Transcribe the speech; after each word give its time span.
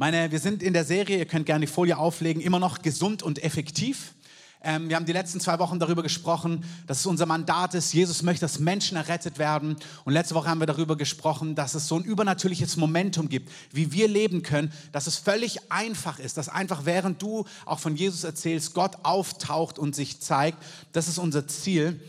Meine, 0.00 0.30
wir 0.30 0.38
sind 0.38 0.62
in 0.62 0.74
der 0.74 0.84
Serie, 0.84 1.18
ihr 1.18 1.26
könnt 1.26 1.44
gerne 1.44 1.66
die 1.66 1.72
Folie 1.72 1.98
auflegen, 1.98 2.40
immer 2.40 2.60
noch 2.60 2.82
gesund 2.82 3.24
und 3.24 3.42
effektiv. 3.42 4.14
Ähm, 4.62 4.88
wir 4.88 4.94
haben 4.94 5.06
die 5.06 5.12
letzten 5.12 5.40
zwei 5.40 5.58
Wochen 5.58 5.80
darüber 5.80 6.04
gesprochen, 6.04 6.64
dass 6.86 7.00
es 7.00 7.06
unser 7.06 7.26
Mandat 7.26 7.74
ist. 7.74 7.92
Jesus 7.92 8.22
möchte, 8.22 8.42
dass 8.42 8.60
Menschen 8.60 8.96
errettet 8.96 9.40
werden. 9.40 9.74
Und 10.04 10.12
letzte 10.12 10.36
Woche 10.36 10.48
haben 10.48 10.60
wir 10.60 10.68
darüber 10.68 10.96
gesprochen, 10.96 11.56
dass 11.56 11.74
es 11.74 11.88
so 11.88 11.96
ein 11.96 12.04
übernatürliches 12.04 12.76
Momentum 12.76 13.28
gibt, 13.28 13.50
wie 13.72 13.90
wir 13.90 14.06
leben 14.06 14.44
können, 14.44 14.72
dass 14.92 15.08
es 15.08 15.16
völlig 15.16 15.72
einfach 15.72 16.20
ist, 16.20 16.36
dass 16.36 16.48
einfach 16.48 16.84
während 16.84 17.20
du 17.20 17.44
auch 17.66 17.80
von 17.80 17.96
Jesus 17.96 18.22
erzählst, 18.22 18.74
Gott 18.74 18.98
auftaucht 19.02 19.80
und 19.80 19.96
sich 19.96 20.20
zeigt. 20.20 20.58
Das 20.92 21.08
ist 21.08 21.18
unser 21.18 21.48
Ziel. 21.48 22.00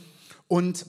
Und 0.48 0.86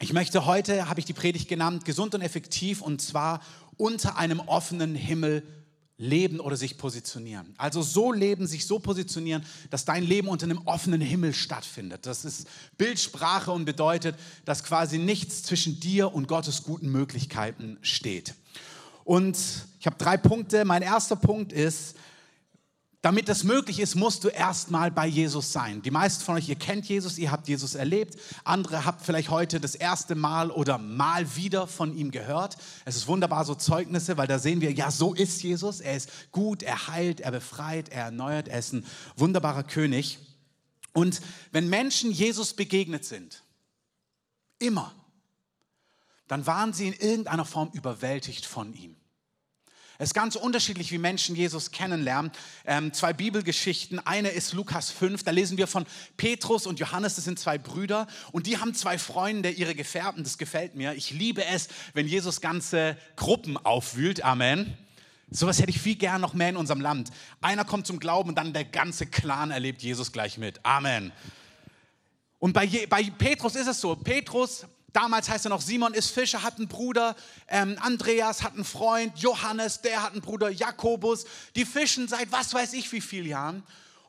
ich 0.00 0.12
möchte 0.12 0.44
heute, 0.44 0.88
habe 0.88 0.98
ich 0.98 1.06
die 1.06 1.12
Predigt 1.12 1.48
genannt, 1.48 1.84
gesund 1.84 2.16
und 2.16 2.20
effektiv 2.20 2.82
und 2.82 3.00
zwar 3.00 3.42
unter 3.76 4.16
einem 4.16 4.40
offenen 4.40 4.96
Himmel 4.96 5.44
leben 5.98 6.40
oder 6.40 6.56
sich 6.56 6.76
positionieren. 6.76 7.54
Also 7.56 7.80
so 7.82 8.12
leben, 8.12 8.46
sich 8.46 8.66
so 8.66 8.78
positionieren, 8.78 9.44
dass 9.70 9.84
dein 9.84 10.04
Leben 10.04 10.28
unter 10.28 10.44
einem 10.44 10.60
offenen 10.66 11.00
Himmel 11.00 11.32
stattfindet. 11.32 12.04
Das 12.04 12.24
ist 12.24 12.46
Bildsprache 12.76 13.50
und 13.50 13.64
bedeutet, 13.64 14.14
dass 14.44 14.62
quasi 14.62 14.98
nichts 14.98 15.42
zwischen 15.42 15.80
dir 15.80 16.12
und 16.12 16.28
Gottes 16.28 16.62
guten 16.64 16.90
Möglichkeiten 16.90 17.78
steht. 17.80 18.34
Und 19.04 19.38
ich 19.80 19.86
habe 19.86 19.96
drei 19.96 20.16
Punkte. 20.16 20.64
Mein 20.64 20.82
erster 20.82 21.16
Punkt 21.16 21.52
ist, 21.52 21.96
damit 23.02 23.28
das 23.28 23.44
möglich 23.44 23.78
ist, 23.78 23.94
musst 23.94 24.24
du 24.24 24.28
erstmal 24.28 24.90
bei 24.90 25.06
Jesus 25.06 25.52
sein. 25.52 25.82
Die 25.82 25.90
meisten 25.90 26.24
von 26.24 26.36
euch, 26.36 26.48
ihr 26.48 26.56
kennt 26.56 26.86
Jesus, 26.86 27.18
ihr 27.18 27.30
habt 27.30 27.46
Jesus 27.46 27.74
erlebt. 27.74 28.16
Andere 28.42 28.84
habt 28.84 29.04
vielleicht 29.04 29.30
heute 29.30 29.60
das 29.60 29.74
erste 29.74 30.14
Mal 30.14 30.50
oder 30.50 30.78
mal 30.78 31.36
wieder 31.36 31.66
von 31.66 31.96
ihm 31.96 32.10
gehört. 32.10 32.56
Es 32.84 32.96
ist 32.96 33.06
wunderbar, 33.06 33.44
so 33.44 33.54
Zeugnisse, 33.54 34.16
weil 34.16 34.26
da 34.26 34.38
sehen 34.38 34.60
wir, 34.60 34.72
ja, 34.72 34.90
so 34.90 35.14
ist 35.14 35.42
Jesus. 35.42 35.80
Er 35.80 35.96
ist 35.96 36.10
gut, 36.32 36.62
er 36.62 36.88
heilt, 36.88 37.20
er 37.20 37.30
befreit, 37.30 37.90
er 37.90 38.06
erneuert. 38.06 38.48
Er 38.48 38.58
ist 38.58 38.72
ein 38.72 38.86
wunderbarer 39.16 39.64
König. 39.64 40.18
Und 40.92 41.20
wenn 41.52 41.68
Menschen 41.68 42.10
Jesus 42.10 42.54
begegnet 42.54 43.04
sind, 43.04 43.44
immer, 44.58 44.94
dann 46.26 46.46
waren 46.46 46.72
sie 46.72 46.88
in 46.88 46.94
irgendeiner 46.94 47.44
Form 47.44 47.70
überwältigt 47.72 48.46
von 48.46 48.74
ihm. 48.74 48.96
Es 49.98 50.10
ist 50.10 50.14
ganz 50.14 50.36
unterschiedlich, 50.36 50.92
wie 50.92 50.98
Menschen 50.98 51.34
Jesus 51.36 51.70
kennenlernen. 51.70 52.30
Ähm, 52.66 52.92
zwei 52.92 53.12
Bibelgeschichten. 53.14 53.98
Eine 53.98 54.28
ist 54.28 54.52
Lukas 54.52 54.90
5. 54.90 55.22
Da 55.22 55.30
lesen 55.30 55.56
wir 55.56 55.66
von 55.66 55.86
Petrus 56.18 56.66
und 56.66 56.78
Johannes. 56.78 57.14
Das 57.14 57.24
sind 57.24 57.38
zwei 57.38 57.56
Brüder. 57.56 58.06
Und 58.30 58.46
die 58.46 58.58
haben 58.58 58.74
zwei 58.74 58.98
Freunde, 58.98 59.50
ihre 59.50 59.74
Gefährten. 59.74 60.22
Das 60.22 60.36
gefällt 60.36 60.74
mir. 60.74 60.92
Ich 60.94 61.12
liebe 61.12 61.44
es, 61.46 61.68
wenn 61.94 62.06
Jesus 62.06 62.42
ganze 62.42 62.98
Gruppen 63.16 63.56
aufwühlt. 63.56 64.22
Amen. 64.22 64.76
Sowas 65.30 65.60
hätte 65.60 65.70
ich 65.70 65.80
viel 65.80 65.96
gern 65.96 66.20
noch 66.20 66.34
mehr 66.34 66.50
in 66.50 66.56
unserem 66.56 66.80
Land. 66.80 67.10
Einer 67.40 67.64
kommt 67.64 67.86
zum 67.86 67.98
Glauben 67.98 68.28
und 68.28 68.34
dann 68.36 68.52
der 68.52 68.64
ganze 68.64 69.06
Clan 69.06 69.50
erlebt 69.50 69.82
Jesus 69.82 70.12
gleich 70.12 70.36
mit. 70.36 70.64
Amen. 70.64 71.10
Und 72.38 72.52
bei, 72.52 72.66
bei 72.88 73.02
Petrus 73.04 73.56
ist 73.56 73.66
es 73.66 73.80
so. 73.80 73.96
Petrus 73.96 74.66
Damals 74.92 75.28
heißt 75.28 75.46
er 75.46 75.50
noch 75.50 75.60
Simon 75.60 75.94
ist 75.94 76.10
Fischer, 76.10 76.42
hat 76.42 76.56
einen 76.56 76.68
Bruder, 76.68 77.16
ähm, 77.48 77.76
Andreas 77.80 78.42
hat 78.42 78.54
einen 78.54 78.64
Freund, 78.64 79.18
Johannes, 79.18 79.82
der 79.82 80.02
hat 80.02 80.12
einen 80.12 80.22
Bruder, 80.22 80.48
Jakobus. 80.48 81.26
Die 81.54 81.64
fischen 81.64 82.08
seit 82.08 82.32
was 82.32 82.54
weiß 82.54 82.72
ich 82.72 82.90
wie 82.92 83.00
vielen 83.00 83.26
Jahren. 83.26 83.62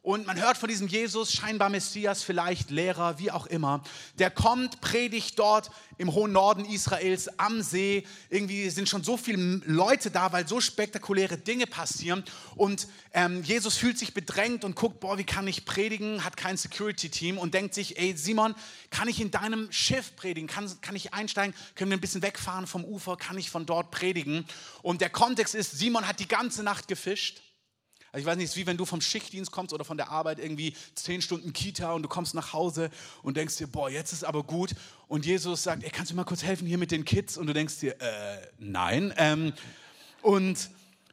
Und 0.07 0.25
man 0.25 0.39
hört 0.39 0.57
von 0.57 0.69
diesem 0.69 0.87
Jesus, 0.87 1.33
scheinbar 1.33 1.67
Messias, 1.67 2.23
vielleicht 2.23 2.69
Lehrer, 2.69 3.19
wie 3.19 3.29
auch 3.29 3.45
immer. 3.45 3.83
Der 4.17 4.31
kommt, 4.31 4.79
predigt 4.79 5.37
dort 5.37 5.69
im 5.97 6.13
hohen 6.13 6.31
Norden 6.31 6.63
Israels 6.63 7.27
am 7.37 7.61
See. 7.61 8.07
Irgendwie 8.29 8.69
sind 8.69 8.87
schon 8.87 9.03
so 9.03 9.17
viele 9.17 9.61
Leute 9.65 10.09
da, 10.09 10.31
weil 10.31 10.47
so 10.47 10.61
spektakuläre 10.61 11.37
Dinge 11.37 11.67
passieren. 11.67 12.23
Und 12.55 12.87
ähm, 13.11 13.43
Jesus 13.43 13.75
fühlt 13.75 13.99
sich 13.99 14.13
bedrängt 14.13 14.63
und 14.63 14.77
guckt, 14.77 15.01
boah, 15.01 15.17
wie 15.17 15.25
kann 15.25 15.45
ich 15.45 15.65
predigen? 15.65 16.23
Hat 16.23 16.37
kein 16.37 16.55
Security-Team 16.55 17.37
und 17.37 17.53
denkt 17.53 17.73
sich, 17.73 17.99
ey 17.99 18.15
Simon, 18.15 18.55
kann 18.91 19.09
ich 19.09 19.19
in 19.19 19.29
deinem 19.29 19.69
Schiff 19.73 20.15
predigen? 20.15 20.47
Kann, 20.47 20.71
kann 20.79 20.95
ich 20.95 21.13
einsteigen? 21.13 21.53
Können 21.75 21.91
wir 21.91 21.97
ein 21.97 22.01
bisschen 22.01 22.21
wegfahren 22.21 22.65
vom 22.65 22.85
Ufer? 22.85 23.17
Kann 23.17 23.37
ich 23.37 23.49
von 23.49 23.65
dort 23.65 23.91
predigen? 23.91 24.45
Und 24.81 25.01
der 25.01 25.09
Kontext 25.09 25.53
ist, 25.53 25.77
Simon 25.77 26.07
hat 26.07 26.21
die 26.21 26.29
ganze 26.29 26.63
Nacht 26.63 26.87
gefischt 26.87 27.41
also 28.17 28.25
ich 28.25 28.31
weiß 28.31 28.37
nicht, 28.37 28.45
es 28.45 28.51
ist 28.53 28.57
wie 28.57 28.65
wenn 28.65 28.77
du 28.77 28.85
vom 28.85 28.99
Schichtdienst 28.99 29.51
kommst 29.51 29.73
oder 29.73 29.85
von 29.85 29.95
der 29.95 30.09
Arbeit 30.09 30.39
irgendwie 30.39 30.73
zehn 30.95 31.21
Stunden 31.21 31.53
Kita 31.53 31.93
und 31.93 32.01
du 32.01 32.09
kommst 32.09 32.33
nach 32.33 32.51
Hause 32.51 32.89
und 33.21 33.37
denkst 33.37 33.57
dir, 33.57 33.67
boah, 33.67 33.91
jetzt 33.91 34.11
ist 34.11 34.23
aber 34.23 34.41
gut. 34.41 34.71
Und 35.07 35.23
Jesus 35.23 35.61
sagt, 35.61 35.83
ey, 35.83 35.91
kannst 35.91 36.09
du 36.09 36.15
mir 36.15 36.21
mal 36.21 36.25
kurz 36.25 36.41
helfen 36.41 36.65
hier 36.65 36.79
mit 36.79 36.89
den 36.89 37.05
Kids? 37.05 37.37
Und 37.37 37.45
du 37.45 37.53
denkst 37.53 37.77
dir, 37.79 37.91
äh, 38.01 38.39
nein. 38.57 39.13
Ähm, 39.17 39.53
und 40.23 40.71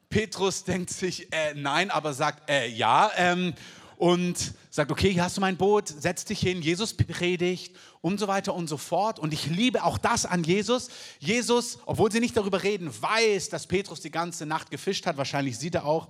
Petrus 0.09 0.65
denkt 0.65 0.89
sich, 0.89 1.31
äh, 1.31 1.53
nein, 1.55 1.91
aber 1.91 2.15
sagt, 2.15 2.49
äh, 2.49 2.69
ja. 2.69 3.11
Ähm, 3.17 3.53
und 3.97 4.55
sagt, 4.71 4.91
okay, 4.91 5.13
hier 5.13 5.25
hast 5.25 5.37
du 5.37 5.41
mein 5.41 5.57
Boot, 5.57 5.89
setz 5.89 6.25
dich 6.25 6.41
hin, 6.41 6.63
Jesus 6.63 6.95
predigt 6.95 7.77
und 8.01 8.19
so 8.19 8.29
weiter 8.29 8.55
und 8.55 8.69
so 8.69 8.77
fort. 8.77 9.19
Und 9.19 9.33
ich 9.33 9.47
liebe 9.47 9.85
auch 9.85 9.99
das 9.99 10.27
an 10.27 10.43
Jesus. 10.43 10.89
Jesus, 11.19 11.79
obwohl 11.87 12.11
sie 12.11 12.21
nicht 12.21 12.37
darüber 12.37 12.63
reden, 12.63 12.91
weiß, 13.01 13.49
dass 13.49 13.67
Petrus 13.67 14.01
die 14.01 14.11
ganze 14.11 14.47
Nacht 14.47 14.71
gefischt 14.71 15.07
hat. 15.07 15.17
Wahrscheinlich 15.17 15.59
sieht 15.59 15.75
er 15.75 15.85
auch, 15.85 16.09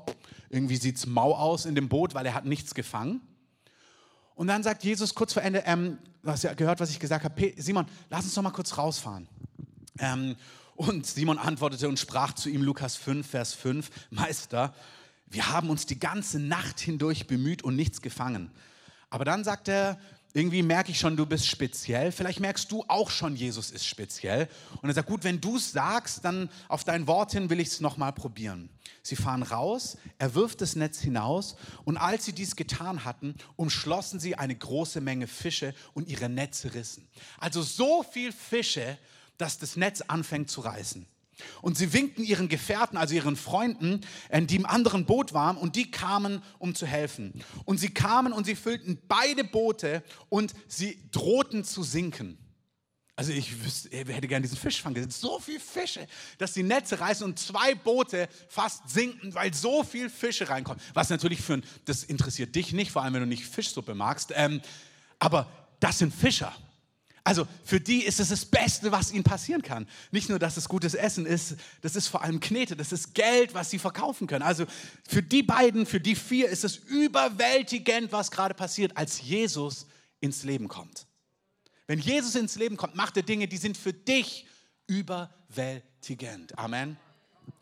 irgendwie 0.49 0.77
sieht 0.77 0.97
es 0.97 1.07
mau 1.07 1.35
aus 1.35 1.67
in 1.67 1.75
dem 1.75 1.89
Boot, 1.89 2.15
weil 2.15 2.27
er 2.27 2.35
hat 2.35 2.47
nichts 2.47 2.75
gefangen. 2.75 3.21
Und 4.35 4.49
dann 4.49 4.63
sagt 4.63 4.83
Jesus 4.83 5.15
kurz 5.15 5.33
vor 5.33 5.43
Ende, 5.43 5.63
ähm, 5.67 5.99
du 6.23 6.31
hast 6.31 6.43
ja 6.43 6.55
gehört, 6.55 6.81
was 6.81 6.91
ich 6.91 6.99
gesagt 6.99 7.25
habe, 7.25 7.53
Simon, 7.57 7.87
lass 8.11 8.25
uns 8.25 8.35
doch 8.35 8.43
mal 8.43 8.51
kurz 8.51 8.77
rausfahren. 8.77 9.29
Ähm, 9.99 10.37
und 10.77 11.07
Simon 11.07 11.39
antwortete 11.39 11.89
und 11.89 12.01
sprach 12.01 12.33
zu 12.33 12.49
ihm, 12.49 12.63
Lukas 12.63 12.97
5, 12.97 13.27
Vers 13.27 13.55
5, 13.55 13.91
Meister, 14.11 14.75
wir 15.27 15.49
haben 15.51 15.71
uns 15.71 15.87
die 15.87 15.99
ganze 15.99 16.39
Nacht 16.39 16.81
hindurch 16.81 17.27
bemüht 17.27 17.63
und 17.63 17.77
nichts 17.77 18.03
gefangen. 18.03 18.51
Aber 19.11 19.25
dann 19.25 19.45
sagt 19.45 19.69
er, 19.69 19.99
irgendwie 20.37 20.65
merke 20.65 20.91
ich 20.91 20.99
schon, 20.99 21.17
du 21.17 21.27
bist 21.27 21.47
speziell. 21.47 22.11
Vielleicht 22.11 22.41
merkst 22.41 22.71
du 22.71 22.85
auch 22.89 23.09
schon, 23.09 23.37
Jesus 23.37 23.71
ist 23.71 23.87
speziell. 23.87 24.49
Und 24.83 24.89
er 24.89 24.95
sagt, 24.95 25.09
gut, 25.09 25.23
wenn 25.23 25.41
du 25.41 25.57
es 25.57 25.71
sagst, 25.71 26.25
dann 26.25 26.51
auf 26.69 26.83
dein 26.83 27.07
Wort 27.07 27.31
hin 27.31 27.51
will 27.51 27.61
ich 27.61 27.69
es 27.69 27.81
nochmal 27.81 28.13
probieren. 28.13 28.69
Sie 29.03 29.15
fahren 29.15 29.45
raus, 29.45 29.97
er 30.19 30.35
wirft 30.35 30.61
das 30.61 30.75
Netz 30.75 30.99
hinaus 30.99 31.55
und 31.85 31.99
als 31.99 32.25
sie 32.25 32.33
dies 32.33 32.57
getan 32.57 33.05
hatten, 33.05 33.37
umschlossen 33.55 34.19
sie 34.19 34.35
eine 34.35 34.57
große 34.57 35.01
Menge 35.01 35.29
Fische 35.29 35.73
und 35.93 36.09
ihre 36.09 36.29
Netze 36.29 36.75
rissen. 36.75 37.07
Also 37.39 37.63
so 37.63 38.03
viel 38.03 38.33
Fische, 38.33 38.99
dass 39.39 39.59
das 39.59 39.77
Netz 39.77 40.01
anfängt 40.01 40.51
zu 40.51 40.63
reißen. 40.63 41.07
Und 41.63 41.77
sie 41.77 41.93
winkten 41.93 42.23
ihren 42.23 42.49
Gefährten, 42.49 42.97
also 42.97 43.15
ihren 43.15 43.37
Freunden, 43.37 44.01
äh, 44.29 44.43
die 44.43 44.57
im 44.57 44.67
anderen 44.67 45.07
Boot 45.07 45.33
waren, 45.33 45.57
und 45.57 45.77
die 45.77 45.91
kamen, 45.91 46.43
um 46.59 46.75
zu 46.75 46.87
helfen. 46.87 47.43
Und 47.65 47.79
sie 47.79 47.91
kamen 47.91 48.33
und 48.33 48.45
sie 48.45 48.55
füllten 48.55 48.99
beide 49.09 49.45
Boote 49.45 50.03
und 50.29 50.55
sie 50.69 50.99
drohten 51.11 51.65
zu 51.65 51.83
sinken. 51.83 52.39
Also 53.17 53.33
ich 53.33 53.65
wüsste, 53.65 53.91
ich 53.91 54.09
hätte 54.09 54.27
gerne 54.27 54.43
diesen 54.43 54.59
Fisch 54.59 54.83
fangen. 54.83 54.97
Es 54.97 55.03
sind 55.03 55.13
so 55.13 55.39
viele 55.39 55.61
Fische, 55.61 56.07
dass 56.39 56.53
die 56.53 56.65
Netze 56.65 56.99
reißen 56.99 57.25
und 57.25 57.39
zwei 57.39 57.75
Boote 57.77 58.29
fast 58.49 58.89
sinken, 58.91 59.33
weil 59.35 59.55
so 59.55 59.85
viele 59.85 60.11
Fische 60.11 60.49
reinkommen. 60.49 60.83
Was 60.95 61.11
natürlich 61.11 61.41
für 61.41 61.55
ein, 61.55 61.65
das 61.85 62.03
interessiert 62.03 62.57
dich 62.57 62.73
nicht, 62.73 62.91
vor 62.91 63.03
allem 63.03 63.15
wenn 63.15 63.21
du 63.21 63.29
nicht 63.29 63.45
Fischsuppe 63.45 63.95
magst. 63.95 64.33
Ähm, 64.35 64.61
aber 65.21 65.49
das 65.79 65.99
sind 65.99 66.13
Fischer. 66.13 66.53
Also 67.27 67.49
für 67.65 67.81
die 67.81 68.05
ist 68.05 68.21
es 68.21 68.29
das 68.29 68.45
Beste, 68.45 68.93
was 68.93 69.11
ihnen 69.11 69.25
passieren 69.25 69.63
kann. 69.63 69.89
Nicht 70.11 70.29
nur, 70.29 70.39
dass 70.39 70.59
es 70.59 70.69
gutes 70.69 70.93
Essen 70.93 71.25
ist, 71.25 71.57
das 71.81 71.97
ist 71.97 72.09
vor 72.09 72.23
allem 72.23 72.39
Knete, 72.39 72.77
das 72.77 72.93
ist 72.93 73.15
Geld, 73.15 73.55
was 73.55 73.71
sie 73.71 73.79
verkaufen 73.79 74.27
können. 74.27 74.43
Also 74.43 74.67
für 75.09 75.23
die 75.23 75.43
beiden, 75.43 75.87
für 75.87 76.01
die 76.01 76.17
vier 76.17 76.51
ist 76.51 76.65
es 76.65 76.77
überwältigend, 76.77 78.13
was 78.13 78.31
gerade 78.31 78.53
passiert, 78.53 78.99
als 78.99 79.23
Jesus 79.23 79.87
ins 80.21 80.45
Leben 80.45 80.69
kommt. 80.69 81.07
Wenn 81.87 81.99
Jesus 81.99 82.35
ins 82.35 82.57
Leben 82.57 82.77
kommt, 82.77 82.95
macht 82.95 83.17
er 83.17 83.23
Dinge, 83.23 83.49
die 83.49 83.57
sind 83.57 83.79
für 83.79 83.95
dich 83.95 84.47
überwältigend. 84.87 86.59
Amen. 86.59 86.99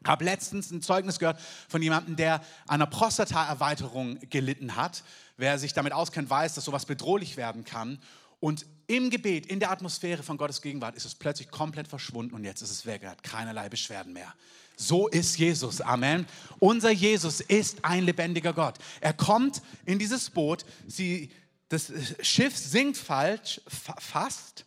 Ich 0.02 0.08
habe 0.08 0.24
letztens 0.24 0.72
ein 0.72 0.82
Zeugnis 0.82 1.20
gehört 1.20 1.40
von 1.68 1.80
jemandem, 1.82 2.16
der 2.16 2.34
an 2.66 2.82
einer 2.82 2.86
Prostata-Erweiterung 2.86 4.18
gelitten 4.28 4.74
hat. 4.74 5.04
Wer 5.36 5.58
sich 5.60 5.72
damit 5.72 5.92
auskennt, 5.92 6.30
weiß, 6.30 6.54
dass 6.54 6.64
sowas 6.64 6.86
bedrohlich 6.86 7.36
werden 7.36 7.64
kann. 7.64 8.00
Und 8.40 8.66
im 8.92 9.08
Gebet, 9.08 9.46
in 9.46 9.58
der 9.58 9.70
Atmosphäre 9.70 10.22
von 10.22 10.36
Gottes 10.36 10.60
Gegenwart 10.60 10.94
ist 10.96 11.06
es 11.06 11.14
plötzlich 11.14 11.50
komplett 11.50 11.88
verschwunden 11.88 12.34
und 12.34 12.44
jetzt 12.44 12.60
ist 12.60 12.70
es 12.70 12.84
weg. 12.84 13.02
Er 13.02 13.12
hat 13.12 13.22
keinerlei 13.22 13.70
Beschwerden 13.70 14.12
mehr. 14.12 14.34
So 14.76 15.08
ist 15.08 15.38
Jesus. 15.38 15.80
Amen. 15.80 16.26
Unser 16.58 16.90
Jesus 16.90 17.40
ist 17.40 17.84
ein 17.86 18.04
lebendiger 18.04 18.52
Gott. 18.52 18.74
Er 19.00 19.14
kommt 19.14 19.62
in 19.86 19.98
dieses 19.98 20.28
Boot. 20.28 20.66
Sie, 20.86 21.30
das 21.70 21.90
Schiff 22.20 22.54
sinkt 22.54 22.98
falsch, 22.98 23.62
fast. 23.66 24.66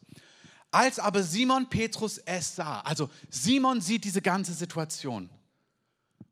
Als 0.72 0.98
aber 0.98 1.22
Simon 1.22 1.70
Petrus 1.70 2.18
es 2.18 2.56
sah, 2.56 2.82
also 2.82 3.12
Simon 3.30 3.80
sieht 3.80 4.04
diese 4.06 4.24
ganze 4.24 4.54
Situation 4.54 5.30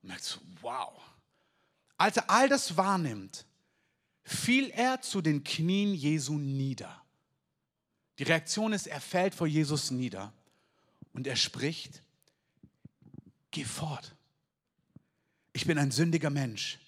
und 0.01 0.03
merkt 0.03 0.23
so, 0.23 0.39
wow. 0.61 0.99
Als 1.97 2.17
er 2.17 2.29
all 2.29 2.49
das 2.49 2.75
wahrnimmt, 2.75 3.45
fiel 4.23 4.71
er 4.71 4.99
zu 5.01 5.21
den 5.21 5.43
Knien 5.43 5.93
Jesu 5.93 6.39
nieder. 6.39 7.02
Die 8.19 8.23
Reaktion 8.23 8.73
ist, 8.73 8.87
er 8.87 9.01
fällt 9.01 9.33
vor 9.33 9.47
Jesus 9.47 9.91
nieder 9.91 10.33
und 11.13 11.27
er 11.27 11.35
spricht, 11.35 12.01
geh 13.51 13.65
fort. 13.65 14.15
ich 15.53 15.65
bin 15.65 15.77
ein 15.77 15.91
sündiger 15.91 16.29
Mensch. 16.29 16.79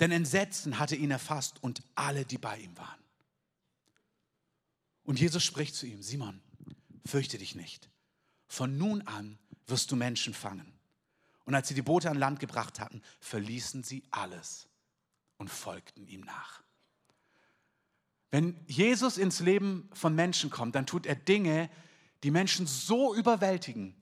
Denn 0.00 0.12
Entsetzen 0.12 0.78
hatte 0.78 0.96
ihn 0.96 1.10
erfasst 1.10 1.62
und 1.62 1.82
alle, 1.94 2.24
die 2.24 2.38
bei 2.38 2.58
ihm 2.58 2.76
waren. 2.76 3.02
Und 5.02 5.18
Jesus 5.18 5.42
spricht 5.42 5.74
zu 5.74 5.86
ihm, 5.86 6.02
Simon, 6.02 6.40
fürchte 7.04 7.38
dich 7.38 7.54
nicht. 7.54 7.88
Von 8.46 8.78
nun 8.78 9.02
an 9.02 9.38
wirst 9.66 9.90
du 9.90 9.96
Menschen 9.96 10.34
fangen. 10.34 10.72
Und 11.44 11.54
als 11.54 11.68
sie 11.68 11.74
die 11.74 11.82
Boote 11.82 12.10
an 12.10 12.18
Land 12.18 12.40
gebracht 12.40 12.78
hatten, 12.78 13.02
verließen 13.20 13.82
sie 13.82 14.02
alles 14.10 14.68
und 15.38 15.48
folgten 15.48 16.06
ihm 16.06 16.20
nach. 16.20 16.62
Wenn 18.30 18.56
Jesus 18.66 19.16
ins 19.16 19.40
Leben 19.40 19.88
von 19.92 20.14
Menschen 20.14 20.50
kommt, 20.50 20.74
dann 20.74 20.86
tut 20.86 21.06
er 21.06 21.14
Dinge, 21.14 21.70
die 22.22 22.30
Menschen 22.30 22.66
so 22.66 23.14
überwältigen, 23.14 23.94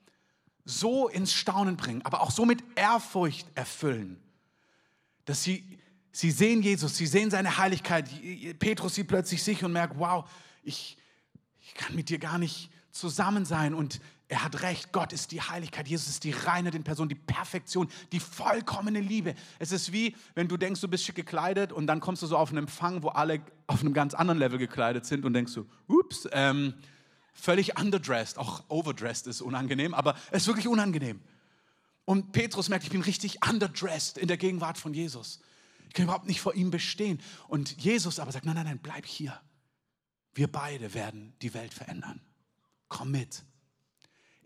so 0.65 1.09
ins 1.09 1.33
Staunen 1.33 1.77
bringen, 1.77 2.03
aber 2.05 2.23
auch 2.23 2.31
so 2.31 2.45
mit 2.45 2.63
Ehrfurcht 2.75 3.47
erfüllen, 3.55 4.21
dass 5.25 5.43
sie, 5.43 5.79
sie 6.11 6.31
sehen 6.31 6.63
Jesus, 6.63 6.97
sie 6.97 7.07
sehen 7.07 7.31
seine 7.31 7.59
Heiligkeit. 7.59 8.09
Petrus 8.59 8.95
sieht 8.95 9.09
plötzlich 9.09 9.43
sich 9.43 9.63
und 9.63 9.73
merkt, 9.73 9.99
wow, 9.99 10.29
ich, 10.63 10.99
ich 11.61 11.75
kann 11.75 11.95
mit 11.95 12.09
dir 12.09 12.19
gar 12.19 12.39
nicht 12.39 12.71
zusammen 12.91 13.45
sein. 13.45 13.75
Und 13.75 14.01
er 14.29 14.43
hat 14.43 14.63
recht, 14.63 14.91
Gott 14.91 15.13
ist 15.13 15.31
die 15.31 15.41
Heiligkeit, 15.41 15.87
Jesus 15.87 16.09
ist 16.09 16.25
die 16.25 16.33
Reinheit 16.33 16.75
in 16.75 16.83
Person, 16.83 17.09
die 17.09 17.15
Perfektion, 17.15 17.89
die 18.11 18.19
vollkommene 18.19 19.01
Liebe. 19.01 19.35
Es 19.61 19.71
ist 19.71 19.93
wie, 19.93 20.17
wenn 20.35 20.49
du 20.49 20.57
denkst, 20.57 20.81
du 20.81 20.89
bist 20.89 21.05
schick 21.05 21.15
gekleidet 21.15 21.73
und 21.73 21.87
dann 21.87 22.01
kommst 22.01 22.23
du 22.23 22.27
so 22.27 22.37
auf 22.37 22.49
einen 22.49 22.59
Empfang, 22.59 23.05
wo 23.05 23.09
alle 23.09 23.41
auf 23.69 23.83
einem 23.83 23.95
ganz 23.95 24.15
anderen 24.15 24.39
Level 24.39 24.59
gekleidet 24.59 25.07
sind 25.07 25.25
und 25.25 25.33
denkst 25.33 25.53
so, 25.53 25.67
ups, 25.87 26.29
ähm, 26.33 26.75
völlig 27.35 27.79
underdressed, 27.79 28.39
auch 28.39 28.65
overdressed 28.69 29.29
ist 29.29 29.43
unangenehm, 29.43 29.95
aber 29.95 30.17
es 30.33 30.43
ist 30.43 30.49
wirklich 30.49 30.67
unangenehm. 30.67 31.21
Und 32.05 32.33
Petrus 32.33 32.69
merkt, 32.69 32.85
ich 32.85 32.91
bin 32.91 33.03
richtig 33.03 33.47
underdressed 33.49 34.19
in 34.19 34.27
der 34.27 34.37
Gegenwart 34.37 34.79
von 34.79 34.93
Jesus. 34.93 35.41
Ich 35.89 35.95
kann 35.95 36.05
überhaupt 36.05 36.27
nicht 36.27 36.41
vor 36.41 36.55
ihm 36.55 36.71
bestehen. 36.71 37.21
Und 37.49 37.81
Jesus 37.81 38.19
aber 38.19 38.33
sagt, 38.33 38.45
nein, 38.45 38.55
nein, 38.55 38.65
nein, 38.65 38.81
bleib 38.83 39.07
hier. 39.07 39.41
Wir 40.35 40.51
beide 40.51 40.95
werden 40.95 41.35
die 41.43 41.53
Welt 41.55 41.75
verändern. 41.75 42.21
Komm 42.89 43.11
mit. 43.11 43.43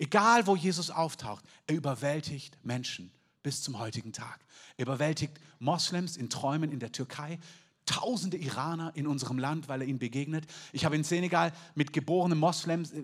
Egal, 0.01 0.47
wo 0.47 0.57
Jesus 0.57 0.91
auftaucht, 0.91 1.45
er 1.67 1.77
überwältigt 1.77 2.57
Menschen 2.65 3.13
bis 3.43 3.63
zum 3.63 3.79
heutigen 3.79 4.15
Tag. 4.15 4.41
Er 4.79 4.87
überwältigt 4.87 5.39
Moslems 5.59 6.17
in 6.17 6.31
Träumen 6.31 6.73
in 6.73 6.79
der 6.79 6.91
Türkei, 6.91 7.39
tausende 7.85 8.39
Iraner 8.39 8.93
in 8.95 9.07
unserem 9.07 9.39
Land, 9.39 9.69
weil 9.69 9.83
er 9.83 9.87
ihnen 9.87 9.99
begegnet. 9.99 10.47
Ich 10.73 10.87
habe 10.87 10.97
in 10.97 11.05
Senegal 11.05 11.53
mit 11.75 11.93
geborenen 11.93 12.39
Moslems, 12.39 12.93
äh, 12.93 13.03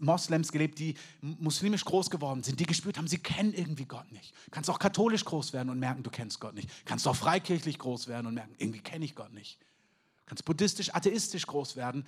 Moslems 0.00 0.52
gelebt, 0.52 0.78
die 0.78 0.96
muslimisch 1.22 1.86
groß 1.86 2.10
geworden 2.10 2.42
sind, 2.42 2.60
die 2.60 2.66
gespürt 2.66 2.98
haben, 2.98 3.08
sie 3.08 3.18
kennen 3.18 3.54
irgendwie 3.54 3.86
Gott 3.86 4.12
nicht. 4.12 4.34
Du 4.44 4.50
kannst 4.50 4.68
auch 4.68 4.78
katholisch 4.78 5.24
groß 5.24 5.54
werden 5.54 5.70
und 5.70 5.78
merken, 5.78 6.02
du 6.02 6.10
kennst 6.10 6.40
Gott 6.40 6.54
nicht. 6.54 6.68
Du 6.68 6.84
kannst 6.84 7.08
auch 7.08 7.16
freikirchlich 7.16 7.78
groß 7.78 8.06
werden 8.08 8.26
und 8.26 8.34
merken, 8.34 8.54
irgendwie 8.58 8.80
kenne 8.80 9.06
ich 9.06 9.14
Gott 9.14 9.32
nicht. 9.32 9.60
Du 9.60 10.26
kannst 10.26 10.44
buddhistisch, 10.44 10.94
atheistisch 10.94 11.46
groß 11.46 11.76
werden. 11.76 12.04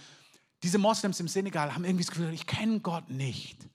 Diese 0.62 0.76
Moslems 0.76 1.20
im 1.20 1.28
Senegal 1.28 1.74
haben 1.74 1.86
irgendwie 1.86 2.04
das 2.04 2.10
Gefühl, 2.10 2.34
ich 2.34 2.46
kenne 2.46 2.80
Gott 2.80 3.08
nicht. 3.08 3.66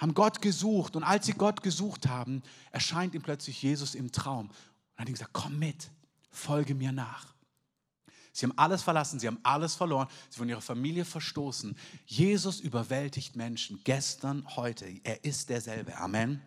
Haben 0.00 0.14
Gott 0.14 0.40
gesucht 0.40 0.96
und 0.96 1.02
als 1.02 1.26
sie 1.26 1.34
Gott 1.34 1.62
gesucht 1.62 2.08
haben, 2.08 2.42
erscheint 2.70 3.14
ihm 3.14 3.20
plötzlich 3.20 3.62
Jesus 3.62 3.94
im 3.94 4.10
Traum. 4.10 4.46
Und 4.46 4.98
hat 4.98 5.08
ihm 5.08 5.12
gesagt, 5.12 5.34
komm 5.34 5.58
mit, 5.58 5.90
folge 6.30 6.74
mir 6.74 6.90
nach. 6.90 7.34
Sie 8.32 8.46
haben 8.46 8.56
alles 8.56 8.82
verlassen, 8.82 9.20
sie 9.20 9.26
haben 9.26 9.40
alles 9.42 9.74
verloren, 9.74 10.08
sie 10.30 10.38
von 10.38 10.48
ihrer 10.48 10.62
Familie 10.62 11.04
verstoßen. 11.04 11.76
Jesus 12.06 12.60
überwältigt 12.60 13.36
Menschen 13.36 13.80
gestern, 13.84 14.46
heute. 14.56 14.86
Er 15.02 15.22
ist 15.24 15.50
derselbe. 15.50 15.98
Amen. 15.98 16.40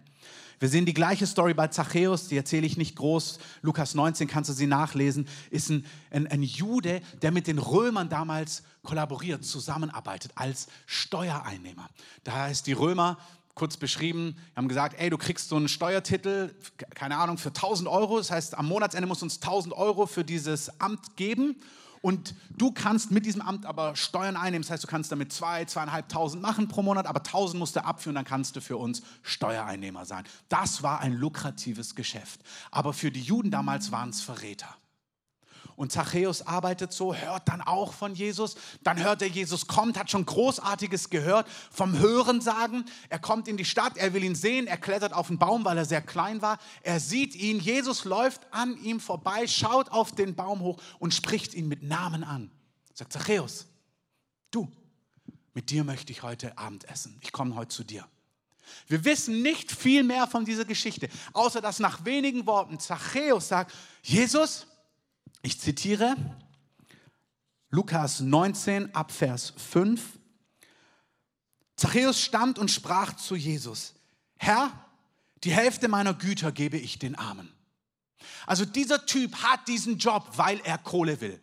Wir 0.59 0.69
sehen 0.69 0.85
die 0.85 0.93
gleiche 0.93 1.27
Story 1.27 1.53
bei 1.53 1.67
Zachäus, 1.67 2.29
die 2.29 2.37
erzähle 2.37 2.65
ich 2.65 2.77
nicht 2.77 2.95
groß. 2.95 3.37
Lukas 3.61 3.93
19 3.93 4.27
kannst 4.27 4.49
du 4.49 4.53
sie 4.53 4.65
nachlesen. 4.65 5.27
Ist 5.51 5.69
ein, 5.69 5.85
ein, 6.09 6.25
ein 6.25 6.41
Jude, 6.41 7.01
der 7.21 7.31
mit 7.31 7.45
den 7.47 7.59
Römern 7.59 8.09
damals 8.09 8.63
kollaboriert, 8.81 9.43
zusammenarbeitet 9.43 10.31
als 10.35 10.67
Steuereinnehmer. 10.85 11.89
Da 12.23 12.33
heißt 12.43 12.65
die 12.65 12.73
Römer 12.73 13.17
kurz 13.55 13.77
beschrieben, 13.77 14.35
haben 14.55 14.67
gesagt, 14.67 14.99
ey, 14.99 15.09
du 15.09 15.17
kriegst 15.17 15.49
so 15.49 15.55
einen 15.55 15.67
Steuertitel, 15.67 16.53
keine 16.95 17.17
Ahnung, 17.17 17.37
für 17.37 17.49
1000 17.49 17.87
Euro. 17.87 18.17
Das 18.17 18.31
heißt, 18.31 18.57
am 18.57 18.67
Monatsende 18.67 19.07
musst 19.07 19.21
du 19.21 19.25
uns 19.25 19.35
1000 19.35 19.73
Euro 19.75 20.05
für 20.05 20.23
dieses 20.23 20.79
Amt 20.81 21.15
geben. 21.15 21.55
Und 22.01 22.35
du 22.57 22.71
kannst 22.73 23.11
mit 23.11 23.25
diesem 23.25 23.41
Amt 23.41 23.65
aber 23.65 23.95
Steuern 23.95 24.35
einnehmen. 24.35 24.63
Das 24.63 24.71
heißt, 24.71 24.83
du 24.83 24.87
kannst 24.87 25.09
damit 25.11 25.31
zwei, 25.31 25.63
zweieinhalbtausend 25.63 26.41
machen 26.41 26.67
pro 26.67 26.81
Monat, 26.81 27.07
aber 27.07 27.19
1000 27.21 27.57
musst 27.57 27.77
du 27.77 27.85
abführen, 27.85 28.15
dann 28.15 28.25
kannst 28.25 28.57
du 28.57 28.61
für 28.61 28.75
uns 28.75 29.03
Steuereinnehmer 29.21 30.05
sein. 30.05 30.25
Das 30.49 30.83
war 30.83 30.99
ein 30.99 31.13
lukratives 31.13 31.95
Geschäft. 31.95 32.41
Aber 32.71 32.91
für 32.91 33.09
die 33.09 33.21
Juden 33.21 33.51
damals 33.51 33.93
waren 33.93 34.09
es 34.09 34.19
Verräter. 34.19 34.75
Und 35.75 35.91
Zachäus 35.91 36.45
arbeitet 36.45 36.93
so, 36.93 37.15
hört 37.15 37.47
dann 37.47 37.61
auch 37.61 37.93
von 37.93 38.15
Jesus. 38.15 38.55
Dann 38.83 39.01
hört 39.01 39.21
er, 39.21 39.27
Jesus 39.27 39.67
kommt, 39.67 39.97
hat 39.97 40.11
schon 40.11 40.25
Großartiges 40.25 41.09
gehört 41.09 41.47
vom 41.71 41.97
Hören 41.97 42.41
sagen. 42.41 42.85
Er 43.09 43.19
kommt 43.19 43.47
in 43.47 43.57
die 43.57 43.65
Stadt, 43.65 43.97
er 43.97 44.13
will 44.13 44.23
ihn 44.23 44.35
sehen, 44.35 44.67
er 44.67 44.77
klettert 44.77 45.13
auf 45.13 45.27
den 45.27 45.39
Baum, 45.39 45.65
weil 45.65 45.77
er 45.77 45.85
sehr 45.85 46.01
klein 46.01 46.41
war. 46.41 46.59
Er 46.81 46.99
sieht 46.99 47.35
ihn, 47.35 47.59
Jesus 47.59 48.05
läuft 48.05 48.41
an 48.51 48.77
ihm 48.83 48.99
vorbei, 48.99 49.47
schaut 49.47 49.89
auf 49.89 50.11
den 50.11 50.35
Baum 50.35 50.61
hoch 50.61 50.81
und 50.99 51.13
spricht 51.13 51.53
ihn 51.53 51.67
mit 51.67 51.83
Namen 51.83 52.23
an. 52.23 52.51
Sagt 52.93 53.13
Zachäus, 53.13 53.65
du, 54.51 54.71
mit 55.53 55.69
dir 55.69 55.83
möchte 55.83 56.11
ich 56.11 56.23
heute 56.23 56.57
Abend 56.57 56.85
essen. 56.85 57.17
Ich 57.21 57.31
komme 57.31 57.55
heute 57.55 57.69
zu 57.69 57.83
dir. 57.83 58.07
Wir 58.87 59.03
wissen 59.05 59.41
nicht 59.41 59.71
viel 59.71 60.03
mehr 60.03 60.27
von 60.27 60.45
dieser 60.45 60.65
Geschichte, 60.65 61.09
außer 61.33 61.61
dass 61.61 61.79
nach 61.79 62.05
wenigen 62.05 62.45
Worten 62.45 62.79
Zachäus 62.79 63.47
sagt, 63.47 63.73
Jesus, 64.01 64.67
ich 65.43 65.59
zitiere 65.59 66.15
Lukas 67.69 68.21
19 68.21 68.95
ab 68.95 69.11
Vers 69.11 69.53
5. 69.57 70.01
Zachäus 71.75 72.21
stand 72.21 72.57
und 72.57 72.71
sprach 72.71 73.15
zu 73.15 73.35
Jesus, 73.35 73.93
Herr, 74.37 74.71
die 75.43 75.51
Hälfte 75.51 75.87
meiner 75.87 76.13
Güter 76.13 76.51
gebe 76.51 76.77
ich 76.77 76.97
den 76.97 77.15
Armen. 77.15 77.51
Also 78.45 78.63
dieser 78.63 79.05
Typ 79.05 79.35
hat 79.35 79.67
diesen 79.67 79.97
Job, 79.97 80.27
weil 80.35 80.59
er 80.61 80.77
Kohle 80.77 81.19
will. 81.19 81.41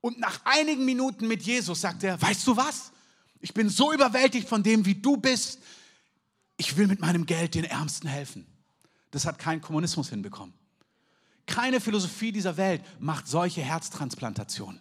Und 0.00 0.18
nach 0.18 0.40
einigen 0.44 0.84
Minuten 0.84 1.28
mit 1.28 1.42
Jesus 1.42 1.82
sagt 1.82 2.02
er, 2.04 2.20
weißt 2.20 2.46
du 2.46 2.56
was? 2.56 2.92
Ich 3.40 3.52
bin 3.52 3.68
so 3.68 3.92
überwältigt 3.92 4.48
von 4.48 4.62
dem, 4.62 4.86
wie 4.86 4.94
du 4.94 5.16
bist. 5.16 5.58
Ich 6.56 6.76
will 6.76 6.86
mit 6.86 7.00
meinem 7.00 7.26
Geld 7.26 7.54
den 7.54 7.64
Ärmsten 7.64 8.08
helfen. 8.08 8.46
Das 9.10 9.26
hat 9.26 9.38
kein 9.38 9.60
Kommunismus 9.60 10.08
hinbekommen. 10.08 10.54
Keine 11.46 11.80
Philosophie 11.80 12.32
dieser 12.32 12.56
Welt 12.56 12.82
macht 12.98 13.26
solche 13.26 13.60
Herztransplantationen. 13.60 14.80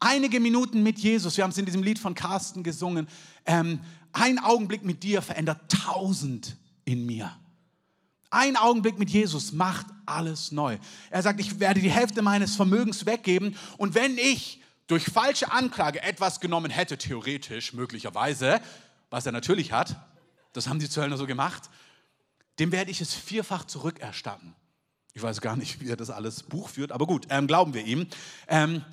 Einige 0.00 0.40
Minuten 0.40 0.82
mit 0.82 0.98
Jesus, 0.98 1.36
wir 1.36 1.44
haben 1.44 1.50
es 1.50 1.58
in 1.58 1.64
diesem 1.64 1.82
Lied 1.82 1.98
von 1.98 2.14
Carsten 2.14 2.62
gesungen, 2.62 3.08
ähm, 3.46 3.80
ein 4.12 4.38
Augenblick 4.38 4.84
mit 4.84 5.02
dir 5.02 5.22
verändert 5.22 5.60
tausend 5.68 6.56
in 6.84 7.06
mir. 7.06 7.36
Ein 8.30 8.56
Augenblick 8.56 8.98
mit 8.98 9.10
Jesus 9.10 9.52
macht 9.52 9.86
alles 10.06 10.52
neu. 10.52 10.78
Er 11.10 11.22
sagt, 11.22 11.40
ich 11.40 11.60
werde 11.60 11.80
die 11.80 11.90
Hälfte 11.90 12.20
meines 12.20 12.56
Vermögens 12.56 13.06
weggeben 13.06 13.56
und 13.78 13.94
wenn 13.94 14.18
ich 14.18 14.60
durch 14.86 15.04
falsche 15.04 15.50
Anklage 15.50 16.02
etwas 16.02 16.40
genommen 16.40 16.70
hätte, 16.70 16.98
theoretisch, 16.98 17.72
möglicherweise, 17.72 18.60
was 19.10 19.24
er 19.26 19.32
natürlich 19.32 19.72
hat, 19.72 19.96
das 20.52 20.68
haben 20.68 20.78
die 20.78 20.90
Zöllner 20.90 21.16
so 21.16 21.26
gemacht, 21.26 21.70
dem 22.58 22.72
werde 22.72 22.90
ich 22.90 23.00
es 23.00 23.14
vierfach 23.14 23.64
zurückerstatten. 23.64 24.54
Ich 25.14 25.22
weiß 25.22 25.40
gar 25.40 25.54
nicht, 25.56 25.80
wie 25.80 25.88
er 25.88 25.96
das 25.96 26.10
alles 26.10 26.42
Buch 26.42 26.68
führt, 26.68 26.90
aber 26.90 27.06
gut, 27.06 27.28
ähm, 27.30 27.46
glauben 27.46 27.72
wir 27.72 27.84
ihm. 27.84 28.08
Ähm, 28.48 28.84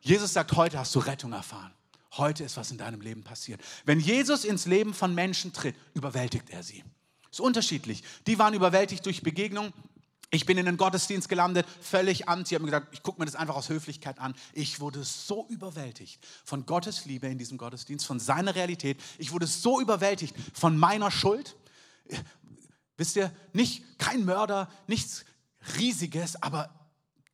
Jesus 0.00 0.32
sagt, 0.32 0.52
heute 0.52 0.78
hast 0.78 0.92
du 0.94 0.98
Rettung 0.98 1.32
erfahren. 1.32 1.72
Heute 2.16 2.42
ist 2.42 2.56
was 2.56 2.72
in 2.72 2.78
deinem 2.78 3.00
Leben 3.00 3.22
passiert. 3.22 3.60
Wenn 3.84 4.00
Jesus 4.00 4.44
ins 4.44 4.66
Leben 4.66 4.92
von 4.92 5.14
Menschen 5.14 5.52
tritt, 5.52 5.76
überwältigt 5.94 6.50
er 6.50 6.64
sie. 6.64 6.82
Ist 7.30 7.40
unterschiedlich. 7.40 8.02
Die 8.26 8.40
waren 8.40 8.54
überwältigt 8.54 9.06
durch 9.06 9.22
Begegnung. 9.22 9.72
Ich 10.30 10.46
bin 10.46 10.58
in 10.58 10.66
den 10.66 10.76
Gottesdienst 10.76 11.28
gelandet, 11.28 11.64
völlig 11.80 12.28
anti. 12.28 12.54
Ich 12.54 12.54
habe 12.56 12.64
mir 12.64 12.72
gesagt, 12.72 12.88
ich 12.92 13.02
gucke 13.04 13.20
mir 13.20 13.26
das 13.26 13.36
einfach 13.36 13.54
aus 13.54 13.68
Höflichkeit 13.68 14.18
an. 14.18 14.34
Ich 14.54 14.80
wurde 14.80 15.04
so 15.04 15.46
überwältigt 15.48 16.18
von 16.44 16.66
Gottes 16.66 17.04
Liebe 17.04 17.28
in 17.28 17.38
diesem 17.38 17.56
Gottesdienst, 17.56 18.04
von 18.04 18.18
seiner 18.18 18.54
Realität. 18.54 19.00
Ich 19.18 19.30
wurde 19.30 19.46
so 19.46 19.80
überwältigt 19.80 20.34
von 20.54 20.76
meiner 20.76 21.12
Schuld. 21.12 21.54
Wisst 22.96 23.14
ihr, 23.14 23.32
nicht 23.52 23.98
kein 23.98 24.24
Mörder, 24.24 24.68
nichts 24.88 25.24
Riesiges, 25.78 26.42
aber 26.42 26.70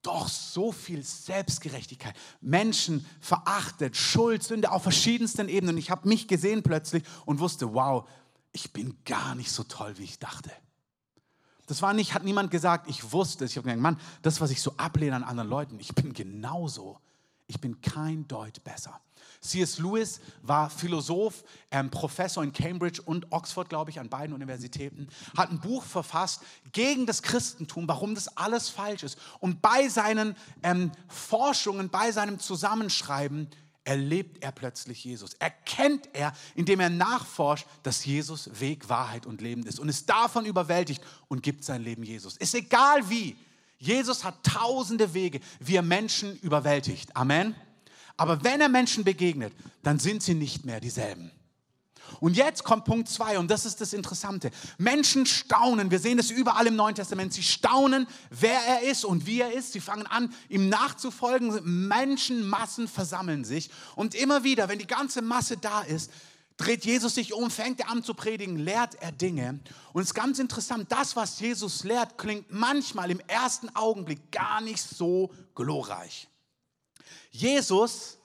doch 0.03 0.29
so 0.29 0.71
viel 0.71 1.03
Selbstgerechtigkeit. 1.03 2.15
Menschen 2.41 3.07
verachtet, 3.21 3.97
Schuld, 3.97 4.43
Sünde 4.43 4.71
auf 4.71 4.83
verschiedensten 4.83 5.49
Ebenen. 5.49 5.79
Ich 5.79 5.91
habe 5.91 6.09
mich 6.09 6.29
gesehen 6.29 6.63
plötzlich 6.63 7.05
und 7.25 7.41
wusste, 7.41 7.75
wow, 7.75 8.09
ich 8.53 8.73
bin 8.73 8.97
gar 9.05 9.35
nicht 9.35 9.51
so 9.51 9.65
toll, 9.65 9.95
wie 9.99 10.05
ich 10.05 10.19
dachte. 10.19 10.51
Das 11.67 11.81
war 11.81 11.95
nicht, 11.95 12.13
hat 12.13 12.25
niemand 12.25 12.51
gesagt, 12.51 12.89
ich 12.89 13.13
wusste 13.13 13.47
es. 13.47 13.53
Ich 13.53 13.57
habe 13.57 13.67
gedacht, 13.67 13.81
Mann, 13.81 14.01
das, 14.21 14.41
was 14.41 14.51
ich 14.51 14.61
so 14.61 14.75
ablehne 14.77 15.17
an 15.17 15.25
anderen 15.25 15.49
Leuten, 15.49 15.81
ich 15.81 15.95
bin 15.95 16.13
genauso. 16.13 16.99
Ich 17.47 17.61
bin 17.61 17.81
kein 17.81 18.29
Deut 18.29 18.63
besser. 18.65 19.01
C.S. 19.45 19.79
Lewis 19.79 20.21
war 20.43 20.71
Philosoph, 20.71 21.45
ähm, 21.71 21.91
Professor 21.91 22.43
in 22.43 22.53
Cambridge 22.53 23.03
und 23.03 23.31
Oxford, 23.31 23.69
glaube 23.69 23.91
ich, 23.91 24.01
an 24.01 24.09
beiden 24.09 24.35
Universitäten, 24.35 25.09
hat 25.37 25.51
ein 25.51 25.61
Buch 25.61 25.85
verfasst 25.85 26.41
gegen 26.73 27.05
das 27.05 27.23
Christentum, 27.23 27.87
warum 27.87 28.15
das 28.15 28.37
alles 28.37 28.71
falsch 28.71 29.03
ist. 29.03 29.19
Und 29.41 29.61
bei 29.61 29.89
seinen 29.89 30.35
ähm, 30.63 30.93
Forschungen, 31.09 31.91
bei 31.91 32.11
seinem 32.11 32.39
Zusammenschreiben 32.39 33.49
erlebt 33.85 34.43
er 34.43 34.51
plötzlich 34.51 35.05
Jesus. 35.05 35.35
Erkennt 35.35 36.09
er, 36.15 36.33
indem 36.55 36.81
er 36.81 36.89
nachforscht, 36.89 37.67
dass 37.83 38.05
Jesus 38.05 38.49
Weg, 38.59 38.89
Wahrheit 38.89 39.27
und 39.27 39.43
Leben 39.43 39.67
ist 39.67 39.79
und 39.79 39.91
ist 39.91 40.09
davon 40.09 40.47
überwältigt 40.47 41.03
und 41.29 41.43
gibt 41.43 41.65
sein 41.65 41.83
Leben 41.83 42.03
Jesus. 42.03 42.39
Ist 42.39 42.55
egal 42.55 43.09
wie. 43.11 43.37
Jesus 43.79 44.25
hat 44.25 44.43
tausende 44.43 45.13
Wege, 45.13 45.41
wie 45.61 45.77
er 45.77 45.83
Menschen 45.83 46.39
überwältigt. 46.41 47.15
Amen. 47.15 47.55
Aber 48.17 48.45
wenn 48.45 48.61
er 48.61 48.69
Menschen 48.69 49.05
begegnet, 49.05 49.53
dann 49.83 49.99
sind 49.99 50.23
sie 50.23 50.35
nicht 50.35 50.65
mehr 50.65 50.81
dieselben. 50.81 51.31
Und 52.21 52.37
jetzt 52.37 52.65
kommt 52.65 52.85
Punkt 52.85 53.09
zwei 53.09 53.39
und 53.39 53.51
das 53.51 53.65
ist 53.65 53.81
das 53.81 53.93
Interessante. 53.93 54.51
Menschen 54.79 55.27
staunen, 55.27 55.91
wir 55.91 55.99
sehen 55.99 56.19
es 56.19 56.31
überall 56.31 56.67
im 56.67 56.77
Neuen 56.77 56.95
Testament, 56.95 57.33
sie 57.33 57.43
staunen, 57.43 58.07
wer 58.31 58.61
er 58.61 58.83
ist 58.83 59.05
und 59.05 59.27
wie 59.27 59.41
er 59.41 59.53
ist. 59.53 59.73
Sie 59.73 59.81
fangen 59.81 60.07
an, 60.07 60.33
ihm 60.49 60.69
nachzufolgen. 60.69 61.61
Menschenmassen 61.65 62.89
versammeln 62.89 63.45
sich 63.45 63.71
und 63.97 64.15
immer 64.15 64.45
wieder, 64.45 64.69
wenn 64.69 64.79
die 64.79 64.87
ganze 64.87 65.23
Masse 65.23 65.57
da 65.57 65.83
ist, 65.83 66.11
dreht 66.57 66.85
Jesus 66.85 67.17
sich 67.17 67.33
um, 67.33 67.51
fängt 67.51 67.81
er 67.81 67.91
an 67.91 68.05
zu 68.05 68.15
predigen, 68.15 68.57
lehrt 68.59 68.95
er 69.01 69.11
Dinge. 69.11 69.61
Und 69.93 70.03
es 70.03 70.09
ist 70.09 70.15
ganz 70.15 70.39
interessant, 70.39 70.87
das, 70.91 71.17
was 71.17 71.41
Jesus 71.41 71.83
lehrt, 71.83 72.17
klingt 72.17 72.53
manchmal 72.53 73.11
im 73.11 73.21
ersten 73.27 73.75
Augenblick 73.75 74.31
gar 74.31 74.61
nicht 74.61 74.83
so 74.83 75.33
glorreich. 75.55 76.29
Jesus, 77.31 78.19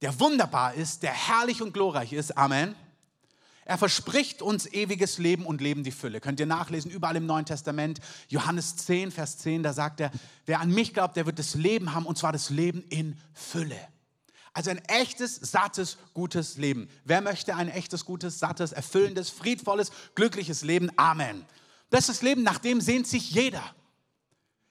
der 0.00 0.18
wunderbar 0.20 0.74
ist, 0.74 1.02
der 1.02 1.12
herrlich 1.12 1.62
und 1.62 1.72
glorreich 1.72 2.12
ist, 2.12 2.36
Amen. 2.36 2.74
Er 3.64 3.78
verspricht 3.78 4.42
uns 4.42 4.66
ewiges 4.66 5.18
Leben 5.18 5.46
und 5.46 5.60
Leben 5.60 5.84
die 5.84 5.92
Fülle. 5.92 6.20
Könnt 6.20 6.40
ihr 6.40 6.46
nachlesen, 6.46 6.90
überall 6.90 7.14
im 7.14 7.26
Neuen 7.26 7.46
Testament. 7.46 8.00
Johannes 8.28 8.76
10, 8.76 9.12
Vers 9.12 9.38
10, 9.38 9.62
da 9.62 9.72
sagt 9.72 10.00
er, 10.00 10.10
wer 10.46 10.60
an 10.60 10.70
mich 10.70 10.92
glaubt, 10.92 11.16
der 11.16 11.26
wird 11.26 11.38
das 11.38 11.54
Leben 11.54 11.94
haben 11.94 12.04
und 12.04 12.18
zwar 12.18 12.32
das 12.32 12.50
Leben 12.50 12.82
in 12.88 13.16
Fülle. 13.32 13.78
Also 14.52 14.70
ein 14.70 14.84
echtes, 14.86 15.36
sattes, 15.36 15.96
gutes 16.12 16.58
Leben. 16.58 16.88
Wer 17.04 17.22
möchte 17.22 17.54
ein 17.54 17.68
echtes, 17.68 18.04
gutes, 18.04 18.38
sattes, 18.38 18.72
erfüllendes, 18.72 19.30
friedvolles, 19.30 19.92
glückliches 20.14 20.62
Leben? 20.62 20.90
Amen. 20.96 21.46
Das 21.90 22.00
ist 22.00 22.08
das 22.08 22.22
Leben, 22.22 22.42
nach 22.42 22.58
dem 22.58 22.80
sehnt 22.80 23.06
sich 23.06 23.30
jeder. 23.30 23.62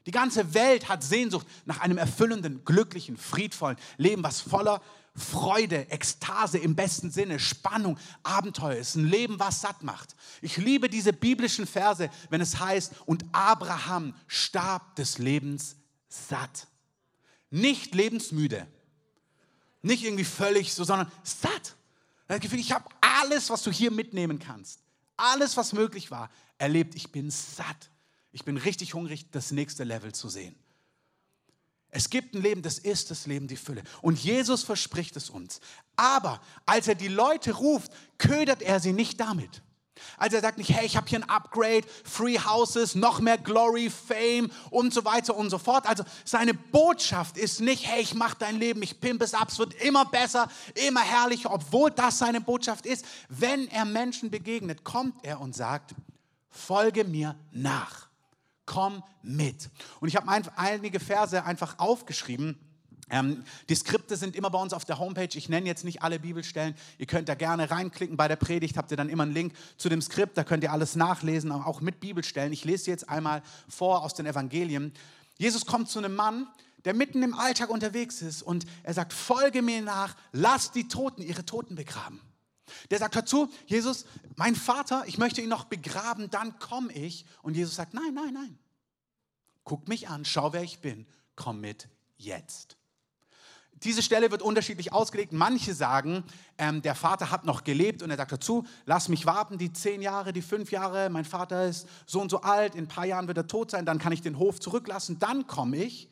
Die 0.05 0.11
ganze 0.11 0.53
Welt 0.53 0.89
hat 0.89 1.03
Sehnsucht 1.03 1.47
nach 1.65 1.79
einem 1.79 1.97
erfüllenden, 1.97 2.65
glücklichen, 2.65 3.17
friedvollen 3.17 3.77
Leben, 3.97 4.23
was 4.23 4.41
voller 4.41 4.81
Freude, 5.13 5.89
Ekstase 5.89 6.57
im 6.57 6.75
besten 6.75 7.11
Sinne, 7.11 7.39
Spannung, 7.39 7.99
Abenteuer 8.23 8.77
ist. 8.77 8.95
Ein 8.95 9.05
Leben, 9.05 9.39
was 9.39 9.61
satt 9.61 9.83
macht. 9.83 10.15
Ich 10.41 10.57
liebe 10.57 10.89
diese 10.89 11.11
biblischen 11.11 11.67
Verse, 11.67 12.09
wenn 12.29 12.41
es 12.41 12.59
heißt, 12.59 12.93
und 13.05 13.25
Abraham 13.33 14.15
starb 14.27 14.95
des 14.95 15.17
Lebens 15.17 15.75
satt. 16.07 16.67
Nicht 17.49 17.93
lebensmüde, 17.93 18.65
nicht 19.81 20.03
irgendwie 20.03 20.23
völlig 20.23 20.73
so, 20.73 20.83
sondern 20.83 21.11
satt. 21.23 21.75
Das 22.27 22.39
Gefühl, 22.39 22.59
ich 22.59 22.71
habe 22.71 22.85
alles, 23.01 23.49
was 23.49 23.63
du 23.63 23.71
hier 23.71 23.91
mitnehmen 23.91 24.39
kannst, 24.39 24.79
alles, 25.17 25.57
was 25.57 25.73
möglich 25.73 26.09
war, 26.09 26.29
erlebt. 26.57 26.95
Ich 26.95 27.11
bin 27.11 27.29
satt. 27.29 27.89
Ich 28.31 28.45
bin 28.45 28.57
richtig 28.57 28.93
hungrig, 28.93 29.29
das 29.31 29.51
nächste 29.51 29.83
Level 29.83 30.13
zu 30.13 30.29
sehen. 30.29 30.55
Es 31.89 32.09
gibt 32.09 32.33
ein 32.33 32.41
Leben, 32.41 32.61
das 32.61 32.79
ist 32.79 33.11
das 33.11 33.27
Leben, 33.27 33.47
die 33.47 33.57
Fülle. 33.57 33.83
Und 34.01 34.17
Jesus 34.17 34.63
verspricht 34.63 35.17
es 35.17 35.29
uns. 35.29 35.59
Aber 35.97 36.41
als 36.65 36.87
er 36.87 36.95
die 36.95 37.09
Leute 37.09 37.51
ruft, 37.51 37.91
ködert 38.17 38.61
er 38.61 38.79
sie 38.79 38.93
nicht 38.93 39.19
damit. 39.19 39.61
Also 40.17 40.37
er 40.37 40.41
sagt 40.41 40.57
nicht, 40.57 40.71
hey, 40.71 40.85
ich 40.85 40.95
habe 40.95 41.07
hier 41.07 41.19
ein 41.19 41.29
Upgrade, 41.29 41.83
Free 42.05 42.39
Houses, 42.39 42.95
noch 42.95 43.19
mehr 43.19 43.37
Glory, 43.37 43.89
Fame 43.89 44.49
und 44.69 44.93
so 44.93 45.03
weiter 45.03 45.35
und 45.35 45.49
so 45.49 45.57
fort. 45.57 45.85
Also 45.85 46.05
seine 46.23 46.53
Botschaft 46.53 47.37
ist 47.37 47.59
nicht, 47.59 47.85
hey, 47.85 48.01
ich 48.01 48.13
mache 48.13 48.37
dein 48.39 48.57
Leben, 48.57 48.81
ich 48.81 48.99
pimpe 49.01 49.25
es 49.25 49.33
ab, 49.33 49.49
es 49.49 49.59
wird 49.59 49.73
immer 49.75 50.05
besser, 50.05 50.47
immer 50.87 51.01
herrlicher, 51.01 51.51
obwohl 51.51 51.91
das 51.91 52.19
seine 52.19 52.39
Botschaft 52.39 52.85
ist. 52.85 53.05
Wenn 53.27 53.67
er 53.67 53.83
Menschen 53.83 54.31
begegnet, 54.31 54.85
kommt 54.85 55.23
er 55.23 55.41
und 55.41 55.55
sagt, 55.55 55.93
folge 56.49 57.03
mir 57.03 57.35
nach 57.51 58.10
komm 58.71 59.03
mit. 59.21 59.69
Und 59.99 60.07
ich 60.07 60.15
habe 60.15 60.29
einige 60.55 60.99
Verse 61.01 61.43
einfach 61.43 61.77
aufgeschrieben. 61.77 62.57
Ähm, 63.09 63.43
die 63.67 63.75
Skripte 63.75 64.15
sind 64.15 64.37
immer 64.37 64.49
bei 64.49 64.61
uns 64.61 64.71
auf 64.71 64.85
der 64.85 64.97
Homepage. 64.97 65.27
Ich 65.33 65.49
nenne 65.49 65.67
jetzt 65.67 65.83
nicht 65.83 66.01
alle 66.01 66.19
Bibelstellen. 66.19 66.73
Ihr 66.97 67.05
könnt 67.05 67.27
da 67.27 67.35
gerne 67.35 67.69
reinklicken. 67.69 68.15
Bei 68.15 68.29
der 68.29 68.37
Predigt 68.37 68.77
habt 68.77 68.89
ihr 68.91 68.95
dann 68.95 69.09
immer 69.09 69.23
einen 69.23 69.33
Link 69.33 69.53
zu 69.75 69.89
dem 69.89 70.01
Skript. 70.01 70.37
Da 70.37 70.45
könnt 70.45 70.63
ihr 70.63 70.71
alles 70.71 70.95
nachlesen, 70.95 71.51
auch 71.51 71.81
mit 71.81 71.99
Bibelstellen. 71.99 72.53
Ich 72.53 72.63
lese 72.63 72.89
jetzt 72.89 73.09
einmal 73.09 73.43
vor 73.67 74.03
aus 74.03 74.13
den 74.13 74.25
Evangelien. 74.25 74.93
Jesus 75.37 75.65
kommt 75.65 75.89
zu 75.89 75.99
einem 75.99 76.15
Mann, 76.15 76.47
der 76.85 76.93
mitten 76.93 77.21
im 77.23 77.33
Alltag 77.33 77.69
unterwegs 77.69 78.21
ist 78.21 78.41
und 78.41 78.65
er 78.83 78.93
sagt, 78.93 79.11
folge 79.11 79.61
mir 79.61 79.81
nach, 79.81 80.15
lass 80.31 80.71
die 80.71 80.87
Toten 80.87 81.21
ihre 81.21 81.45
Toten 81.45 81.75
begraben. 81.75 82.21
Der 82.89 82.99
sagt, 82.99 83.15
hör 83.15 83.25
zu, 83.25 83.49
Jesus, 83.65 84.05
mein 84.37 84.55
Vater, 84.55 85.03
ich 85.05 85.17
möchte 85.17 85.41
ihn 85.41 85.49
noch 85.49 85.65
begraben, 85.65 86.29
dann 86.29 86.57
komme 86.59 86.93
ich. 86.93 87.25
Und 87.41 87.55
Jesus 87.57 87.75
sagt, 87.75 87.93
nein, 87.93 88.13
nein, 88.13 88.33
nein. 88.33 88.57
Guck 89.63 89.87
mich 89.87 90.09
an, 90.09 90.25
schau, 90.25 90.53
wer 90.53 90.63
ich 90.63 90.79
bin, 90.79 91.05
komm 91.35 91.61
mit 91.61 91.87
jetzt. 92.17 92.77
Diese 93.83 94.03
Stelle 94.03 94.29
wird 94.29 94.43
unterschiedlich 94.43 94.93
ausgelegt. 94.93 95.33
Manche 95.33 95.73
sagen, 95.73 96.23
ähm, 96.59 96.83
der 96.83 96.93
Vater 96.93 97.31
hat 97.31 97.45
noch 97.45 97.63
gelebt 97.63 98.03
und 98.03 98.11
er 98.11 98.17
sagt 98.17 98.31
dazu, 98.31 98.65
lass 98.85 99.09
mich 99.09 99.25
warten, 99.25 99.57
die 99.57 99.73
zehn 99.73 100.03
Jahre, 100.03 100.33
die 100.33 100.43
fünf 100.43 100.71
Jahre, 100.71 101.09
mein 101.09 101.25
Vater 101.25 101.65
ist 101.65 101.87
so 102.05 102.21
und 102.21 102.29
so 102.29 102.41
alt, 102.41 102.75
in 102.75 102.83
ein 102.85 102.87
paar 102.87 103.05
Jahren 103.05 103.27
wird 103.27 103.37
er 103.37 103.47
tot 103.47 103.71
sein, 103.71 103.85
dann 103.85 103.97
kann 103.97 104.13
ich 104.13 104.21
den 104.21 104.37
Hof 104.37 104.59
zurücklassen, 104.59 105.17
dann 105.17 105.47
komme 105.47 105.77
ich. 105.77 106.09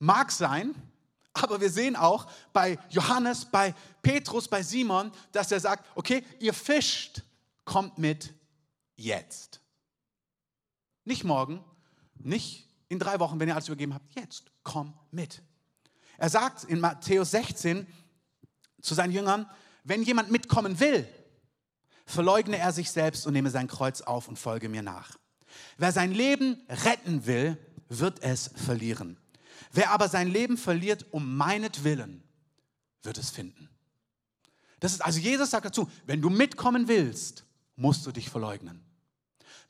Mag 0.00 0.32
sein, 0.32 0.74
aber 1.32 1.60
wir 1.60 1.70
sehen 1.70 1.94
auch 1.94 2.26
bei 2.52 2.78
Johannes, 2.90 3.44
bei 3.44 3.74
Petrus, 4.02 4.48
bei 4.48 4.64
Simon, 4.64 5.12
dass 5.30 5.52
er 5.52 5.60
sagt, 5.60 5.86
okay, 5.94 6.24
ihr 6.40 6.52
fischt, 6.52 7.22
kommt 7.64 7.98
mit 7.98 8.34
jetzt. 8.96 9.60
Nicht 11.04 11.22
morgen, 11.22 11.64
nicht 12.24 12.68
in 12.88 12.98
drei 12.98 13.18
Wochen, 13.20 13.40
wenn 13.40 13.48
ihr 13.48 13.54
alles 13.54 13.68
übergeben 13.68 13.94
habt, 13.94 14.14
jetzt, 14.14 14.44
komm 14.62 14.94
mit. 15.10 15.42
Er 16.18 16.28
sagt 16.28 16.64
in 16.64 16.80
Matthäus 16.80 17.30
16 17.30 17.86
zu 18.80 18.94
seinen 18.94 19.12
Jüngern, 19.12 19.48
wenn 19.84 20.02
jemand 20.02 20.30
mitkommen 20.30 20.78
will, 20.78 21.06
verleugne 22.04 22.58
er 22.58 22.72
sich 22.72 22.90
selbst 22.90 23.26
und 23.26 23.32
nehme 23.32 23.50
sein 23.50 23.68
Kreuz 23.68 24.00
auf 24.02 24.28
und 24.28 24.38
folge 24.38 24.68
mir 24.68 24.82
nach. 24.82 25.16
Wer 25.78 25.92
sein 25.92 26.12
Leben 26.12 26.60
retten 26.68 27.26
will, 27.26 27.58
wird 27.88 28.22
es 28.22 28.50
verlieren. 28.54 29.18
Wer 29.72 29.90
aber 29.90 30.08
sein 30.08 30.28
Leben 30.28 30.56
verliert 30.56 31.06
um 31.12 31.36
meinetwillen, 31.36 32.22
wird 33.02 33.18
es 33.18 33.30
finden. 33.30 33.68
Das 34.80 34.92
ist 34.92 35.00
also 35.00 35.20
Jesus 35.20 35.50
sagt 35.50 35.64
dazu, 35.64 35.88
wenn 36.06 36.20
du 36.20 36.28
mitkommen 36.28 36.88
willst, 36.88 37.44
musst 37.76 38.04
du 38.06 38.12
dich 38.12 38.28
verleugnen. 38.28 38.84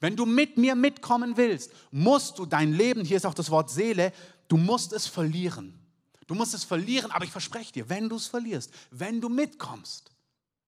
Wenn 0.02 0.16
du 0.16 0.26
mit 0.26 0.58
mir 0.58 0.74
mitkommen 0.74 1.38
willst, 1.38 1.70
musst 1.90 2.38
du 2.38 2.44
dein 2.44 2.74
Leben, 2.74 3.06
hier 3.06 3.16
ist 3.16 3.24
auch 3.24 3.32
das 3.32 3.50
Wort 3.50 3.70
Seele, 3.70 4.12
du 4.48 4.58
musst 4.58 4.92
es 4.92 5.06
verlieren. 5.06 5.78
Du 6.26 6.34
musst 6.34 6.52
es 6.52 6.64
verlieren, 6.64 7.10
aber 7.10 7.24
ich 7.24 7.30
verspreche 7.30 7.72
dir, 7.72 7.88
wenn 7.88 8.10
du 8.10 8.16
es 8.16 8.26
verlierst, 8.26 8.70
wenn 8.90 9.20
du 9.20 9.30
mitkommst, 9.30 10.10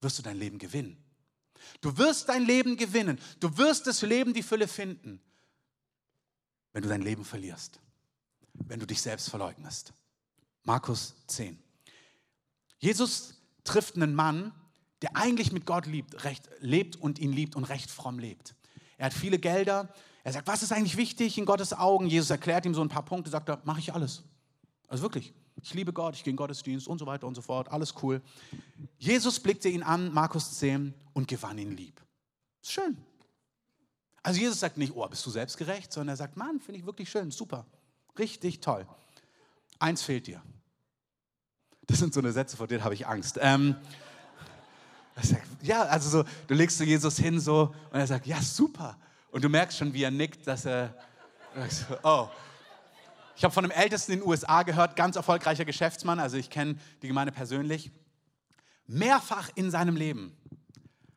wirst 0.00 0.18
du 0.18 0.22
dein 0.22 0.38
Leben 0.38 0.58
gewinnen. 0.58 0.96
Du 1.82 1.96
wirst 1.98 2.30
dein 2.30 2.44
Leben 2.46 2.78
gewinnen. 2.78 3.18
Du 3.40 3.54
wirst 3.58 3.86
das 3.86 4.00
Leben, 4.00 4.32
die 4.32 4.42
Fülle 4.42 4.68
finden, 4.68 5.20
wenn 6.72 6.82
du 6.82 6.88
dein 6.88 7.02
Leben 7.02 7.24
verlierst 7.26 7.80
wenn 8.54 8.80
du 8.80 8.86
dich 8.86 9.02
selbst 9.02 9.30
verleugnest. 9.30 9.92
Markus 10.62 11.14
10. 11.26 11.58
Jesus 12.78 13.34
trifft 13.64 13.96
einen 13.96 14.14
Mann, 14.14 14.52
der 15.02 15.16
eigentlich 15.16 15.52
mit 15.52 15.66
Gott 15.66 15.86
liebt, 15.86 16.24
recht, 16.24 16.48
lebt 16.60 16.96
und 16.96 17.18
ihn 17.18 17.32
liebt 17.32 17.56
und 17.56 17.64
recht 17.64 17.90
fromm 17.90 18.18
lebt. 18.18 18.54
Er 19.04 19.08
hat 19.08 19.12
viele 19.12 19.38
Gelder. 19.38 19.90
Er 20.22 20.32
sagt, 20.32 20.48
was 20.48 20.62
ist 20.62 20.72
eigentlich 20.72 20.96
wichtig 20.96 21.36
in 21.36 21.44
Gottes 21.44 21.74
Augen? 21.74 22.06
Jesus 22.06 22.30
erklärt 22.30 22.64
ihm 22.64 22.72
so 22.72 22.80
ein 22.80 22.88
paar 22.88 23.04
Punkte, 23.04 23.30
sagt 23.30 23.50
er, 23.50 23.60
mache 23.64 23.78
ich 23.78 23.92
alles. 23.92 24.22
Also 24.88 25.02
wirklich, 25.02 25.34
ich 25.60 25.74
liebe 25.74 25.92
Gott, 25.92 26.14
ich 26.14 26.24
gehe 26.24 26.30
in 26.30 26.38
Gottesdienst 26.38 26.88
und 26.88 26.98
so 26.98 27.04
weiter 27.04 27.26
und 27.26 27.34
so 27.34 27.42
fort, 27.42 27.70
alles 27.70 27.92
cool. 28.02 28.22
Jesus 28.96 29.38
blickte 29.40 29.68
ihn 29.68 29.82
an, 29.82 30.10
Markus 30.14 30.56
10, 30.56 30.94
und 31.12 31.28
gewann 31.28 31.58
ihn 31.58 31.76
lieb. 31.76 32.00
Ist 32.62 32.72
schön. 32.72 32.96
Also 34.22 34.40
Jesus 34.40 34.58
sagt 34.58 34.78
nicht, 34.78 34.94
oh, 34.96 35.06
bist 35.06 35.26
du 35.26 35.28
selbstgerecht, 35.28 35.92
sondern 35.92 36.14
er 36.14 36.16
sagt, 36.16 36.38
Mann, 36.38 36.58
finde 36.58 36.80
ich 36.80 36.86
wirklich 36.86 37.10
schön, 37.10 37.30
super. 37.30 37.66
Richtig 38.18 38.62
toll. 38.62 38.86
Eins 39.80 40.00
fehlt 40.00 40.28
dir. 40.28 40.42
Das 41.86 41.98
sind 41.98 42.14
so 42.14 42.20
eine 42.20 42.32
Sätze, 42.32 42.56
vor 42.56 42.68
denen 42.68 42.84
habe 42.84 42.94
ich 42.94 43.06
Angst. 43.06 43.38
Ähm, 43.38 43.76
ja, 45.64 45.82
also 45.82 46.08
so, 46.08 46.24
du 46.46 46.54
legst 46.54 46.78
zu 46.78 46.84
Jesus 46.84 47.16
hin 47.16 47.40
so 47.40 47.74
und 47.90 47.98
er 47.98 48.06
sagt, 48.06 48.26
ja, 48.26 48.40
super. 48.40 48.98
Und 49.30 49.42
du 49.42 49.48
merkst 49.48 49.78
schon, 49.78 49.92
wie 49.92 50.02
er 50.02 50.10
nickt, 50.10 50.46
dass 50.46 50.64
er, 50.64 50.94
oh. 52.02 52.28
Ich 53.36 53.42
habe 53.42 53.52
von 53.52 53.64
einem 53.64 53.72
Ältesten 53.72 54.12
in 54.12 54.20
den 54.20 54.28
USA 54.28 54.62
gehört, 54.62 54.94
ganz 54.94 55.16
erfolgreicher 55.16 55.64
Geschäftsmann, 55.64 56.20
also 56.20 56.36
ich 56.36 56.50
kenne 56.50 56.76
die 57.02 57.08
Gemeinde 57.08 57.32
persönlich. 57.32 57.90
Mehrfach 58.86 59.50
in 59.54 59.70
seinem 59.70 59.96
Leben 59.96 60.36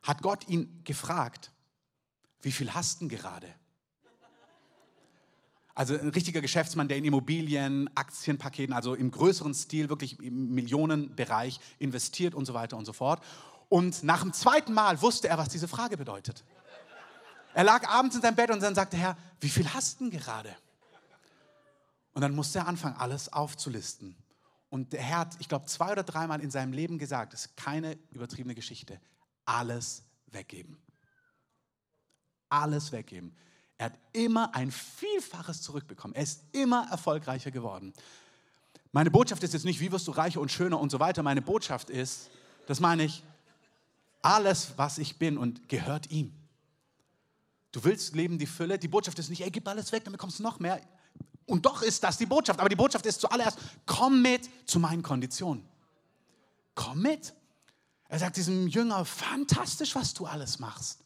hat 0.01 0.21
Gott 0.21 0.47
ihn 0.47 0.81
gefragt, 0.83 1.51
wie 2.41 2.51
viel 2.51 2.73
hast 2.73 3.01
du 3.01 3.07
gerade? 3.07 3.47
Also 5.75 5.93
ein 5.93 6.09
richtiger 6.09 6.41
Geschäftsmann, 6.41 6.87
der 6.87 6.97
in 6.97 7.05
Immobilien, 7.05 7.87
Aktienpaketen, 7.95 8.73
also 8.73 8.95
im 8.95 9.11
größeren 9.11 9.53
Stil, 9.53 9.89
wirklich 9.89 10.19
im 10.19 10.55
Millionenbereich 10.55 11.59
investiert 11.77 12.33
und 12.33 12.45
so 12.45 12.55
weiter 12.55 12.77
und 12.77 12.85
so 12.85 12.93
fort. 12.93 13.21
Und 13.69 14.03
nach 14.03 14.21
dem 14.21 14.33
zweiten 14.33 14.74
Mal 14.74 15.01
wusste 15.01 15.27
er, 15.27 15.38
was 15.38 15.50
diese 15.50 15.67
Frage 15.67 15.97
bedeutet. 15.97 16.43
Er 17.53 17.63
lag 17.63 17.88
abends 17.88 18.15
in 18.15 18.21
seinem 18.21 18.36
Bett 18.36 18.51
und 18.51 18.62
dann 18.62 18.75
sagte 18.75 18.97
er, 18.97 19.17
wie 19.39 19.50
viel 19.50 19.71
hast 19.74 20.00
du 20.00 20.09
gerade? 20.09 20.55
Und 22.13 22.21
dann 22.21 22.36
musste 22.36 22.59
er 22.59 22.67
anfangen, 22.67 22.95
alles 22.97 23.31
aufzulisten. 23.31 24.15
Und 24.69 24.93
der 24.93 25.01
Herr 25.01 25.19
hat, 25.19 25.36
ich 25.39 25.47
glaube, 25.50 25.65
zwei 25.65 25.91
oder 25.91 26.03
dreimal 26.03 26.41
in 26.41 26.51
seinem 26.51 26.74
Leben 26.74 26.97
gesagt, 26.97 27.33
das 27.33 27.45
ist 27.45 27.57
keine 27.57 27.97
übertriebene 28.12 28.55
Geschichte, 28.55 29.00
alles 29.45 30.03
weggeben. 30.27 30.77
Alles 32.50 32.91
weggeben. 32.91 33.36
Er 33.77 33.88
hat 33.88 34.00
immer 34.13 34.55
ein 34.55 34.71
Vielfaches 34.71 35.62
zurückbekommen. 35.62 36.15
Er 36.15 36.24
ist 36.24 36.43
immer 36.51 36.88
erfolgreicher 36.89 37.51
geworden. 37.51 37.93
Meine 38.91 39.12
Botschaft 39.12 39.43
ist 39.43 39.53
jetzt 39.53 39.65
nicht, 39.65 39.79
wie 39.79 39.91
wirst 39.91 40.07
du 40.07 40.12
reicher 40.12 40.41
und 40.41 40.51
schöner 40.51 40.79
und 40.79 40.89
so 40.89 41.00
weiter. 41.00 41.21
Meine 41.21 41.41
Botschaft 41.41 41.89
ist, 41.89 42.29
das 42.65 42.79
meine 42.79 43.03
ich, 43.03 43.24
alles, 44.27 44.74
was 44.75 44.98
ich 44.98 45.17
bin 45.17 45.38
und 45.38 45.69
gehört 45.69 46.12
ihm. 46.12 46.34
Du 47.72 47.84
willst 47.84 48.13
leben 48.13 48.38
die 48.38 48.46
Fülle. 48.46 48.77
Die 48.77 48.89
Botschaft 48.89 49.17
ist 49.19 49.29
nicht, 49.29 49.41
ey, 49.41 49.50
gib 49.50 49.67
alles 49.67 49.91
weg, 49.91 50.03
dann 50.03 50.12
bekommst 50.12 50.39
du 50.39 50.43
noch 50.43 50.60
mehr. 50.60 50.81
Und 51.46 51.65
doch 51.65 51.81
ist 51.81 52.03
das 52.03 52.17
die 52.17 52.25
Botschaft. 52.25 52.60
Aber 52.60 52.67
die 52.67 52.75
Botschaft 52.75 53.05
ist 53.05 53.22
zuallererst, 53.22 53.57
komm 53.86 54.22
mit 54.22 54.50
zu 54.67 54.79
meinen 54.79 55.01
Konditionen. 55.01 55.63
Komm 56.75 57.01
mit. 57.01 57.34
Er 58.10 58.19
sagt 58.19 58.36
diesem 58.36 58.67
Jünger, 58.67 59.05
fantastisch, 59.05 59.96
was 59.96 60.13
du 60.13 60.25
alles 60.25 60.60
machst. 60.60 61.00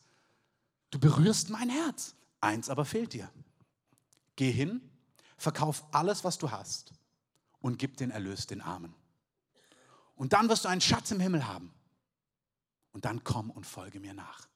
Du 0.89 0.99
berührst 0.99 1.49
mein 1.51 1.69
Herz. 1.69 2.15
Eins 2.41 2.69
aber 2.69 2.85
fehlt 2.85 3.13
dir. 3.13 3.29
Geh 4.35 4.51
hin, 4.51 4.81
verkauf 5.37 5.83
alles, 5.91 6.23
was 6.23 6.39
du 6.39 6.49
hast 6.49 6.91
und 7.59 7.77
gib 7.77 7.97
den 7.97 8.09
Erlös 8.09 8.47
den 8.47 8.61
Armen. 8.61 8.95
Und 10.15 10.33
dann 10.33 10.49
wirst 10.49 10.65
du 10.65 10.69
einen 10.69 10.81
Schatz 10.81 11.11
im 11.11 11.19
Himmel 11.19 11.47
haben. 11.47 11.71
Und 12.91 13.05
dann 13.05 13.23
komm 13.23 13.49
und 13.49 13.65
folge 13.65 13.99
mir 13.99 14.13
nach. 14.13 14.47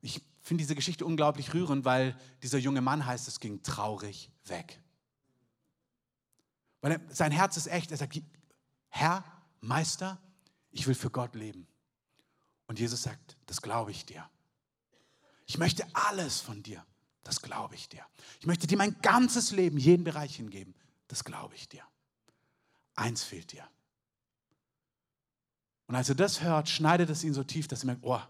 Ich 0.00 0.22
finde 0.40 0.62
diese 0.62 0.74
Geschichte 0.74 1.04
unglaublich 1.04 1.54
rührend, 1.54 1.84
weil 1.84 2.18
dieser 2.42 2.58
junge 2.58 2.80
Mann 2.80 3.06
heißt, 3.06 3.28
es 3.28 3.38
ging 3.38 3.62
traurig 3.62 4.30
weg. 4.44 4.80
Weil 6.80 6.92
er, 6.92 7.00
sein 7.14 7.30
Herz 7.30 7.56
ist 7.56 7.68
echt. 7.68 7.90
Er 7.92 7.96
sagt, 7.96 8.20
Herr, 8.88 9.24
Meister, 9.60 10.20
ich 10.70 10.86
will 10.86 10.94
für 10.94 11.10
Gott 11.10 11.34
leben. 11.34 11.66
Und 12.66 12.78
Jesus 12.78 13.02
sagt, 13.02 13.36
das 13.46 13.62
glaube 13.62 13.90
ich 13.90 14.04
dir. 14.04 14.28
Ich 15.46 15.58
möchte 15.58 15.86
alles 15.94 16.40
von 16.40 16.62
dir. 16.62 16.84
Das 17.22 17.40
glaube 17.40 17.74
ich 17.76 17.88
dir. 17.88 18.04
Ich 18.40 18.46
möchte 18.46 18.66
dir 18.66 18.76
mein 18.76 19.00
ganzes 19.00 19.52
Leben, 19.52 19.78
jeden 19.78 20.02
Bereich 20.02 20.36
hingeben. 20.36 20.74
Das 21.06 21.22
glaube 21.22 21.54
ich 21.54 21.68
dir. 21.68 21.84
Eins 22.94 23.22
fehlt 23.22 23.52
dir. 23.52 23.68
Und 25.86 25.94
als 25.94 26.08
er 26.08 26.14
das 26.14 26.42
hört, 26.42 26.68
schneidet 26.68 27.10
es 27.10 27.24
ihn 27.24 27.34
so 27.34 27.44
tief, 27.44 27.68
dass 27.68 27.82
er 27.82 27.86
merkt, 27.86 28.04
oh, 28.04 28.20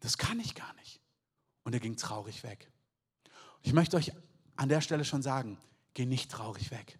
das 0.00 0.18
kann 0.18 0.40
ich 0.40 0.54
gar 0.54 0.72
nicht. 0.74 1.00
Und 1.62 1.72
er 1.72 1.80
ging 1.80 1.96
traurig 1.96 2.42
weg. 2.42 2.70
Ich 3.62 3.72
möchte 3.72 3.96
euch 3.96 4.12
an 4.56 4.68
der 4.68 4.80
Stelle 4.80 5.04
schon 5.04 5.22
sagen, 5.22 5.58
geh 5.94 6.06
nicht 6.06 6.30
traurig 6.30 6.70
weg. 6.70 6.98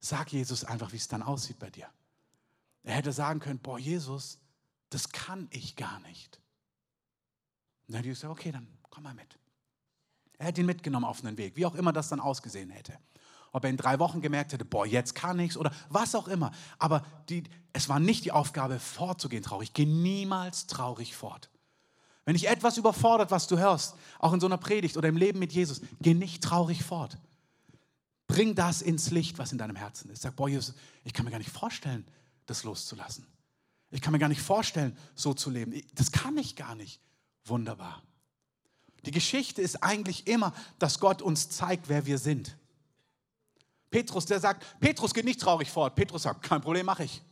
Sag 0.00 0.32
Jesus 0.32 0.64
einfach, 0.64 0.92
wie 0.92 0.96
es 0.96 1.08
dann 1.08 1.22
aussieht 1.22 1.58
bei 1.58 1.70
dir. 1.70 1.88
Er 2.84 2.94
hätte 2.94 3.12
sagen 3.12 3.40
können, 3.40 3.58
boah, 3.58 3.78
Jesus, 3.78 4.38
das 4.90 5.10
kann 5.10 5.48
ich 5.50 5.74
gar 5.74 5.98
nicht. 6.00 6.40
Und 7.86 7.94
dann 7.94 7.96
hätte 7.96 8.10
ich 8.10 8.14
gesagt, 8.14 8.32
okay, 8.32 8.52
dann 8.52 8.68
komm 8.90 9.04
mal 9.04 9.14
mit. 9.14 9.38
Er 10.38 10.46
hätte 10.46 10.60
ihn 10.60 10.66
mitgenommen 10.66 11.06
auf 11.06 11.24
einen 11.24 11.36
Weg, 11.38 11.56
wie 11.56 11.66
auch 11.66 11.74
immer 11.74 11.92
das 11.92 12.08
dann 12.08 12.20
ausgesehen 12.20 12.70
hätte. 12.70 12.98
Ob 13.56 13.64
er 13.64 13.70
in 13.70 13.78
drei 13.78 13.98
Wochen 13.98 14.20
gemerkt 14.20 14.52
hätte, 14.52 14.66
boah, 14.66 14.84
jetzt 14.84 15.14
kann 15.14 15.38
ich's 15.38 15.56
oder 15.56 15.72
was 15.88 16.14
auch 16.14 16.28
immer. 16.28 16.52
Aber 16.78 17.06
die, 17.30 17.42
es 17.72 17.88
war 17.88 17.98
nicht 17.98 18.26
die 18.26 18.32
Aufgabe, 18.32 18.78
fortzugehen 18.78 19.42
traurig. 19.42 19.72
Geh 19.72 19.86
niemals 19.86 20.66
traurig 20.66 21.16
fort. 21.16 21.48
Wenn 22.26 22.34
dich 22.34 22.48
etwas 22.48 22.76
überfordert, 22.76 23.30
was 23.30 23.46
du 23.46 23.56
hörst, 23.56 23.94
auch 24.18 24.34
in 24.34 24.40
so 24.40 24.46
einer 24.46 24.58
Predigt 24.58 24.98
oder 24.98 25.08
im 25.08 25.16
Leben 25.16 25.38
mit 25.38 25.54
Jesus, 25.54 25.80
geh 26.02 26.12
nicht 26.12 26.44
traurig 26.44 26.84
fort. 26.84 27.16
Bring 28.26 28.54
das 28.54 28.82
ins 28.82 29.10
Licht, 29.10 29.38
was 29.38 29.52
in 29.52 29.58
deinem 29.58 29.76
Herzen 29.76 30.10
ist. 30.10 30.20
Sag, 30.20 30.36
boah, 30.36 30.50
Jesus, 30.50 30.74
ich 31.04 31.14
kann 31.14 31.24
mir 31.24 31.30
gar 31.30 31.38
nicht 31.38 31.48
vorstellen, 31.48 32.06
das 32.44 32.62
loszulassen. 32.62 33.26
Ich 33.90 34.02
kann 34.02 34.12
mir 34.12 34.18
gar 34.18 34.28
nicht 34.28 34.42
vorstellen, 34.42 34.94
so 35.14 35.32
zu 35.32 35.48
leben. 35.48 35.80
Das 35.94 36.12
kann 36.12 36.36
ich 36.36 36.56
gar 36.56 36.74
nicht. 36.74 37.00
Wunderbar. 37.46 38.02
Die 39.06 39.12
Geschichte 39.12 39.62
ist 39.62 39.82
eigentlich 39.82 40.26
immer, 40.26 40.52
dass 40.78 41.00
Gott 41.00 41.22
uns 41.22 41.48
zeigt, 41.48 41.88
wer 41.88 42.04
wir 42.04 42.18
sind. 42.18 42.54
Petrus, 43.90 44.26
der 44.26 44.40
sagt, 44.40 44.64
Petrus 44.80 45.14
geht 45.14 45.24
nicht 45.24 45.40
traurig 45.40 45.70
fort. 45.70 45.94
Petrus 45.94 46.22
sagt, 46.22 46.42
kein 46.42 46.60
Problem, 46.60 46.86
mache 46.86 47.04
ich. 47.04 47.22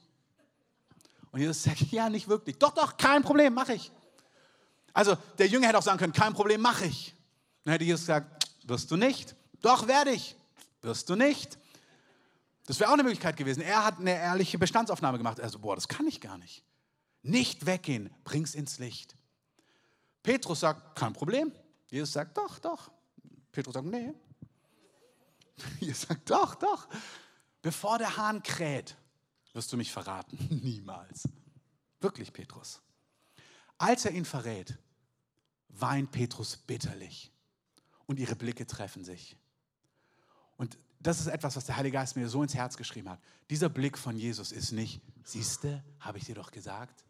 Und 1.33 1.41
Jesus 1.41 1.63
sagt, 1.63 1.81
ja, 1.91 2.09
nicht 2.09 2.29
wirklich. 2.29 2.59
Doch, 2.59 2.73
doch, 2.73 2.97
kein 2.97 3.23
Problem, 3.23 3.55
mache 3.55 3.75
ich. 3.75 3.91
Also 4.93 5.17
der 5.39 5.49
Jünger 5.49 5.67
hätte 5.67 5.79
auch 5.79 5.83
sagen 5.83 5.99
können, 5.99 6.13
kein 6.13 6.33
Problem, 6.33 6.61
mache 6.61 6.87
ich. 6.87 7.15
Dann 7.65 7.73
hätte 7.73 7.85
Jesus 7.85 8.03
gesagt, 8.03 8.49
wirst 8.65 8.91
du 8.91 8.97
nicht. 8.97 9.35
Doch, 9.61 9.89
werde 9.89 10.13
ich. 10.13 10.37
Wirst 10.83 11.11
du 11.11 11.17
nicht. 11.17 11.59
Das 12.67 12.79
wäre 12.79 12.91
auch 12.91 12.95
eine 12.95 13.03
Möglichkeit 13.03 13.37
gewesen. 13.37 13.63
Er 13.63 13.85
hat 13.85 13.99
eine 13.99 14.13
ehrliche 14.13 14.59
Bestandsaufnahme 14.59 15.19
gemacht. 15.19 15.41
Also, 15.41 15.59
boah, 15.59 15.75
das 15.75 15.89
kann 15.89 16.07
ich 16.07 16.21
gar 16.21 16.39
nicht. 16.39 16.63
Nicht 17.23 17.67
weggehen, 17.67 18.11
bring's 18.23 18.55
ins 18.55 18.79
Licht. 18.79 19.17
Petrus 20.23 20.61
sagt, 20.61 20.97
kein 20.97 21.13
Problem. 21.13 21.53
Jesus 21.91 22.13
sagt, 22.13 22.37
doch, 22.37 22.59
doch. 22.59 22.91
Petrus 23.51 23.75
sagt, 23.75 23.87
nee. 23.87 24.15
Jesus 25.81 26.03
sagt, 26.03 26.31
doch, 26.31 26.55
doch. 26.55 26.89
Bevor 27.63 27.99
der 27.99 28.17
Hahn 28.17 28.43
kräht, 28.43 28.97
wirst 29.53 29.73
du 29.73 29.77
mich 29.77 29.93
verraten. 29.93 30.37
Niemals. 30.63 31.29
Wirklich, 32.01 32.33
Petrus. 32.33 32.81
Als 33.79 34.05
er 34.05 34.13
ihn 34.13 34.25
verrät, 34.25 34.77
weint 35.69 36.11
Petrus 36.11 36.57
bitterlich 36.57 37.33
und 38.07 38.19
ihre 38.19 38.37
Blicke 38.37 38.67
treffen 38.67 39.05
sich. 39.05 39.37
Und 40.57 40.79
das 41.01 41.21
ist 41.21 41.27
etwas, 41.27 41.57
was 41.57 41.67
der 41.67 41.77
Heilige 41.77 41.95
Geist 41.95 42.17
mir 42.17 42.29
so 42.29 42.43
ins 42.43 42.55
Herz 42.55 42.77
geschrieben 42.77 43.11
hat. 43.11 43.21
Dieser 43.51 43.69
Blick 43.69 43.99
von 43.99 44.17
Jesus 44.17 44.53
ist 44.53 44.73
nicht, 44.73 45.03
siehste, 45.25 45.85
habe 46.01 46.19
ich 46.19 46.25
dir 46.25 46.35
doch 46.35 46.51
gesagt, 46.51 47.05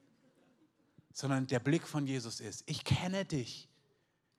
sondern 1.12 1.46
der 1.46 1.60
Blick 1.60 1.86
von 1.86 2.06
Jesus 2.06 2.40
ist, 2.40 2.64
ich 2.66 2.84
kenne 2.84 3.24
dich. 3.24 3.68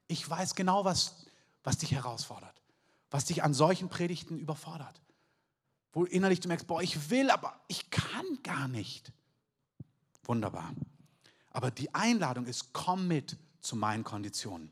Ich 0.08 0.28
weiß 0.28 0.54
genau, 0.54 0.84
was, 0.84 1.26
was 1.64 1.78
dich 1.78 1.92
herausfordert, 1.92 2.62
was 3.16 3.24
dich 3.24 3.42
an 3.42 3.54
solchen 3.54 3.88
Predigten 3.88 4.38
überfordert. 4.38 5.00
Wo 5.94 6.04
innerlich 6.04 6.40
du 6.40 6.48
merkst, 6.48 6.66
boah, 6.66 6.82
ich 6.82 7.08
will, 7.08 7.30
aber 7.30 7.58
ich 7.66 7.88
kann 7.88 8.26
gar 8.42 8.68
nicht. 8.68 9.10
Wunderbar. 10.24 10.74
Aber 11.50 11.70
die 11.70 11.94
Einladung 11.94 12.44
ist, 12.44 12.74
komm 12.74 13.08
mit 13.08 13.38
zu 13.62 13.74
meinen 13.74 14.04
Konditionen. 14.04 14.70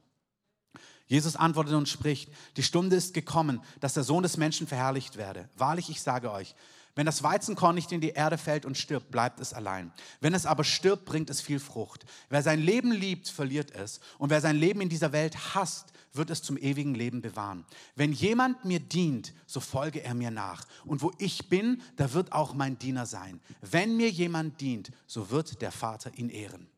Jesus 1.07 1.37
antwortet 1.37 1.72
und 1.72 1.88
spricht, 1.88 2.30
die 2.59 2.62
Stunde 2.62 2.96
ist 2.96 3.14
gekommen, 3.14 3.62
dass 3.80 3.94
der 3.94 4.04
Sohn 4.04 4.22
des 4.22 4.37
Menschen 4.37 4.66
verherrlicht 4.66 5.16
werde. 5.16 5.48
Wahrlich, 5.57 5.88
ich 5.88 6.02
sage 6.02 6.30
euch, 6.30 6.54
wenn 6.96 7.07
das 7.07 7.22
Weizenkorn 7.22 7.74
nicht 7.74 7.92
in 7.92 8.02
die 8.02 8.11
Erde 8.11 8.37
fällt 8.37 8.66
und 8.66 8.76
stirbt, 8.76 9.11
bleibt 9.11 9.40
es 9.40 9.54
allein. 9.54 9.90
Wenn 10.20 10.35
es 10.35 10.44
aber 10.44 10.64
stirbt, 10.64 11.07
bringt 11.07 11.30
es 11.30 11.40
viel 11.40 11.61
Frucht. 11.61 12.04
Wer 12.28 12.42
sein 12.42 12.61
Leben 12.61 12.92
liebt, 12.92 13.26
verliert 13.30 13.70
es. 13.70 14.00
Und 14.18 14.28
wer 14.28 14.42
sein 14.42 14.57
Leben 14.57 14.83
in 14.83 14.90
dieser 14.90 15.12
Welt 15.12 15.54
hasst, 15.54 15.93
wird 16.14 16.31
es 16.31 16.42
zum 16.42 16.57
ewigen 16.57 16.94
Leben 16.94 17.20
bewahren. 17.20 17.64
Wenn 17.96 18.12
jemand 18.12 18.64
mir 18.64 18.81
dient, 18.81 19.35
so 19.46 19.61
folge 19.61 20.03
er 20.03 20.14
mir 20.14 20.31
nach. 20.31 20.66
Und 20.85 21.03
wo 21.03 21.12
ich 21.18 21.48
bin, 21.48 21.83
da 21.96 22.12
wird 22.12 22.33
auch 22.33 22.55
mein 22.55 22.79
Diener 22.79 23.07
sein. 23.07 23.40
Wenn 23.61 23.96
mir 23.96 24.11
jemand 24.11 24.61
dient, 24.61 24.92
so 25.07 25.31
wird 25.31 25.61
der 25.61 25.72
Vater 25.72 26.16
ihn 26.16 26.29
ehren. 26.29 26.68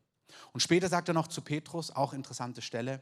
Und 0.53 0.61
später 0.61 0.89
sagt 0.89 1.07
er 1.07 1.13
noch 1.13 1.27
zu 1.27 1.41
Petrus, 1.41 1.91
auch 1.91 2.13
interessante 2.13 2.61
Stelle, 2.61 3.01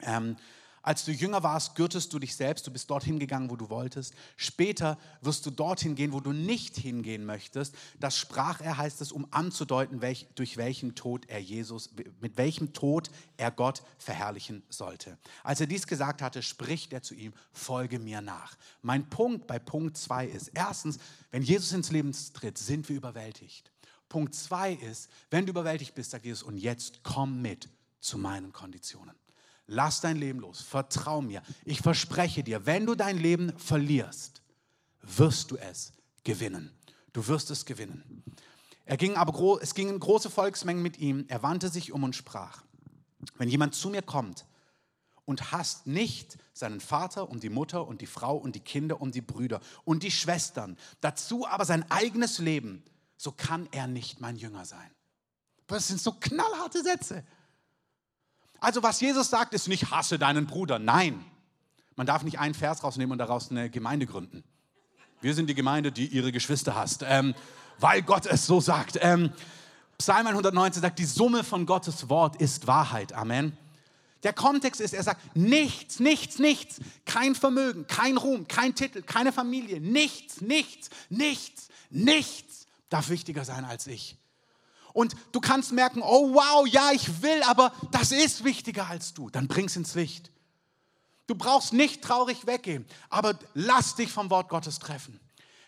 ähm, 0.00 0.36
als 0.82 1.04
du 1.04 1.12
jünger 1.12 1.42
warst, 1.42 1.74
gürtest 1.74 2.12
du 2.12 2.18
dich 2.18 2.34
selbst, 2.34 2.66
du 2.66 2.70
bist 2.70 2.90
dorthin 2.90 3.18
gegangen, 3.18 3.50
wo 3.50 3.56
du 3.56 3.68
wolltest. 3.68 4.14
Später 4.36 4.98
wirst 5.20 5.44
du 5.44 5.50
dorthin 5.50 5.94
gehen, 5.94 6.12
wo 6.12 6.20
du 6.20 6.32
nicht 6.32 6.76
hingehen 6.76 7.26
möchtest. 7.26 7.74
Das 7.98 8.16
sprach 8.16 8.60
er, 8.60 8.78
heißt 8.78 9.00
es, 9.02 9.12
um 9.12 9.26
anzudeuten, 9.30 10.00
welch, 10.00 10.28
durch 10.36 10.56
welchen 10.56 10.94
Tod 10.94 11.28
er 11.28 11.38
Jesus, 11.38 11.90
mit 12.20 12.38
welchem 12.38 12.72
Tod 12.72 13.10
er 13.36 13.50
Gott 13.50 13.82
verherrlichen 13.98 14.62
sollte. 14.70 15.18
Als 15.44 15.60
er 15.60 15.66
dies 15.66 15.86
gesagt 15.86 16.22
hatte, 16.22 16.42
spricht 16.42 16.92
er 16.94 17.02
zu 17.02 17.14
ihm, 17.14 17.34
folge 17.52 17.98
mir 17.98 18.22
nach. 18.22 18.56
Mein 18.80 19.08
Punkt 19.10 19.46
bei 19.46 19.58
Punkt 19.58 19.98
2 19.98 20.26
ist, 20.26 20.52
erstens, 20.54 20.98
wenn 21.30 21.42
Jesus 21.42 21.72
ins 21.72 21.90
Leben 21.90 22.14
tritt, 22.32 22.56
sind 22.56 22.88
wir 22.88 22.96
überwältigt. 22.96 23.70
Punkt 24.08 24.34
2 24.34 24.72
ist, 24.72 25.10
wenn 25.30 25.44
du 25.44 25.50
überwältigt 25.50 25.94
bist, 25.94 26.10
sagt 26.10 26.24
Jesus, 26.24 26.42
und 26.42 26.56
jetzt 26.56 27.02
komm 27.02 27.42
mit 27.42 27.68
zu 28.00 28.16
meinen 28.16 28.52
Konditionen. 28.52 29.19
Lass 29.70 30.00
dein 30.00 30.16
Leben 30.16 30.40
los, 30.40 30.60
vertrau 30.60 31.22
mir. 31.22 31.42
Ich 31.64 31.80
verspreche 31.80 32.42
dir, 32.42 32.66
wenn 32.66 32.86
du 32.86 32.94
dein 32.94 33.18
Leben 33.18 33.56
verlierst, 33.58 34.42
wirst 35.02 35.50
du 35.50 35.56
es 35.56 35.92
gewinnen. 36.24 36.70
Du 37.12 37.26
wirst 37.26 37.50
es 37.50 37.64
gewinnen. 37.64 38.22
Er 38.84 38.96
ging 38.96 39.16
aber, 39.16 39.62
es 39.62 39.74
gingen 39.74 39.98
große 39.98 40.30
Volksmengen 40.30 40.82
mit 40.82 40.98
ihm. 40.98 41.24
Er 41.28 41.42
wandte 41.42 41.68
sich 41.68 41.92
um 41.92 42.02
und 42.02 42.16
sprach, 42.16 42.64
wenn 43.36 43.48
jemand 43.48 43.74
zu 43.74 43.90
mir 43.90 44.02
kommt 44.02 44.46
und 45.24 45.52
hasst 45.52 45.86
nicht 45.86 46.38
seinen 46.52 46.80
Vater 46.80 47.28
und 47.30 47.42
die 47.42 47.50
Mutter 47.50 47.86
und 47.86 48.00
die 48.00 48.06
Frau 48.06 48.36
und 48.36 48.56
die 48.56 48.60
Kinder 48.60 49.00
und 49.00 49.14
die 49.14 49.20
Brüder 49.20 49.60
und 49.84 50.02
die 50.02 50.10
Schwestern, 50.10 50.76
dazu 51.00 51.46
aber 51.46 51.64
sein 51.64 51.88
eigenes 51.90 52.38
Leben, 52.38 52.82
so 53.16 53.30
kann 53.30 53.68
er 53.70 53.86
nicht 53.86 54.20
mein 54.20 54.36
Jünger 54.36 54.64
sein. 54.64 54.90
Das 55.68 55.86
sind 55.86 56.00
so 56.00 56.12
knallharte 56.12 56.82
Sätze. 56.82 57.24
Also 58.60 58.82
was 58.82 59.00
Jesus 59.00 59.30
sagt, 59.30 59.54
ist 59.54 59.68
nicht 59.68 59.90
hasse 59.90 60.18
deinen 60.18 60.46
Bruder. 60.46 60.78
Nein, 60.78 61.24
man 61.96 62.06
darf 62.06 62.22
nicht 62.22 62.38
einen 62.38 62.54
Vers 62.54 62.84
rausnehmen 62.84 63.12
und 63.12 63.18
daraus 63.18 63.50
eine 63.50 63.70
Gemeinde 63.70 64.06
gründen. 64.06 64.44
Wir 65.20 65.34
sind 65.34 65.48
die 65.48 65.54
Gemeinde, 65.54 65.92
die 65.92 66.06
ihre 66.06 66.32
Geschwister 66.32 66.74
hasst, 66.74 67.04
ähm, 67.06 67.34
weil 67.78 68.02
Gott 68.02 68.26
es 68.26 68.46
so 68.46 68.60
sagt. 68.60 68.98
Ähm, 69.00 69.32
Psalm 69.98 70.26
119 70.26 70.80
sagt, 70.80 70.98
die 70.98 71.04
Summe 71.04 71.44
von 71.44 71.66
Gottes 71.66 72.08
Wort 72.08 72.36
ist 72.36 72.66
Wahrheit. 72.66 73.12
Amen. 73.12 73.56
Der 74.22 74.32
Kontext 74.32 74.80
ist, 74.80 74.92
er 74.92 75.02
sagt, 75.02 75.36
nichts, 75.36 75.98
nichts, 75.98 76.38
nichts, 76.38 76.80
kein 77.06 77.34
Vermögen, 77.34 77.86
kein 77.86 78.18
Ruhm, 78.18 78.46
kein 78.48 78.74
Titel, 78.74 79.02
keine 79.02 79.32
Familie, 79.32 79.80
nichts, 79.80 80.42
nichts, 80.42 80.90
nichts, 81.08 81.68
nichts 81.88 82.66
darf 82.90 83.08
wichtiger 83.08 83.44
sein 83.44 83.64
als 83.64 83.86
ich. 83.86 84.16
Und 84.92 85.14
du 85.32 85.40
kannst 85.40 85.72
merken, 85.72 86.02
oh 86.02 86.34
wow, 86.34 86.66
ja, 86.66 86.90
ich 86.92 87.22
will, 87.22 87.42
aber 87.44 87.72
das 87.92 88.12
ist 88.12 88.44
wichtiger 88.44 88.88
als 88.88 89.14
du. 89.14 89.30
Dann 89.30 89.48
bring's 89.48 89.76
ins 89.76 89.94
Licht. 89.94 90.30
Du 91.26 91.34
brauchst 91.34 91.72
nicht 91.72 92.02
traurig 92.02 92.46
weggehen, 92.46 92.84
aber 93.08 93.38
lass 93.54 93.94
dich 93.94 94.10
vom 94.10 94.30
Wort 94.30 94.48
Gottes 94.48 94.80
treffen. 94.80 95.20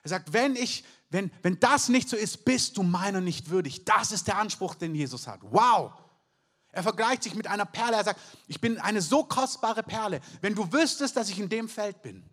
Er 0.03 0.11
sagt, 0.11 0.33
wenn 0.33 0.57
ich, 0.57 0.85
wenn, 1.11 1.31
wenn 1.43 1.61
das 1.61 1.89
nicht 1.89 2.09
so 2.09 2.17
ist, 2.17 2.45
bist 2.45 2.77
du 2.77 2.83
meiner 2.83 3.21
nicht 3.21 3.51
würdig. 3.51 3.85
Das 3.85 4.11
ist 4.11 4.27
der 4.27 4.39
Anspruch, 4.39 4.75
den 4.75 4.95
Jesus 4.95 5.29
hat. 5.29 5.41
Wow. 5.43 5.93
Er 6.73 6.83
vergleicht 6.83 7.23
sich 7.23 7.35
mit 7.35 7.47
einer 7.47 7.67
Perle. 7.67 7.97
Er 7.97 8.05
sagt, 8.05 8.21
ich 8.49 8.61
bin 8.61 8.79
eine 8.79 9.03
so 9.03 9.23
kostbare 9.25 9.83
Perle. 9.83 10.21
Wenn 10.41 10.55
du 10.55 10.73
wüsstest, 10.73 11.17
dass 11.17 11.29
ich 11.29 11.39
in 11.39 11.49
dem 11.49 11.69
Feld 11.69 12.03
bin, 12.03 12.25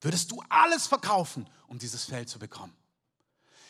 würdest 0.00 0.32
du 0.32 0.42
alles 0.48 0.86
verkaufen, 0.86 1.48
um 1.68 1.78
dieses 1.78 2.04
Feld 2.04 2.28
zu 2.28 2.38
bekommen. 2.38 2.74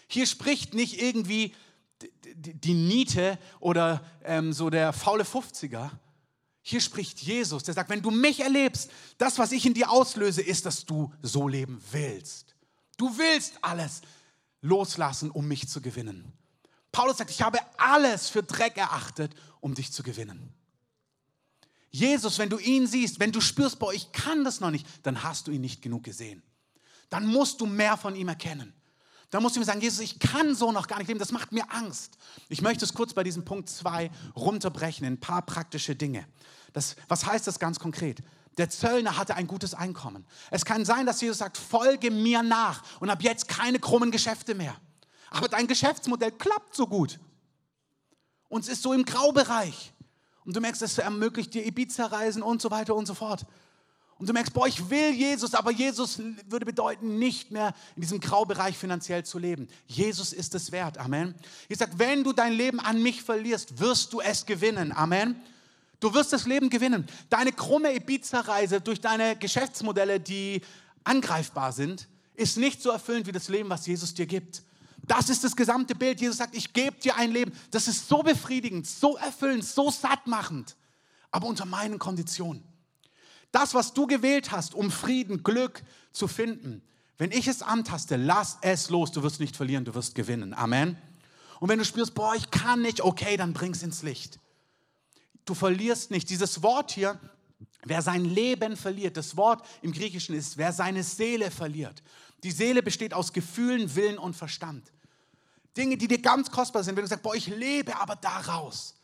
Hier 0.08 0.26
spricht 0.26 0.72
nicht 0.72 1.02
irgendwie 1.02 1.54
die 2.02 2.74
Niete 2.74 3.38
oder 3.60 4.04
ähm, 4.24 4.52
so 4.52 4.70
der 4.70 4.92
faule 4.92 5.24
50er. 5.24 5.90
Hier 6.62 6.80
spricht 6.80 7.20
Jesus, 7.20 7.62
der 7.62 7.74
sagt, 7.74 7.90
wenn 7.90 8.02
du 8.02 8.10
mich 8.10 8.40
erlebst, 8.40 8.90
das, 9.18 9.38
was 9.38 9.52
ich 9.52 9.64
in 9.66 9.74
dir 9.74 9.90
auslöse, 9.90 10.42
ist, 10.42 10.66
dass 10.66 10.84
du 10.84 11.12
so 11.22 11.48
leben 11.48 11.80
willst. 11.92 12.54
Du 12.96 13.16
willst 13.18 13.54
alles 13.62 14.02
loslassen, 14.62 15.30
um 15.30 15.46
mich 15.46 15.68
zu 15.68 15.80
gewinnen. 15.80 16.32
Paulus 16.92 17.18
sagt, 17.18 17.30
ich 17.30 17.42
habe 17.42 17.58
alles 17.76 18.28
für 18.28 18.42
Dreck 18.42 18.76
erachtet, 18.76 19.34
um 19.60 19.74
dich 19.74 19.92
zu 19.92 20.02
gewinnen. 20.02 20.52
Jesus, 21.90 22.38
wenn 22.38 22.50
du 22.50 22.58
ihn 22.58 22.86
siehst, 22.86 23.20
wenn 23.20 23.32
du 23.32 23.40
spürst, 23.40 23.78
boah, 23.78 23.92
ich 23.92 24.12
kann 24.12 24.44
das 24.44 24.60
noch 24.60 24.70
nicht, 24.70 24.86
dann 25.02 25.22
hast 25.22 25.46
du 25.46 25.52
ihn 25.52 25.60
nicht 25.60 25.82
genug 25.82 26.04
gesehen. 26.04 26.42
Dann 27.08 27.26
musst 27.26 27.60
du 27.60 27.66
mehr 27.66 27.96
von 27.96 28.16
ihm 28.16 28.28
erkennen. 28.28 28.74
Dann 29.30 29.42
musst 29.42 29.56
du 29.56 29.60
ihm 29.60 29.64
sagen, 29.64 29.80
Jesus, 29.80 30.00
ich 30.00 30.18
kann 30.18 30.54
so 30.54 30.72
noch 30.72 30.86
gar 30.86 30.98
nicht 30.98 31.08
leben, 31.08 31.18
das 31.18 31.32
macht 31.32 31.52
mir 31.52 31.64
Angst. 31.72 32.16
Ich 32.48 32.62
möchte 32.62 32.84
es 32.84 32.94
kurz 32.94 33.12
bei 33.12 33.24
diesem 33.24 33.44
Punkt 33.44 33.68
2 33.68 34.10
runterbrechen 34.36 35.06
in 35.06 35.14
ein 35.14 35.20
paar 35.20 35.42
praktische 35.42 35.96
Dinge. 35.96 36.26
Das, 36.72 36.96
was 37.08 37.26
heißt 37.26 37.46
das 37.46 37.58
ganz 37.58 37.78
konkret? 37.78 38.22
Der 38.56 38.70
Zöllner 38.70 39.16
hatte 39.16 39.34
ein 39.34 39.46
gutes 39.46 39.74
Einkommen. 39.74 40.24
Es 40.50 40.64
kann 40.64 40.84
sein, 40.84 41.06
dass 41.06 41.20
Jesus 41.20 41.38
sagt, 41.38 41.58
folge 41.58 42.10
mir 42.10 42.42
nach 42.42 42.82
und 43.00 43.10
ab 43.10 43.22
jetzt 43.22 43.48
keine 43.48 43.78
krummen 43.78 44.10
Geschäfte 44.10 44.54
mehr. 44.54 44.76
Aber 45.30 45.48
dein 45.48 45.66
Geschäftsmodell 45.66 46.32
klappt 46.32 46.74
so 46.74 46.86
gut. 46.86 47.18
Und 48.48 48.62
es 48.62 48.68
ist 48.68 48.82
so 48.82 48.92
im 48.92 49.04
Graubereich. 49.04 49.92
Und 50.44 50.54
du 50.54 50.60
merkst, 50.60 50.80
es 50.82 50.96
ermöglicht 50.98 51.52
dir 51.52 51.66
Ibiza-Reisen 51.66 52.42
und 52.42 52.62
so 52.62 52.70
weiter 52.70 52.94
und 52.94 53.06
so 53.06 53.14
fort. 53.14 53.44
Und 54.18 54.28
du 54.28 54.32
merkst, 54.32 54.54
boah, 54.54 54.66
ich 54.66 54.88
will 54.88 55.12
Jesus, 55.12 55.52
aber 55.52 55.70
Jesus 55.70 56.18
würde 56.48 56.64
bedeuten, 56.64 57.18
nicht 57.18 57.50
mehr 57.50 57.74
in 57.96 58.00
diesem 58.00 58.18
Graubereich 58.18 58.76
finanziell 58.76 59.24
zu 59.24 59.38
leben. 59.38 59.68
Jesus 59.86 60.32
ist 60.32 60.54
es 60.54 60.72
wert. 60.72 60.96
Amen. 60.96 61.34
Ich 61.68 61.76
sage, 61.76 61.92
wenn 61.98 62.24
du 62.24 62.32
dein 62.32 62.54
Leben 62.54 62.80
an 62.80 63.02
mich 63.02 63.22
verlierst, 63.22 63.78
wirst 63.78 64.14
du 64.14 64.20
es 64.20 64.46
gewinnen. 64.46 64.92
Amen. 64.92 65.36
Du 66.00 66.14
wirst 66.14 66.32
das 66.32 66.46
Leben 66.46 66.70
gewinnen. 66.70 67.06
Deine 67.28 67.52
krumme 67.52 67.94
Ibiza-Reise 67.94 68.80
durch 68.80 69.00
deine 69.00 69.36
Geschäftsmodelle, 69.36 70.18
die 70.18 70.62
angreifbar 71.04 71.72
sind, 71.72 72.08
ist 72.34 72.56
nicht 72.56 72.80
so 72.80 72.90
erfüllend 72.90 73.26
wie 73.26 73.32
das 73.32 73.48
Leben, 73.48 73.68
was 73.68 73.86
Jesus 73.86 74.14
dir 74.14 74.26
gibt. 74.26 74.62
Das 75.06 75.28
ist 75.28 75.44
das 75.44 75.54
gesamte 75.54 75.94
Bild. 75.94 76.20
Jesus 76.20 76.38
sagt, 76.38 76.56
ich 76.56 76.72
gebe 76.72 76.96
dir 76.98 77.16
ein 77.16 77.30
Leben. 77.32 77.52
Das 77.70 77.86
ist 77.86 78.08
so 78.08 78.22
befriedigend, 78.22 78.86
so 78.86 79.16
erfüllend, 79.16 79.64
so 79.64 79.90
sattmachend, 79.90 80.74
aber 81.30 81.46
unter 81.46 81.66
meinen 81.66 81.98
Konditionen. 81.98 82.62
Das, 83.52 83.74
was 83.74 83.94
du 83.94 84.06
gewählt 84.06 84.50
hast, 84.50 84.74
um 84.74 84.90
Frieden, 84.90 85.42
Glück 85.42 85.82
zu 86.12 86.28
finden, 86.28 86.82
wenn 87.18 87.32
ich 87.32 87.48
es 87.48 87.62
antaste, 87.62 88.16
lass 88.16 88.58
es 88.60 88.90
los. 88.90 89.10
Du 89.12 89.22
wirst 89.22 89.40
nicht 89.40 89.56
verlieren, 89.56 89.84
du 89.84 89.94
wirst 89.94 90.14
gewinnen. 90.14 90.52
Amen. 90.52 90.98
Und 91.60 91.68
wenn 91.68 91.78
du 91.78 91.84
spürst, 91.84 92.14
boah, 92.14 92.34
ich 92.34 92.50
kann 92.50 92.82
nicht, 92.82 93.00
okay, 93.00 93.36
dann 93.36 93.54
bring 93.54 93.72
es 93.72 93.82
ins 93.82 94.02
Licht. 94.02 94.38
Du 95.46 95.54
verlierst 95.54 96.10
nicht. 96.10 96.28
Dieses 96.28 96.62
Wort 96.62 96.90
hier, 96.90 97.18
wer 97.84 98.02
sein 98.02 98.24
Leben 98.24 98.76
verliert, 98.76 99.16
das 99.16 99.36
Wort 99.36 99.64
im 99.80 99.92
Griechischen 99.92 100.34
ist, 100.34 100.58
wer 100.58 100.72
seine 100.72 101.02
Seele 101.02 101.50
verliert. 101.50 102.02
Die 102.42 102.50
Seele 102.50 102.82
besteht 102.82 103.14
aus 103.14 103.32
Gefühlen, 103.32 103.94
Willen 103.94 104.18
und 104.18 104.36
Verstand. 104.36 104.92
Dinge, 105.76 105.96
die 105.96 106.08
dir 106.08 106.20
ganz 106.20 106.50
kostbar 106.50 106.84
sind, 106.84 106.96
wenn 106.96 107.04
du 107.04 107.08
sagst, 107.08 107.22
boah, 107.22 107.34
ich 107.34 107.46
lebe 107.46 107.98
aber 107.98 108.16
daraus. 108.16 108.95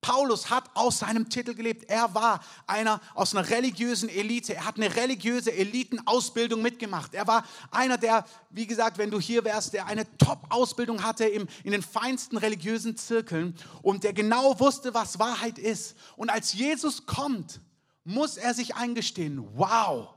Paulus 0.00 0.50
hat 0.50 0.70
aus 0.74 1.00
seinem 1.00 1.28
Titel 1.28 1.54
gelebt. 1.54 1.90
Er 1.90 2.14
war 2.14 2.40
einer 2.66 3.00
aus 3.14 3.34
einer 3.34 3.48
religiösen 3.48 4.08
Elite. 4.08 4.54
Er 4.54 4.64
hat 4.64 4.76
eine 4.76 4.94
religiöse 4.94 5.52
Elitenausbildung 5.52 6.62
mitgemacht. 6.62 7.14
Er 7.14 7.26
war 7.26 7.44
einer, 7.70 7.98
der, 7.98 8.24
wie 8.50 8.66
gesagt, 8.66 8.98
wenn 8.98 9.10
du 9.10 9.18
hier 9.18 9.44
wärst, 9.44 9.72
der 9.72 9.86
eine 9.86 10.06
Top-Ausbildung 10.18 11.02
hatte 11.02 11.24
im, 11.24 11.48
in 11.64 11.72
den 11.72 11.82
feinsten 11.82 12.36
religiösen 12.36 12.96
Zirkeln 12.96 13.56
und 13.82 14.04
der 14.04 14.12
genau 14.12 14.60
wusste, 14.60 14.94
was 14.94 15.18
Wahrheit 15.18 15.58
ist. 15.58 15.96
Und 16.16 16.30
als 16.30 16.52
Jesus 16.52 17.06
kommt, 17.06 17.60
muss 18.04 18.36
er 18.36 18.54
sich 18.54 18.76
eingestehen, 18.76 19.44
wow, 19.54 20.14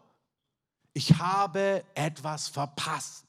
ich 0.93 1.17
habe 1.17 1.83
etwas 1.95 2.47
verpasst. 2.47 3.28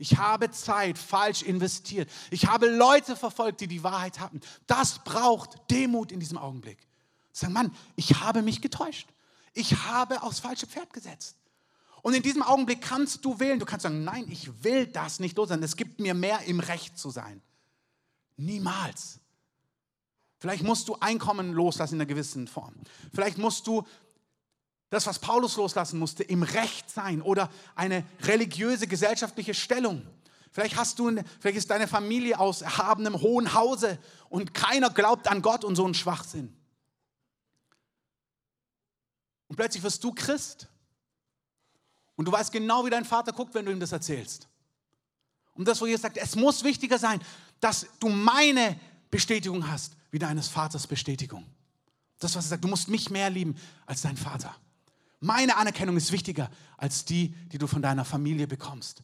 Ich 0.00 0.16
habe 0.16 0.50
Zeit 0.50 0.96
falsch 0.96 1.42
investiert. 1.42 2.10
Ich 2.30 2.46
habe 2.46 2.70
Leute 2.70 3.16
verfolgt, 3.16 3.60
die 3.60 3.66
die 3.66 3.82
Wahrheit 3.82 4.18
hatten. 4.18 4.40
Das 4.66 5.04
braucht 5.04 5.70
Demut 5.70 6.10
in 6.10 6.20
diesem 6.20 6.38
Augenblick. 6.38 6.78
Sagen, 7.32 7.52
Mann, 7.52 7.76
ich 7.96 8.18
habe 8.18 8.40
mich 8.40 8.62
getäuscht. 8.62 9.10
Ich 9.52 9.76
habe 9.84 10.22
aufs 10.22 10.40
falsche 10.40 10.66
Pferd 10.66 10.90
gesetzt. 10.94 11.36
Und 12.00 12.14
in 12.14 12.22
diesem 12.22 12.42
Augenblick 12.42 12.80
kannst 12.80 13.26
du 13.26 13.38
wählen. 13.40 13.58
Du 13.58 13.66
kannst 13.66 13.82
sagen, 13.82 14.02
nein, 14.02 14.26
ich 14.30 14.64
will 14.64 14.86
das 14.86 15.20
nicht 15.20 15.36
los 15.36 15.50
sein. 15.50 15.62
Es 15.62 15.76
gibt 15.76 16.00
mir 16.00 16.14
mehr 16.14 16.40
im 16.46 16.60
Recht 16.60 16.98
zu 16.98 17.10
sein. 17.10 17.42
Niemals. 18.38 19.20
Vielleicht 20.38 20.62
musst 20.62 20.88
du 20.88 20.96
Einkommen 20.98 21.52
loslassen 21.52 21.96
in 21.96 22.00
einer 22.00 22.08
gewissen 22.08 22.48
Form. 22.48 22.72
Vielleicht 23.12 23.36
musst 23.36 23.66
du 23.66 23.86
das, 24.90 25.06
was 25.06 25.20
Paulus 25.20 25.56
loslassen 25.56 25.98
musste, 25.98 26.24
im 26.24 26.42
Recht 26.42 26.90
sein 26.90 27.22
oder 27.22 27.48
eine 27.76 28.04
religiöse 28.22 28.86
gesellschaftliche 28.86 29.54
Stellung. 29.54 30.06
Vielleicht 30.50 30.76
hast 30.76 30.98
du, 30.98 31.10
vielleicht 31.38 31.58
ist 31.58 31.70
deine 31.70 31.86
Familie 31.86 32.38
aus 32.38 32.62
erhabenem 32.62 33.20
hohen 33.20 33.54
Hause 33.54 33.98
und 34.28 34.52
keiner 34.52 34.90
glaubt 34.90 35.28
an 35.28 35.42
Gott 35.42 35.64
und 35.64 35.76
so 35.76 35.86
ein 35.86 35.94
Schwachsinn. 35.94 36.54
Und 39.46 39.56
plötzlich 39.56 39.82
wirst 39.82 40.02
du 40.02 40.12
Christ. 40.12 40.68
Und 42.16 42.26
du 42.26 42.32
weißt 42.32 42.52
genau, 42.52 42.84
wie 42.84 42.90
dein 42.90 43.04
Vater 43.04 43.32
guckt, 43.32 43.54
wenn 43.54 43.64
du 43.64 43.72
ihm 43.72 43.80
das 43.80 43.92
erzählst. 43.92 44.48
Und 45.54 45.66
das, 45.66 45.80
wo 45.80 45.86
Jesus 45.86 46.02
sagt, 46.02 46.16
es 46.16 46.34
muss 46.34 46.64
wichtiger 46.64 46.98
sein, 46.98 47.20
dass 47.60 47.86
du 48.00 48.08
meine 48.08 48.78
Bestätigung 49.10 49.68
hast, 49.70 49.96
wie 50.10 50.18
deines 50.18 50.48
Vaters 50.48 50.86
Bestätigung. 50.86 51.46
Das, 52.18 52.34
was 52.34 52.46
er 52.46 52.50
sagt, 52.50 52.64
du 52.64 52.68
musst 52.68 52.88
mich 52.88 53.08
mehr 53.08 53.30
lieben 53.30 53.56
als 53.86 54.02
dein 54.02 54.16
Vater. 54.16 54.54
Meine 55.20 55.56
Anerkennung 55.56 55.96
ist 55.96 56.12
wichtiger 56.12 56.50
als 56.78 57.04
die, 57.04 57.34
die 57.52 57.58
du 57.58 57.66
von 57.66 57.82
deiner 57.82 58.04
Familie 58.04 58.46
bekommst. 58.46 59.02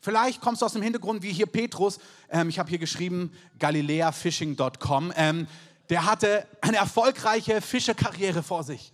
Vielleicht 0.00 0.40
kommst 0.40 0.62
du 0.62 0.66
aus 0.66 0.74
dem 0.74 0.82
Hintergrund 0.82 1.22
wie 1.22 1.32
hier 1.32 1.46
Petrus. 1.46 1.98
Ähm, 2.28 2.48
ich 2.48 2.58
habe 2.58 2.68
hier 2.68 2.78
geschrieben, 2.78 3.32
galileafishing.com. 3.58 5.12
Ähm, 5.16 5.46
der 5.88 6.06
hatte 6.06 6.46
eine 6.60 6.76
erfolgreiche 6.76 7.60
Fischerkarriere 7.60 8.42
vor 8.42 8.62
sich. 8.62 8.92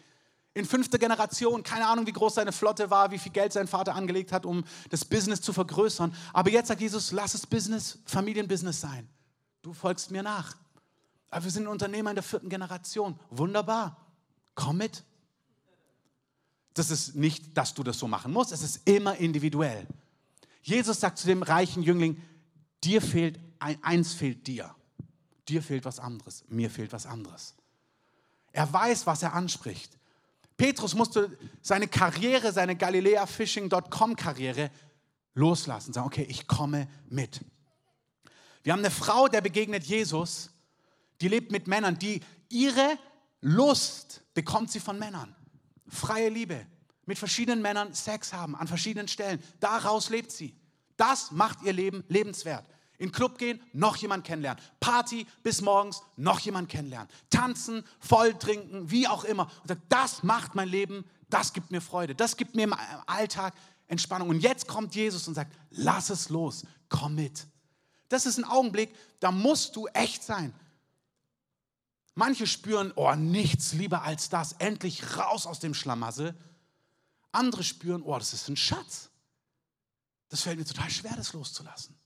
In 0.54 0.64
fünfter 0.64 0.98
Generation, 0.98 1.62
keine 1.62 1.86
Ahnung, 1.86 2.06
wie 2.06 2.12
groß 2.12 2.36
seine 2.36 2.52
Flotte 2.52 2.90
war, 2.90 3.10
wie 3.10 3.18
viel 3.18 3.32
Geld 3.32 3.52
sein 3.52 3.68
Vater 3.68 3.94
angelegt 3.94 4.32
hat, 4.32 4.46
um 4.46 4.64
das 4.88 5.04
Business 5.04 5.40
zu 5.40 5.52
vergrößern. 5.52 6.14
Aber 6.32 6.50
jetzt 6.50 6.68
sagt 6.68 6.80
Jesus, 6.80 7.12
lass 7.12 7.34
es 7.34 7.46
Business, 7.46 7.98
Familienbusiness 8.06 8.80
sein. 8.80 9.08
Du 9.62 9.72
folgst 9.72 10.10
mir 10.10 10.22
nach. 10.22 10.56
Aber 11.28 11.44
wir 11.44 11.50
sind 11.50 11.66
Unternehmer 11.66 12.10
in 12.10 12.16
der 12.16 12.22
vierten 12.22 12.48
Generation. 12.48 13.18
Wunderbar. 13.30 13.96
Komm 14.54 14.78
mit. 14.78 15.04
Das 16.74 16.90
ist 16.90 17.16
nicht, 17.16 17.56
dass 17.56 17.74
du 17.74 17.82
das 17.82 17.98
so 17.98 18.06
machen 18.06 18.32
musst, 18.32 18.52
es 18.52 18.62
ist 18.62 18.88
immer 18.88 19.16
individuell. 19.16 19.86
Jesus 20.62 21.00
sagt 21.00 21.18
zu 21.18 21.26
dem 21.26 21.42
reichen 21.42 21.82
Jüngling, 21.82 22.22
dir 22.84 23.02
fehlt, 23.02 23.40
eins 23.58 24.14
fehlt 24.14 24.46
dir. 24.46 24.74
Dir 25.48 25.62
fehlt 25.62 25.84
was 25.84 25.98
anderes, 25.98 26.44
mir 26.48 26.70
fehlt 26.70 26.92
was 26.92 27.06
anderes. 27.06 27.54
Er 28.52 28.72
weiß, 28.72 29.06
was 29.06 29.22
er 29.22 29.34
anspricht. 29.34 29.98
Petrus 30.56 30.94
musste 30.94 31.36
seine 31.62 31.88
Karriere, 31.88 32.52
seine 32.52 32.76
GalileaFishing.com-Karriere 32.76 34.70
loslassen, 35.34 35.92
sagen, 35.92 36.06
okay, 36.06 36.26
ich 36.28 36.46
komme 36.46 36.86
mit. 37.08 37.40
Wir 38.62 38.72
haben 38.72 38.80
eine 38.80 38.90
Frau, 38.90 39.26
der 39.26 39.40
begegnet 39.40 39.84
Jesus, 39.84 40.50
die 41.20 41.28
lebt 41.28 41.50
mit 41.50 41.66
Männern, 41.66 41.98
die 41.98 42.20
ihre 42.48 42.98
Lust 43.40 44.22
bekommt 44.34 44.70
sie 44.70 44.80
von 44.80 44.98
Männern. 44.98 45.34
Freie 45.90 46.28
Liebe, 46.28 46.66
mit 47.06 47.18
verschiedenen 47.18 47.60
Männern 47.60 47.92
Sex 47.92 48.32
haben, 48.32 48.54
an 48.56 48.68
verschiedenen 48.68 49.08
Stellen. 49.08 49.42
Daraus 49.58 50.10
lebt 50.10 50.30
sie. 50.30 50.54
Das 50.96 51.30
macht 51.32 51.62
ihr 51.62 51.72
Leben 51.72 52.04
lebenswert. 52.08 52.66
In 52.98 53.12
Club 53.12 53.38
gehen, 53.38 53.60
noch 53.72 53.96
jemand 53.96 54.24
kennenlernen. 54.26 54.62
Party 54.78 55.26
bis 55.42 55.62
morgens, 55.62 56.02
noch 56.16 56.38
jemand 56.40 56.68
kennenlernen. 56.68 57.08
Tanzen, 57.30 57.82
voll 57.98 58.34
trinken, 58.34 58.90
wie 58.90 59.08
auch 59.08 59.24
immer. 59.24 59.50
Und 59.66 59.78
das 59.88 60.22
macht 60.22 60.54
mein 60.54 60.68
Leben, 60.68 61.04
das 61.30 61.52
gibt 61.52 61.70
mir 61.70 61.80
Freude, 61.80 62.14
das 62.14 62.36
gibt 62.36 62.54
mir 62.54 62.64
im 62.64 62.74
Alltag 63.06 63.54
Entspannung. 63.88 64.28
Und 64.28 64.40
jetzt 64.40 64.68
kommt 64.68 64.94
Jesus 64.94 65.26
und 65.26 65.34
sagt, 65.34 65.52
lass 65.70 66.10
es 66.10 66.28
los, 66.28 66.64
komm 66.88 67.14
mit. 67.14 67.46
Das 68.10 68.26
ist 68.26 68.38
ein 68.38 68.44
Augenblick, 68.44 68.94
da 69.18 69.32
musst 69.32 69.76
du 69.76 69.86
echt 69.88 70.22
sein. 70.22 70.52
Manche 72.14 72.46
spüren, 72.46 72.92
oh, 72.96 73.14
nichts 73.14 73.72
lieber 73.72 74.02
als 74.02 74.28
das, 74.28 74.52
endlich 74.54 75.16
raus 75.16 75.46
aus 75.46 75.60
dem 75.60 75.74
Schlamassel. 75.74 76.34
Andere 77.32 77.62
spüren, 77.62 78.02
oh, 78.02 78.18
das 78.18 78.32
ist 78.32 78.48
ein 78.48 78.56
Schatz. 78.56 79.10
Das 80.28 80.42
fällt 80.42 80.58
mir 80.58 80.64
total 80.64 80.90
schwer, 80.90 81.14
das 81.16 81.32
loszulassen. 81.32 81.96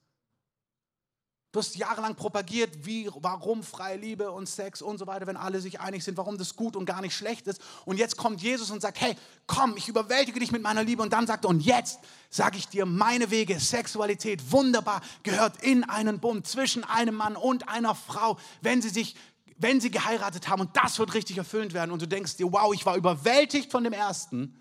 Du 1.55 1.61
hast 1.61 1.77
jahrelang 1.77 2.17
propagiert, 2.17 2.85
wie, 2.85 3.09
warum 3.15 3.63
freie 3.63 3.97
Liebe 3.97 4.33
und 4.33 4.49
Sex 4.49 4.83
und 4.83 4.99
so 4.99 5.07
weiter, 5.07 5.29
wenn 5.29 5.37
alle 5.37 5.61
sich 5.61 5.79
einig 5.79 6.03
sind, 6.03 6.17
warum 6.17 6.37
das 6.37 6.57
gut 6.57 6.75
und 6.75 6.85
gar 6.85 7.01
nicht 7.01 7.15
schlecht 7.15 7.47
ist. 7.47 7.61
Und 7.85 7.97
jetzt 7.97 8.17
kommt 8.17 8.43
Jesus 8.43 8.73
und 8.73 8.83
sagt, 8.83 9.01
hey, 9.01 9.15
komm, 9.47 9.77
ich 9.77 9.87
überwältige 9.87 10.41
dich 10.41 10.51
mit 10.51 10.63
meiner 10.63 10.83
Liebe. 10.83 11.01
Und 11.01 11.13
dann 11.13 11.29
sagt 11.29 11.45
er, 11.45 11.51
und 11.51 11.61
jetzt 11.61 12.01
sage 12.29 12.59
ich 12.59 12.67
dir, 12.67 12.87
meine 12.87 13.31
Wege, 13.31 13.61
Sexualität, 13.61 14.51
wunderbar, 14.51 15.01
gehört 15.23 15.63
in 15.63 15.85
einen 15.85 16.19
Bund 16.19 16.45
zwischen 16.45 16.83
einem 16.83 17.15
Mann 17.15 17.37
und 17.37 17.69
einer 17.69 17.95
Frau, 17.95 18.37
wenn 18.61 18.83
sie 18.83 18.89
sich, 18.89 19.15
wenn 19.59 19.81
sie 19.81 19.91
geheiratet 19.91 20.49
haben. 20.49 20.63
Und 20.63 20.77
das 20.77 20.99
wird 20.99 21.15
richtig 21.15 21.39
erfüllend 21.39 21.75
werden. 21.75 21.91
Und 21.91 22.03
du 22.03 22.09
denkst 22.09 22.37
dir, 22.37 22.51
wow, 22.51 22.73
ich 22.75 22.85
war 22.85 22.97
überwältigt 22.97 23.71
von 23.71 23.85
dem 23.85 23.93
ersten, 23.93 24.61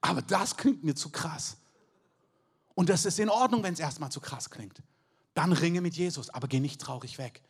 aber 0.00 0.22
das 0.22 0.56
klingt 0.56 0.84
mir 0.84 0.94
zu 0.94 1.10
krass. 1.10 1.56
Und 2.74 2.88
das 2.88 3.04
ist 3.04 3.18
in 3.18 3.28
Ordnung, 3.28 3.62
wenn 3.62 3.74
es 3.74 3.80
erstmal 3.80 4.10
zu 4.10 4.20
krass 4.20 4.50
klingt 4.50 4.80
dann 5.38 5.52
ringe 5.52 5.80
mit 5.80 5.94
Jesus, 5.94 6.30
aber 6.30 6.48
geh 6.48 6.58
nicht 6.58 6.80
traurig 6.80 7.16
weg. 7.16 7.40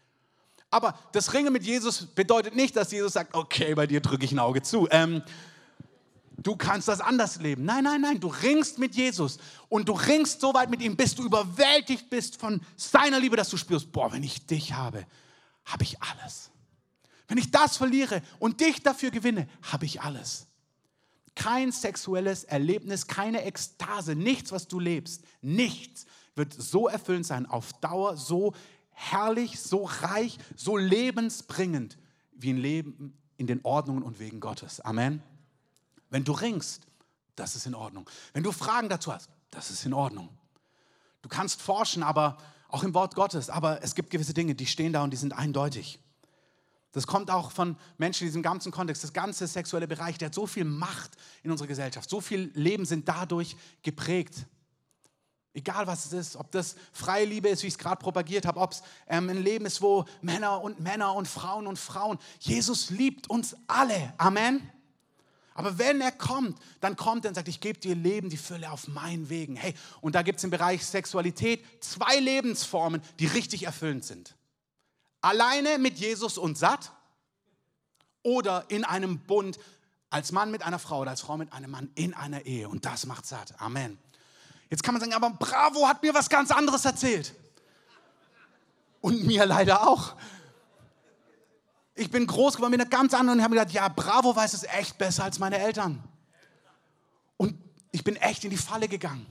Aber 0.71 0.99
das 1.13 1.33
Ringen 1.33 1.55
mit 1.55 1.65
Jesus 1.65 2.05
bedeutet 2.05 2.55
nicht, 2.55 2.77
dass 2.77 2.93
Jesus 2.93 3.15
sagt, 3.15 3.35
okay, 3.35 3.75
bei 3.75 3.87
dir 3.87 4.03
drücke 4.03 4.27
ich 4.27 4.33
ein 4.33 4.39
Auge 4.39 4.61
zu. 4.61 4.87
Ähm, 4.91 5.23
du 6.37 6.55
kannst 6.55 6.89
das 6.89 7.01
anders 7.01 7.41
leben. 7.41 7.65
Nein, 7.65 7.85
nein, 7.85 8.03
nein, 8.03 8.21
du 8.21 8.29
ringst 8.29 8.79
mit 8.79 8.95
Jesus 8.95 9.39
und 9.71 9.89
du 9.89 9.95
ringst 9.95 10.43
so 10.43 10.53
weit 10.53 10.69
mit 10.69 10.83
ihm, 10.83 10.97
bis 10.97 11.15
du 11.15 11.25
überwältigt 11.25 12.11
bist 12.11 12.39
von 12.39 12.61
seiner 12.77 13.19
Liebe, 13.19 13.37
dass 13.37 13.49
du 13.49 13.57
spürst, 13.57 13.91
boah, 13.91 14.13
wenn 14.13 14.23
ich 14.23 14.45
dich 14.47 14.75
habe, 14.75 15.07
habe 15.69 15.85
ich 15.85 16.03
alles. 16.03 16.51
Wenn 17.29 17.39
ich 17.39 17.51
das 17.51 17.77
verliere 17.77 18.23
und 18.39 18.61
dich 18.61 18.83
dafür 18.83 19.11
gewinne, 19.11 19.49
habe 19.63 19.85
ich 19.85 20.01
alles. 20.01 20.47
Kein 21.35 21.71
sexuelles 21.71 22.45
Erlebnis, 22.45 23.07
keine 23.07 23.45
Ekstase, 23.45 24.17
nichts, 24.17 24.51
was 24.51 24.67
du 24.67 24.81
lebst, 24.81 25.23
nichts 25.41 26.07
wird 26.35 26.55
so 26.55 26.89
erfüllend 26.89 27.27
sein, 27.27 27.47
auf 27.47 27.73
Dauer 27.75 28.17
so 28.17 28.55
herrlich, 28.91 29.61
so 29.61 29.85
reich, 29.85 30.39
so 30.57 30.77
lebensbringend 30.77 31.99
wie 32.33 32.51
ein 32.51 32.57
Leben 32.57 33.17
in 33.37 33.47
den 33.47 33.61
Ordnungen 33.65 34.03
und 34.03 34.19
Wegen 34.19 34.41
Gottes. 34.41 34.81
Amen. 34.81 35.23
Wenn 36.11 36.25
du 36.25 36.33
ringst, 36.33 36.87
das 37.37 37.55
ist 37.55 37.67
in 37.67 37.75
Ordnung. 37.75 38.09
Wenn 38.33 38.43
du 38.43 38.51
Fragen 38.51 38.89
dazu 38.89 39.13
hast, 39.13 39.31
das 39.51 39.71
ist 39.71 39.85
in 39.85 39.93
Ordnung. 39.93 40.29
Du 41.23 41.29
kannst 41.29 41.61
forschen, 41.61 42.03
aber 42.03 42.39
auch 42.69 42.85
im 42.85 42.95
Wort 42.95 43.15
Gottes, 43.15 43.51
aber 43.51 43.83
es 43.83 43.95
gibt 43.95 44.11
gewisse 44.11 44.35
Dinge, 44.35 44.55
die 44.55 44.67
stehen 44.67 44.93
da 44.93 45.03
und 45.03 45.11
die 45.11 45.17
sind 45.17 45.33
eindeutig. 45.33 45.99
Das 46.93 47.07
kommt 47.07 47.31
auch 47.31 47.51
von 47.51 47.77
Menschen 47.99 48.25
in 48.25 48.29
diesem 48.29 48.43
ganzen 48.43 48.73
Kontext. 48.73 49.05
Das 49.05 49.13
ganze 49.13 49.47
sexuelle 49.47 49.87
Bereich, 49.87 50.19
der 50.19 50.27
hat 50.27 50.35
so 50.35 50.47
viel 50.47 50.65
Macht 50.65 51.13
in 51.43 51.51
unserer 51.51 51.69
Gesellschaft. 51.69 52.09
So 52.09 52.21
viel 52.21 52.51
Leben 52.55 52.85
sind 52.87 53.09
dadurch 53.09 53.57
geprägt. 53.83 54.47
Egal 55.53 55.87
was 55.87 56.07
es 56.07 56.13
ist, 56.13 56.37
ob 56.37 56.51
das 56.51 56.77
freie 56.93 57.25
Liebe 57.25 57.49
ist, 57.49 57.63
wie 57.63 57.67
ich 57.67 57.75
es 57.75 57.79
gerade 57.79 58.01
propagiert 58.01 58.47
habe, 58.47 58.61
ob 58.61 58.73
es 58.73 58.83
ähm, 59.07 59.29
ein 59.29 59.43
Leben 59.43 59.67
ist, 59.67 59.83
wo 59.83 60.05
Männer 60.23 60.63
und 60.63 60.81
Männer 60.81 61.15
und 61.15 61.27
Frauen 61.27 61.67
und 61.67 61.79
Frauen, 61.79 62.19
Jesus 62.39 62.91
liebt 62.91 63.29
uns 63.29 63.57
alle. 63.67 64.15
Amen. 64.19 64.71
Aber 65.59 65.77
wenn 65.77 66.01
er 66.01 66.13
kommt, 66.13 66.57
dann 66.81 66.95
kommt 66.95 67.25
er 67.25 67.31
und 67.31 67.35
sagt, 67.35 67.49
ich 67.49 67.59
gebe 67.59 67.81
dir 67.81 67.97
Leben, 67.97 68.31
die 68.31 68.37
Fülle 68.37 68.71
auf 68.71 68.87
meinen 68.87 69.29
Wegen. 69.29 69.57
Hey, 69.57 69.75
und 70.01 70.15
da 70.15 70.23
gibt 70.23 70.39
es 70.39 70.45
im 70.45 70.51
Bereich 70.51 70.87
Sexualität 70.87 71.65
zwei 71.83 72.21
Lebensformen, 72.21 73.03
die 73.19 73.27
richtig 73.27 73.65
erfüllend 73.65 74.05
sind. 74.05 74.37
Alleine 75.21 75.79
mit 75.79 75.99
Jesus 75.99 76.39
und 76.39 76.57
satt 76.57 76.93
oder 78.23 78.67
in 78.69 78.85
einem 78.85 79.19
Bund 79.19 79.59
als 80.11 80.31
Mann 80.31 80.53
mit 80.53 80.63
einer 80.63 80.79
Frau 80.79 81.01
oder 81.01 81.11
als 81.11 81.23
Frau 81.23 81.37
mit 81.37 81.53
einem 81.53 81.73
Mann 81.73 81.91
in 81.97 82.15
einer 82.15 82.47
Ehe. 82.47 82.69
Und 82.69 82.85
das 82.85 83.07
macht 83.07 83.27
satt. 83.27 83.61
Amen. 83.61 83.99
Jetzt 84.71 84.85
kann 84.85 84.95
man 84.95 85.01
sagen, 85.01 85.13
aber 85.13 85.31
Bravo 85.31 85.89
hat 85.89 86.05
mir 86.05 86.15
was 86.15 86.29
ganz 86.29 86.53
anderes 86.53 86.85
erzählt. 86.85 87.35
Und 89.01 89.25
mir 89.25 89.45
leider 89.45 89.89
auch. 89.89 90.15
Ich 91.99 92.11
bin 92.11 92.27
groß 92.27 92.55
geworden 92.55 92.71
mit 92.71 92.81
einer 92.81 92.89
ganz 92.89 93.13
anderen 93.13 93.41
und 93.41 93.45
habe 93.45 93.57
gedacht, 93.57 93.73
ja, 93.73 93.89
Bravo 93.89 94.35
weiß 94.35 94.55
es 94.55 94.63
echt 94.63 94.99
besser 94.99 95.25
als 95.25 95.41
meine 95.41 95.59
Eltern. 95.59 96.03
Und 97.37 97.59
ich 97.91 98.05
bin 98.05 98.15
echt 98.17 98.45
in 98.45 98.51
die 98.51 98.57
Falle 98.57 98.87
gegangen. 98.87 99.27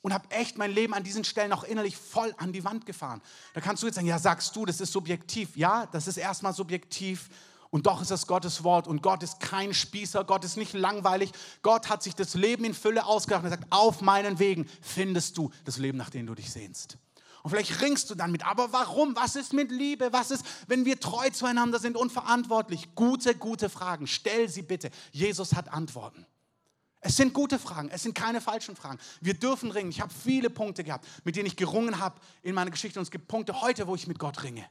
Und 0.00 0.14
habe 0.14 0.30
echt 0.30 0.56
mein 0.56 0.70
Leben 0.70 0.94
an 0.94 1.02
diesen 1.02 1.24
Stellen 1.24 1.52
auch 1.52 1.64
innerlich 1.64 1.96
voll 1.96 2.32
an 2.38 2.52
die 2.52 2.64
Wand 2.64 2.86
gefahren. 2.86 3.20
Da 3.52 3.60
kannst 3.60 3.82
du 3.82 3.86
jetzt 3.86 3.96
sagen, 3.96 4.06
ja, 4.06 4.18
sagst 4.18 4.54
du, 4.54 4.64
das 4.64 4.80
ist 4.80 4.92
subjektiv. 4.92 5.56
Ja, 5.56 5.86
das 5.86 6.06
ist 6.06 6.16
erstmal 6.16 6.54
subjektiv 6.54 7.28
und 7.70 7.86
doch 7.86 8.00
ist 8.00 8.10
es 8.10 8.26
Gottes 8.26 8.64
Wort 8.64 8.86
und 8.86 9.02
Gott 9.02 9.22
ist 9.22 9.40
kein 9.40 9.74
Spießer, 9.74 10.24
Gott 10.24 10.44
ist 10.44 10.56
nicht 10.56 10.72
langweilig. 10.72 11.32
Gott 11.62 11.88
hat 11.88 12.02
sich 12.02 12.14
das 12.14 12.34
Leben 12.34 12.64
in 12.64 12.74
Fülle 12.74 13.06
ausgedacht 13.06 13.44
und 13.44 13.50
sagt, 13.50 13.66
auf 13.70 14.00
meinen 14.00 14.38
Wegen 14.38 14.66
findest 14.80 15.36
du 15.36 15.50
das 15.64 15.78
Leben, 15.78 15.98
nach 15.98 16.10
dem 16.10 16.26
du 16.26 16.34
dich 16.34 16.50
sehnst. 16.50 16.96
Und 17.42 17.50
vielleicht 17.50 17.80
ringst 17.80 18.10
du 18.10 18.14
dann 18.14 18.32
mit, 18.32 18.46
aber 18.46 18.72
warum? 18.72 19.16
Was 19.16 19.36
ist 19.36 19.52
mit 19.52 19.70
Liebe? 19.70 20.12
Was 20.12 20.30
ist, 20.30 20.44
wenn 20.66 20.84
wir 20.84 21.00
treu 21.00 21.30
zueinander 21.30 21.78
sind 21.78 21.96
und 21.96 22.12
verantwortlich? 22.12 22.94
Gute, 22.94 23.34
gute 23.34 23.68
Fragen. 23.68 24.06
Stell 24.06 24.48
sie 24.48 24.62
bitte. 24.62 24.90
Jesus 25.12 25.54
hat 25.54 25.72
Antworten. 25.72 26.26
Es 27.02 27.16
sind 27.16 27.32
gute 27.32 27.58
Fragen, 27.58 27.88
es 27.88 28.02
sind 28.02 28.14
keine 28.14 28.42
falschen 28.42 28.76
Fragen. 28.76 28.98
Wir 29.22 29.32
dürfen 29.32 29.70
ringen. 29.70 29.88
Ich 29.88 30.02
habe 30.02 30.12
viele 30.12 30.50
Punkte 30.50 30.84
gehabt, 30.84 31.06
mit 31.24 31.34
denen 31.34 31.46
ich 31.46 31.56
gerungen 31.56 31.98
habe 31.98 32.20
in 32.42 32.54
meiner 32.54 32.70
Geschichte. 32.70 32.98
Und 32.98 33.04
es 33.04 33.10
gibt 33.10 33.26
Punkte 33.26 33.62
heute, 33.62 33.86
wo 33.86 33.94
ich 33.94 34.06
mit 34.06 34.18
Gott 34.18 34.42
ringe. 34.42 34.66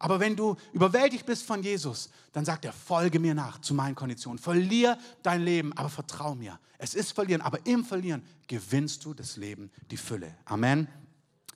Aber 0.00 0.18
wenn 0.18 0.34
du 0.34 0.56
überwältigt 0.72 1.26
bist 1.26 1.44
von 1.44 1.62
Jesus, 1.62 2.08
dann 2.32 2.44
sagt 2.44 2.64
er, 2.64 2.72
folge 2.72 3.20
mir 3.20 3.34
nach 3.34 3.60
zu 3.60 3.74
meinen 3.74 3.94
Konditionen. 3.94 4.38
Verlier 4.38 4.98
dein 5.22 5.42
Leben, 5.42 5.72
aber 5.74 5.90
vertrau 5.90 6.34
mir. 6.34 6.58
Es 6.78 6.94
ist 6.94 7.12
verlieren, 7.12 7.42
aber 7.42 7.64
im 7.66 7.84
Verlieren 7.84 8.26
gewinnst 8.48 9.04
du 9.04 9.12
das 9.12 9.36
Leben, 9.36 9.70
die 9.90 9.98
Fülle. 9.98 10.34
Amen. 10.46 10.88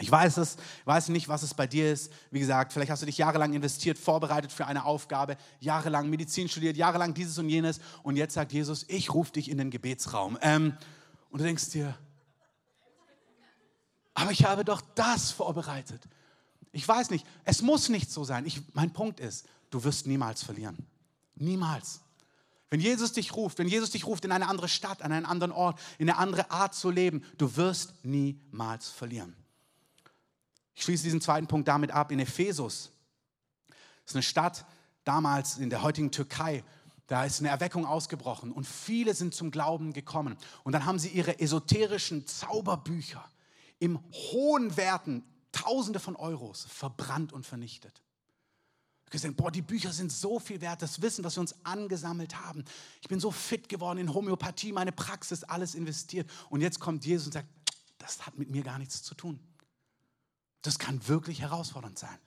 Ich 0.01 0.11
weiß 0.11 0.39
es, 0.39 0.57
weiß 0.87 1.11
nicht, 1.11 1.29
was 1.29 1.45
es 1.45 1.55
bei 1.55 1.69
dir 1.69 1.93
ist. 1.93 2.13
Wie 2.31 2.41
gesagt, 2.41 2.73
vielleicht 2.73 2.91
hast 2.91 3.03
du 3.03 3.07
dich 3.07 3.19
jahrelang 3.19 3.53
investiert, 3.53 3.97
vorbereitet 3.97 4.51
für 4.51 4.67
eine 4.67 4.85
Aufgabe, 4.85 5.37
jahrelang 5.61 6.11
Medizin 6.11 6.49
studiert, 6.49 6.77
jahrelang 6.77 7.15
dieses 7.15 7.39
und 7.39 7.49
jenes. 7.49 7.81
Und 8.03 8.17
jetzt 8.17 8.35
sagt 8.35 8.53
Jesus, 8.53 8.85
ich 8.89 9.15
rufe 9.15 9.33
dich 9.33 9.49
in 9.49 9.59
den 9.59 9.71
Gebetsraum. 9.71 10.37
Ähm, 10.43 10.77
und 11.31 11.41
du 11.41 11.45
denkst 11.45 11.71
dir, 11.71 11.97
aber 14.15 14.31
ich 14.33 14.45
habe 14.45 14.65
doch 14.65 14.81
das 14.95 15.31
vorbereitet. 15.31 16.03
Ich 16.73 16.87
weiß 16.87 17.11
nicht, 17.11 17.25
es 17.45 17.63
muss 17.63 17.89
nicht 17.89 18.11
so 18.11 18.25
sein. 18.25 18.47
Ich, 18.47 18.63
mein 18.73 18.93
Punkt 18.93 19.21
ist, 19.21 19.47
du 19.71 19.85
wirst 19.85 20.07
niemals 20.07 20.43
verlieren. 20.43 20.77
Niemals. 21.37 22.01
Wenn 22.69 22.81
Jesus 22.81 23.13
dich 23.13 23.37
ruft, 23.37 23.59
wenn 23.59 23.69
Jesus 23.69 23.91
dich 23.91 24.07
ruft 24.07 24.25
in 24.25 24.33
eine 24.33 24.49
andere 24.49 24.69
Stadt, 24.69 25.03
an 25.03 25.13
einen 25.13 25.27
anderen 25.27 25.53
Ort, 25.53 25.79
in 25.99 26.11
eine 26.11 26.19
andere 26.19 26.51
Art 26.51 26.75
zu 26.75 26.91
leben, 26.91 27.23
du 27.39 27.55
wirst 27.57 28.05
niemals 28.05 28.89
verlieren. 28.89 29.37
Ich 30.75 30.83
schließe 30.83 31.05
diesen 31.05 31.21
zweiten 31.21 31.47
Punkt 31.47 31.69
damit 31.69 31.91
ab. 31.91 32.11
In 32.11 32.19
Ephesus, 32.19 32.91
das 33.69 33.77
ist 34.07 34.17
eine 34.17 34.23
Stadt 34.23 34.67
damals 35.05 35.59
in 35.59 35.71
der 35.71 35.83
heutigen 35.83 36.11
Türkei, 36.11 36.65
da 37.07 37.25
ist 37.25 37.41
eine 37.41 37.51
Erweckung 37.51 37.85
ausgebrochen 37.85 38.51
und 38.51 38.67
viele 38.67 39.15
sind 39.15 39.35
zum 39.35 39.51
Glauben 39.51 39.93
gekommen. 39.93 40.37
Und 40.63 40.73
dann 40.73 40.87
haben 40.87 40.99
sie 40.99 41.09
ihre 41.09 41.39
esoterischen 41.39 42.27
Zauberbücher 42.27 43.25
im 43.79 43.99
hohen 44.13 44.77
Werten 44.77 45.25
Tausende 45.53 46.01
von 46.01 46.17
Euros 46.17 46.67
verbrannt 46.69 47.33
und 47.33 47.47
vernichtet. 47.47 48.03
Gesehen, 49.11 49.37
boah, 49.37 49.53
die 49.53 49.63
Bücher 49.63 49.93
sind 49.93 50.11
so 50.11 50.41
viel 50.41 50.61
wert, 50.61 50.83
das 50.83 51.01
Wissen, 51.01 51.23
was 51.23 51.37
wir 51.37 51.43
uns 51.43 51.55
angesammelt 51.65 52.41
haben. 52.41 52.65
Ich 53.01 53.07
bin 53.07 53.21
so 53.21 53.31
fit 53.31 53.69
geworden 53.69 53.99
in 53.99 54.13
Homöopathie, 54.13 54.73
meine 54.73 54.91
Praxis, 54.91 55.45
alles 55.45 55.77
investiert. 55.77 56.29
Und 56.51 56.63
jetzt 56.63 56.81
kommt 56.81 57.07
Jesus 57.07 57.27
und 57.27 57.33
sagt, 57.35 57.47
das 57.99 58.27
hat 58.27 58.37
mit 58.37 58.51
mir 58.51 58.65
gar 58.65 58.81
nichts 58.81 59.05
zu 59.05 59.15
tun. 59.15 59.39
Das 60.65 60.79
kann 60.79 61.07
wirklich 61.07 61.43
herausfordernd 61.43 61.99
sein. 61.99 62.19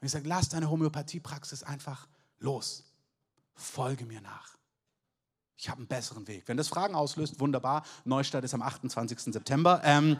Und 0.00 0.06
ich 0.06 0.10
sage, 0.10 0.26
lass 0.26 0.48
deine 0.48 0.70
Homöopathiepraxis 0.70 1.62
einfach 1.62 2.08
los. 2.40 2.84
Folge 3.54 4.06
mir 4.06 4.22
nach. 4.22 4.56
Ich 5.58 5.68
habe 5.68 5.78
einen 5.78 5.86
besseren 5.86 6.26
Weg. 6.26 6.44
Wenn 6.46 6.56
das 6.56 6.68
Fragen 6.68 6.94
auslöst, 6.94 7.38
wunderbar. 7.40 7.84
Neustadt 8.04 8.42
ist 8.42 8.54
am 8.54 8.62
28. 8.62 9.32
September. 9.34 9.82
Ähm, 9.84 10.18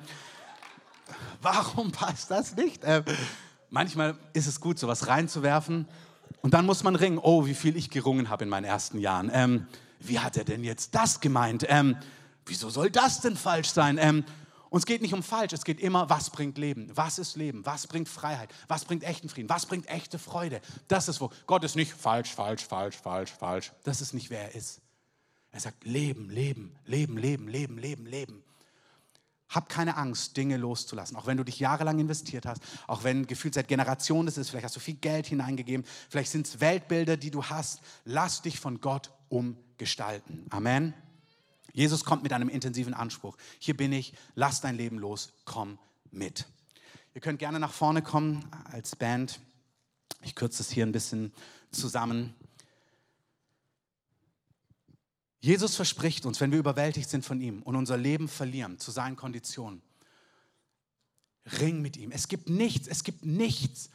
warum 1.43 1.91
passt 1.91 2.31
das 2.31 2.55
nicht? 2.55 2.83
Ähm, 2.85 3.03
manchmal 3.71 4.17
ist 4.35 4.47
es 4.47 4.61
gut, 4.61 4.79
sowas 4.79 5.09
reinzuwerfen. 5.09 5.89
Und 6.43 6.53
dann 6.53 6.67
muss 6.67 6.83
man 6.83 6.97
ringen. 6.97 7.19
Oh, 7.19 7.47
wie 7.47 7.55
viel 7.55 7.77
ich 7.77 7.89
gerungen 7.89 8.29
habe 8.29 8.45
in 8.45 8.51
meinen 8.51 8.65
ersten 8.65 8.99
Jahren. 8.99 9.31
Ähm, 9.33 9.67
wie 10.01 10.19
hat 10.19 10.37
er 10.37 10.45
denn 10.45 10.65
jetzt 10.65 10.95
das 10.95 11.21
gemeint? 11.21 11.65
Ähm, 11.67 11.97
wieso 12.45 12.69
soll 12.69 12.91
das 12.91 13.23
denn 13.23 13.37
falsch 13.37 13.71
sein? 13.71 13.99
Es 14.79 14.87
geht 14.87 15.03
nicht 15.03 15.13
um 15.13 15.23
falsch, 15.23 15.53
es 15.53 15.65
geht 15.65 15.81
immer, 15.81 16.09
was 16.09 16.31
bringt 16.31 16.57
Leben? 16.57 16.91
Was 16.95 17.19
ist 17.19 17.37
Leben? 17.37 17.65
Was 17.67 17.87
bringt 17.87 18.09
Freiheit? 18.09 18.51
Was 18.69 18.85
bringt 18.85 19.05
echten 19.05 19.29
Frieden? 19.29 19.49
Was 19.49 19.67
bringt 19.67 19.89
echte 19.89 20.19
Freude? 20.19 20.61
Das 20.89 21.09
ist 21.09 21.21
wo. 21.21 21.31
Gott 21.47 21.63
ist 21.65 21.77
nicht 21.77 21.93
falsch, 21.93 22.33
falsch, 22.35 22.65
falsch, 22.65 22.97
falsch, 22.97 23.31
falsch. 23.31 23.73
Das 23.85 24.01
ist 24.01 24.15
nicht, 24.15 24.31
wer 24.31 24.43
er 24.43 24.55
ist. 24.55 24.81
Er 25.51 25.61
sagt 25.61 25.85
Leben, 25.85 26.31
Leben, 26.31 26.75
Leben, 26.87 27.19
Leben, 27.19 27.49
Leben, 27.49 27.79
Leben, 27.79 28.07
Leben. 28.07 28.43
Hab 29.51 29.69
keine 29.69 29.99
Angst, 29.99 30.39
Dinge 30.39 30.57
loszulassen. 30.57 31.15
Auch 31.19 31.27
wenn 31.27 31.37
du 31.37 31.45
dich 31.45 31.59
jahrelang 31.59 31.99
investiert 31.99 32.47
hast, 32.47 32.63
auch 32.87 33.05
wenn 33.05 33.27
gefühlt 33.27 33.53
seit 33.53 33.69
Generationen 33.69 34.25
das 34.25 34.39
ist, 34.39 34.49
vielleicht 34.49 34.65
hast 34.65 34.77
du 34.77 34.81
viel 34.81 34.95
Geld 34.95 35.27
hineingegeben, 35.27 35.85
vielleicht 36.09 36.31
sind 36.33 36.47
es 36.47 36.61
Weltbilder, 36.61 37.19
die 37.19 37.31
du 37.31 37.45
hast. 37.45 37.83
Lass 38.07 38.41
dich 38.41 38.59
von 38.59 38.81
Gott 38.81 39.13
umgestalten. 39.29 40.47
Amen. 40.49 40.95
Jesus 41.73 42.05
kommt 42.05 42.23
mit 42.23 42.33
einem 42.33 42.49
intensiven 42.49 42.95
Anspruch. 42.95 43.37
Hier 43.59 43.77
bin 43.77 43.93
ich, 43.93 44.13
lass 44.35 44.61
dein 44.61 44.77
Leben 44.77 44.99
los, 44.99 45.33
komm 45.45 45.79
mit. 46.11 46.47
Ihr 47.15 47.21
könnt 47.21 47.39
gerne 47.39 47.61
nach 47.61 47.73
vorne 47.73 48.03
kommen 48.03 48.45
als 48.65 48.97
Band. 48.97 49.41
Ich 50.23 50.35
kürze 50.35 50.63
es 50.63 50.71
hier 50.71 50.87
ein 50.87 50.93
bisschen 50.93 51.33
zusammen. 51.71 52.35
Jesus 55.41 55.75
verspricht 55.75 56.25
uns, 56.25 56.41
wenn 56.41 56.53
wir 56.53 56.59
überwältigt 56.59 57.11
sind 57.11 57.25
von 57.25 57.41
ihm 57.41 57.63
und 57.63 57.75
unser 57.75 57.97
Leben 57.97 58.29
verlieren 58.29 58.79
zu 58.79 58.93
seinen 58.93 59.17
Konditionen, 59.17 59.83
ring 61.61 61.83
mit 61.83 61.97
ihm. 61.97 62.13
Es 62.13 62.29
gibt 62.29 62.49
nichts, 62.49 62.87
es 62.87 63.03
gibt 63.03 63.25
nichts. 63.25 63.91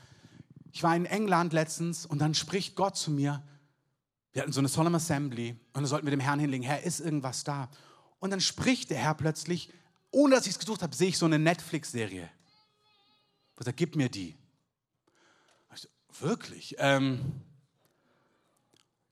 Ich 0.74 0.84
war 0.84 0.96
in 0.96 1.06
England 1.06 1.54
letztens 1.54 2.06
und 2.06 2.20
dann 2.20 2.34
spricht 2.34 2.76
Gott 2.76 2.98
zu 2.98 3.12
mir, 3.12 3.42
wir 4.38 4.44
hatten 4.44 4.54
so 4.54 4.62
eine 4.62 4.68
Solemn 4.68 4.94
Assembly 4.94 5.50
und 5.50 5.78
dann 5.78 5.86
sollten 5.88 6.06
wir 6.06 6.12
dem 6.12 6.20
Herrn 6.20 6.40
hinlegen, 6.40 6.64
Herr, 6.64 6.84
ist 6.84 7.00
irgendwas 7.00 7.44
da? 7.44 7.72
Und 8.20 8.30
dann 8.30 8.40
spricht 8.40 8.92
der 8.92 9.00
Herr 9.00 9.16
plötzlich, 9.16 9.74
ohne 10.12 10.36
dass 10.36 10.46
ich 10.46 10.52
es 10.52 10.60
gesucht 10.60 10.84
habe, 10.84 10.96
sehe 10.96 11.08
ich 11.08 11.18
so 11.18 11.26
eine 11.26 11.40
Netflix-Serie. 11.40 12.30
Und 13.56 13.64
sagt, 13.66 13.78
gib 13.78 13.96
mir 13.96 14.10
die. 14.10 14.36
So, 15.74 15.88
wirklich? 16.20 16.76
Ähm, 16.78 17.42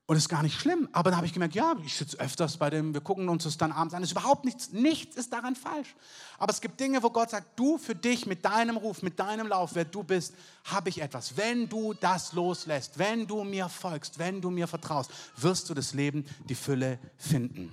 und 0.08 0.16
ist 0.16 0.30
gar 0.30 0.44
nicht 0.44 0.60
schlimm. 0.60 0.88
Aber 0.92 1.10
dann 1.10 1.18
habe 1.18 1.26
ich 1.26 1.34
gemerkt, 1.34 1.56
ja, 1.56 1.76
ich 1.84 1.96
sitze 1.96 2.20
öfters 2.20 2.58
bei 2.58 2.70
dem, 2.70 2.94
wir 2.94 3.02
gucken 3.02 3.28
uns 3.28 3.44
das 3.44 3.58
dann 3.58 3.72
abends 3.72 3.94
an. 3.94 4.04
Es 4.04 4.10
ist 4.10 4.18
überhaupt 4.18 4.46
nichts, 4.46 4.72
nichts 4.72 5.16
ist 5.16 5.34
daran 5.34 5.56
falsch. 5.56 5.96
Aber 6.38 6.52
es 6.52 6.62
gibt 6.62 6.80
Dinge, 6.80 7.02
wo 7.02 7.10
Gott 7.10 7.32
sagt, 7.32 7.58
du 7.58 7.78
für 7.78 7.96
dich 7.96 8.26
mit 8.26 8.46
deinem 8.46 8.78
Ruf, 8.78 9.02
mit 9.02 9.20
deinem 9.20 9.48
Lauf, 9.48 9.72
wer 9.74 9.86
du 9.86 10.04
bist, 10.04 10.34
habe 10.66 10.90
ich 10.90 11.02
etwas. 11.02 11.38
Wenn 11.38 11.68
du 11.68 11.94
das 11.94 12.34
loslässt, 12.34 13.00
wenn 13.00 13.26
du 13.26 13.44
mir 13.44 13.68
folgst, 13.68 14.20
wenn 14.20 14.42
du 14.42 14.50
mir 14.52 14.68
vertraust, 14.68 15.10
wirst 15.38 15.70
du 15.70 15.74
das 15.74 15.94
Leben, 15.94 16.26
die 16.48 16.56
Fülle 16.56 17.00
finden. 17.18 17.72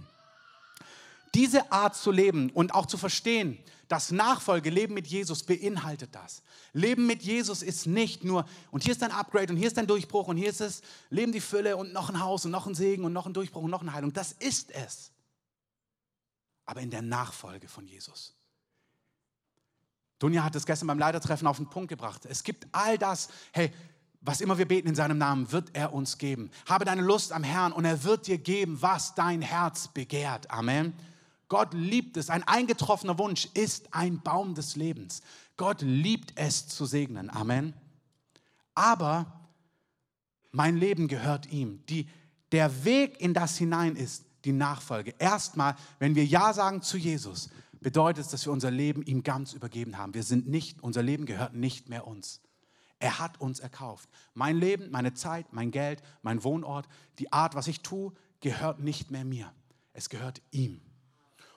Diese 1.34 1.72
Art 1.72 1.96
zu 1.96 2.10
leben 2.10 2.50
und 2.50 2.74
auch 2.74 2.86
zu 2.86 2.98
verstehen, 2.98 3.58
das 3.88 4.10
Nachfolge, 4.10 4.70
Leben 4.70 4.94
mit 4.94 5.06
Jesus 5.06 5.42
beinhaltet 5.42 6.14
das. 6.14 6.42
Leben 6.72 7.06
mit 7.06 7.22
Jesus 7.22 7.62
ist 7.62 7.86
nicht 7.86 8.24
nur, 8.24 8.46
und 8.70 8.82
hier 8.82 8.92
ist 8.92 9.02
ein 9.02 9.10
Upgrade 9.10 9.52
und 9.52 9.58
hier 9.58 9.66
ist 9.66 9.78
ein 9.78 9.86
Durchbruch 9.86 10.28
und 10.28 10.36
hier 10.36 10.48
ist 10.48 10.60
es 10.60 10.82
Leben 11.10 11.32
die 11.32 11.40
Fülle 11.40 11.76
und 11.76 11.92
noch 11.92 12.08
ein 12.08 12.18
Haus 12.20 12.44
und 12.44 12.50
noch 12.50 12.66
ein 12.66 12.74
Segen 12.74 13.04
und 13.04 13.12
noch 13.12 13.26
ein 13.26 13.34
Durchbruch 13.34 13.62
und 13.62 13.70
noch 13.70 13.82
eine 13.82 13.92
Heilung. 13.92 14.12
Das 14.12 14.32
ist 14.32 14.70
es. 14.70 15.10
Aber 16.64 16.80
in 16.80 16.90
der 16.90 17.02
Nachfolge 17.02 17.68
von 17.68 17.86
Jesus. 17.86 18.34
Dunja 20.18 20.44
hat 20.44 20.54
es 20.54 20.64
gestern 20.64 20.86
beim 20.86 20.98
Leitertreffen 20.98 21.46
auf 21.46 21.56
den 21.56 21.68
Punkt 21.68 21.88
gebracht. 21.88 22.24
Es 22.26 22.44
gibt 22.44 22.66
all 22.72 22.96
das, 22.96 23.28
hey, 23.52 23.72
was 24.20 24.40
immer 24.40 24.56
wir 24.56 24.68
beten 24.68 24.88
in 24.88 24.94
seinem 24.94 25.18
Namen, 25.18 25.50
wird 25.50 25.70
er 25.74 25.92
uns 25.92 26.16
geben. 26.16 26.50
Habe 26.66 26.84
deine 26.84 27.02
Lust 27.02 27.32
am 27.32 27.42
Herrn 27.42 27.72
und 27.72 27.84
er 27.84 28.04
wird 28.04 28.26
dir 28.26 28.38
geben, 28.38 28.80
was 28.80 29.14
dein 29.14 29.42
Herz 29.42 29.88
begehrt. 29.88 30.50
Amen. 30.50 30.94
Gott 31.52 31.74
liebt 31.74 32.16
es. 32.16 32.30
Ein 32.30 32.44
eingetroffener 32.44 33.18
Wunsch 33.18 33.46
ist 33.52 33.92
ein 33.92 34.22
Baum 34.22 34.54
des 34.54 34.74
Lebens. 34.74 35.20
Gott 35.58 35.82
liebt 35.82 36.32
es 36.36 36.66
zu 36.66 36.86
segnen. 36.86 37.28
Amen. 37.28 37.74
Aber 38.74 39.50
mein 40.50 40.78
Leben 40.78 41.08
gehört 41.08 41.52
ihm. 41.52 41.84
Die, 41.90 42.08
der 42.52 42.86
Weg 42.86 43.20
in 43.20 43.34
das 43.34 43.58
hinein 43.58 43.96
ist 43.96 44.24
die 44.46 44.52
Nachfolge. 44.52 45.14
Erstmal, 45.18 45.76
wenn 45.98 46.14
wir 46.14 46.24
Ja 46.24 46.54
sagen 46.54 46.80
zu 46.80 46.96
Jesus, 46.96 47.50
bedeutet 47.82 48.24
es, 48.24 48.30
dass 48.30 48.46
wir 48.46 48.52
unser 48.54 48.70
Leben 48.70 49.02
ihm 49.02 49.22
ganz 49.22 49.52
übergeben 49.52 49.98
haben. 49.98 50.14
Wir 50.14 50.22
sind 50.22 50.48
nicht, 50.48 50.82
unser 50.82 51.02
Leben 51.02 51.26
gehört 51.26 51.52
nicht 51.52 51.90
mehr 51.90 52.06
uns. 52.06 52.40
Er 52.98 53.18
hat 53.18 53.42
uns 53.42 53.60
erkauft. 53.60 54.08
Mein 54.32 54.56
Leben, 54.56 54.90
meine 54.90 55.12
Zeit, 55.12 55.52
mein 55.52 55.70
Geld, 55.70 56.02
mein 56.22 56.44
Wohnort, 56.44 56.88
die 57.18 57.30
Art, 57.30 57.54
was 57.54 57.68
ich 57.68 57.82
tue, 57.82 58.14
gehört 58.40 58.80
nicht 58.80 59.10
mehr 59.10 59.26
mir. 59.26 59.52
Es 59.92 60.08
gehört 60.08 60.40
ihm. 60.50 60.80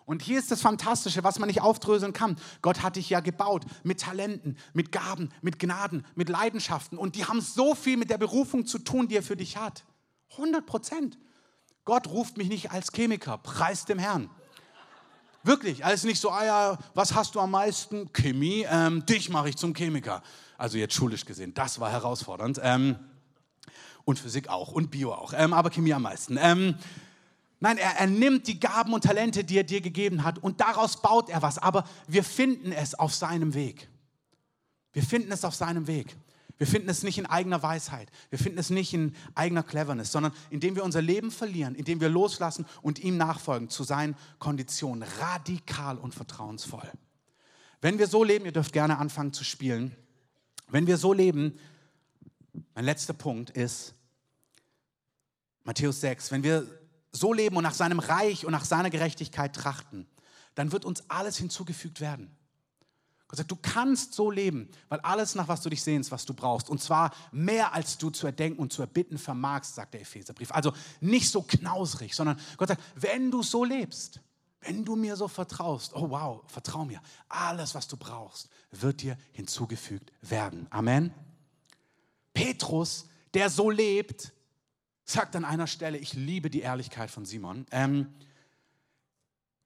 Und 0.06 0.22
hier 0.22 0.38
ist 0.38 0.52
das 0.52 0.62
Fantastische, 0.62 1.24
was 1.24 1.40
man 1.40 1.48
nicht 1.48 1.62
aufdröseln 1.62 2.14
kann. 2.14 2.38
Gott 2.62 2.84
hat 2.84 2.96
dich 2.96 3.10
ja 3.10 3.22
gebaut 3.22 3.66
mit 3.84 4.02
Talenten, 4.02 4.58
mit 4.74 4.92
Gaben, 4.92 5.30
mit 5.42 5.58
Gnaden, 5.58 6.06
mit 6.16 6.30
Leidenschaften. 6.30 6.98
Und 6.98 7.16
die 7.16 7.26
haben 7.26 7.42
so 7.42 7.74
viel 7.74 7.98
mit 7.98 8.12
der 8.12 8.20
Berufung 8.20 8.68
zu 8.68 8.78
tun, 8.78 9.08
die 9.08 9.16
er 9.16 9.24
für 9.24 9.36
dich 9.36 9.58
hat. 9.58 9.84
100 10.34 10.66
Prozent. 10.66 11.18
Gott 11.86 12.08
ruft 12.08 12.38
mich 12.38 12.50
nicht 12.50 12.72
als 12.72 12.92
Chemiker, 12.92 13.38
preis 13.38 13.86
dem 13.86 14.00
Herrn. 14.00 14.30
Wirklich, 15.44 15.86
alles 15.86 16.04
nicht 16.04 16.20
so, 16.20 16.32
ah 16.32 16.44
ja, 16.44 16.78
was 16.96 17.14
hast 17.14 17.36
du 17.36 17.40
am 17.40 17.52
meisten? 17.52 18.12
Chemie, 18.14 18.66
ähm, 18.68 19.06
dich 19.06 19.30
mache 19.30 19.50
ich 19.50 19.58
zum 19.58 19.76
Chemiker. 19.76 20.24
Also 20.58 20.78
jetzt 20.80 20.96
schulisch 20.96 21.26
gesehen, 21.26 21.54
das 21.54 21.80
war 21.80 21.92
herausfordernd. 21.92 22.60
Ähm, 22.64 22.98
und 24.06 24.20
Physik 24.20 24.50
auch 24.50 24.72
und 24.72 24.92
Bio 24.92 25.14
auch, 25.14 25.34
ähm, 25.36 25.54
aber 25.54 25.70
Chemie 25.70 25.94
am 25.94 26.04
meisten. 26.04 26.40
Nein, 27.66 27.80
er, 27.80 27.96
er 27.98 28.06
nimmt 28.06 28.46
die 28.46 28.60
Gaben 28.60 28.94
und 28.94 29.04
Talente, 29.04 29.44
die 29.44 29.58
er 29.58 29.64
dir 29.64 29.82
gegeben 29.82 30.24
hat, 30.24 30.38
und 30.38 30.62
daraus 30.62 31.02
baut 31.02 31.32
er 31.32 31.42
was. 31.42 31.58
Aber 31.58 31.84
wir 32.08 32.24
finden 32.24 32.72
es 32.72 32.94
auf 32.94 33.12
seinem 33.12 33.56
Weg. 33.56 33.90
Wir 34.94 35.02
finden 35.02 35.32
es 35.32 35.44
auf 35.44 35.56
seinem 35.56 35.88
Weg. 35.88 36.16
Wir 36.60 36.68
finden 36.68 36.90
es 36.90 37.02
nicht 37.02 37.18
in 37.18 37.26
eigener 37.26 37.64
Weisheit. 37.64 38.12
Wir 38.30 38.38
finden 38.38 38.60
es 38.60 38.70
nicht 38.70 38.94
in 38.94 39.16
eigener 39.34 39.64
Cleverness, 39.64 40.12
sondern 40.12 40.32
indem 40.52 40.76
wir 40.76 40.84
unser 40.84 41.02
Leben 41.02 41.32
verlieren, 41.32 41.74
indem 41.74 42.02
wir 42.02 42.08
loslassen 42.08 42.68
und 42.84 43.00
ihm 43.00 43.18
nachfolgen 43.18 43.68
zu 43.72 43.84
seinen 43.84 44.16
Konditionen. 44.38 45.02
Radikal 45.18 45.98
und 45.98 46.14
vertrauensvoll. 46.14 46.92
Wenn 47.82 47.98
wir 47.98 48.06
so 48.06 48.24
leben, 48.24 48.46
ihr 48.46 48.52
dürft 48.52 48.74
gerne 48.74 49.00
anfangen 49.00 49.34
zu 49.34 49.44
spielen. 49.44 49.96
Wenn 50.68 50.86
wir 50.86 50.98
so 50.98 51.14
leben, 51.14 51.58
mein 52.76 52.86
letzter 52.86 53.14
Punkt 53.14 53.50
ist 53.50 53.96
Matthäus 55.64 56.00
6, 56.02 56.30
wenn 56.30 56.44
wir 56.44 56.68
so 57.16 57.34
leben 57.34 57.56
und 57.58 57.64
nach 57.64 57.74
seinem 57.74 58.00
Reich 58.00 58.46
und 58.46 58.52
nach 58.52 58.66
seiner 58.66 58.90
Gerechtigkeit 58.90 59.56
trachten, 59.56 60.08
dann 60.56 60.72
wird 60.72 60.86
uns 60.86 61.10
alles 61.10 61.38
hinzugefügt 61.38 62.02
werden. 62.02 62.36
Gott 63.28 63.38
sagt, 63.38 63.52
du 63.52 63.56
kannst 63.56 64.14
so 64.14 64.30
leben, 64.30 64.70
weil 64.88 65.00
alles, 65.00 65.34
nach 65.34 65.48
was 65.48 65.62
du 65.62 65.70
dich 65.70 65.82
sehnst, 65.82 66.12
was 66.12 66.26
du 66.26 66.34
brauchst, 66.34 66.70
und 66.70 66.82
zwar 66.82 67.12
mehr 67.32 67.74
als 67.74 67.98
du 67.98 68.12
zu 68.12 68.28
erdenken 68.28 68.62
und 68.62 68.72
zu 68.72 68.82
erbitten 68.82 69.18
vermagst, 69.18 69.76
sagt 69.76 69.96
der 69.96 70.02
Epheserbrief. 70.02 70.52
Also 70.52 70.74
nicht 71.02 71.30
so 71.30 71.42
knausrig, 71.42 72.16
sondern 72.16 72.40
Gott 72.58 72.68
sagt, 72.68 72.84
wenn 72.96 73.32
du 73.32 73.42
so 73.42 73.64
lebst, 73.64 74.22
wenn 74.62 74.86
du 74.86 74.96
mir 74.96 75.16
so 75.16 75.28
vertraust, 75.28 75.96
oh 75.96 76.10
wow, 76.10 76.44
vertrau 76.48 76.86
mir, 76.86 77.02
alles, 77.28 77.74
was 77.74 77.88
du 77.88 77.98
brauchst, 77.98 78.50
wird 78.72 79.02
dir 79.02 79.18
hinzugefügt 79.32 80.12
werden. 80.22 80.68
Amen. 80.70 81.14
Petrus, 82.34 83.08
der 83.34 83.50
so 83.50 83.70
lebt, 83.70 84.34
sagt 85.06 85.36
an 85.36 85.46
einer 85.46 85.68
Stelle, 85.68 85.98
ich 85.98 86.14
liebe 86.14 86.50
die 86.50 86.62
Ehrlichkeit 86.62 87.12
von 87.12 87.26
Simon. 87.26 87.66
Ähm, 87.72 88.14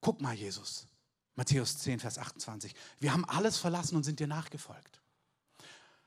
guck 0.00 0.20
mal, 0.20 0.34
Jesus, 0.34 0.86
Matthäus 1.34 1.78
10, 1.78 1.98
Vers 1.98 2.18
28. 2.18 2.74
Wir 3.00 3.12
haben 3.12 3.24
alles 3.24 3.56
verlassen 3.56 3.96
und 3.96 4.04
sind 4.04 4.20
dir 4.20 4.26
nachgefolgt. 4.26 5.00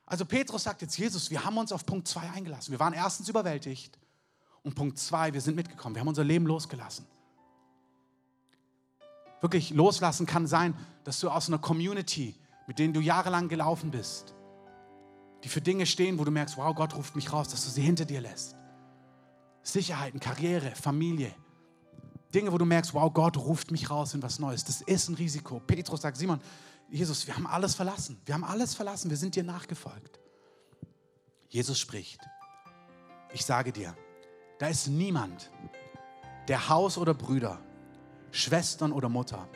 Also 0.06 0.26
Petrus 0.26 0.64
sagt 0.64 0.82
jetzt, 0.84 0.98
Jesus, 0.98 1.32
wir 1.32 1.44
haben 1.44 1.58
uns 1.58 1.72
auf 1.72 1.86
Punkt 1.86 2.08
2 2.08 2.30
eingelassen. 2.30 2.72
Wir 2.72 2.80
waren 2.80 2.94
erstens 2.94 3.30
überwältigt 3.30 3.98
und 4.62 4.76
Punkt 4.76 5.00
2, 5.00 5.34
wir 5.34 5.42
sind 5.42 5.56
mitgekommen. 5.56 5.96
Wir 5.96 6.02
haben 6.02 6.08
unser 6.08 6.24
Leben 6.24 6.46
losgelassen. 6.46 7.08
Wirklich 9.42 9.72
loslassen 9.72 10.26
kann 10.26 10.46
sein, 10.46 10.78
dass 11.04 11.20
du 11.20 11.30
aus 11.30 11.48
einer 11.48 11.58
Community, 11.58 12.36
mit 12.68 12.80
denen 12.80 12.94
du 12.94 13.02
jahrelang 13.02 13.50
gelaufen 13.50 13.92
bist, 13.92 14.34
die 15.44 15.50
für 15.50 15.60
Dinge 15.60 15.86
stehen, 15.86 16.20
wo 16.20 16.24
du 16.24 16.32
merkst, 16.32 16.56
wow, 16.58 16.74
Gott 16.76 16.96
ruft 16.96 17.16
mich 17.16 17.34
raus, 17.34 17.50
dass 17.50 17.66
du 17.66 17.72
sie 17.72 17.82
hinter 17.82 18.06
dir 18.06 18.22
lässt. 18.22 18.56
Sicherheiten, 19.64 20.20
Karriere, 20.20 20.72
Familie. 20.76 21.34
Dinge, 22.34 22.52
wo 22.52 22.58
du 22.58 22.66
merkst, 22.66 22.94
wow, 22.94 23.12
Gott 23.14 23.38
ruft 23.38 23.72
mich 23.72 23.90
raus 23.90 24.14
in 24.14 24.22
was 24.22 24.40
Neues. 24.40 24.64
Das 24.64 24.82
ist 24.82 25.10
ein 25.10 25.16
Risiko. 25.16 25.60
Petrus 25.60 26.02
sagt, 26.02 26.18
Simon, 26.18 26.42
Jesus, 26.90 27.26
wir 27.26 27.36
haben 27.36 27.48
alles 27.48 27.76
verlassen. 27.76 28.20
Wir 28.26 28.36
haben 28.36 28.44
alles 28.44 28.76
verlassen. 28.76 29.10
Wir 29.10 29.18
sind 29.18 29.36
dir 29.36 29.44
nachgefolgt. 29.44 30.20
Jesus 31.48 31.80
spricht. 31.80 32.20
Ich 33.34 33.46
sage 33.46 33.72
dir, 33.72 33.96
da 34.60 34.68
ist 34.68 34.88
niemand, 34.88 35.50
der 36.48 36.70
Haus 36.70 36.98
oder 36.98 37.14
Brüder, 37.14 37.60
Schwestern 38.32 38.92
oder 38.92 39.10
Mutter, 39.10 39.48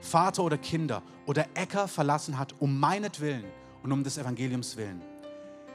Vater 0.00 0.44
oder 0.44 0.58
Kinder 0.58 1.02
oder 1.26 1.46
Äcker 1.54 1.88
verlassen 1.88 2.38
hat, 2.38 2.54
um 2.60 2.78
meinetwillen 2.78 3.44
und 3.82 3.92
um 3.92 4.04
des 4.04 4.18
Evangeliums 4.18 4.76
willen, 4.76 5.02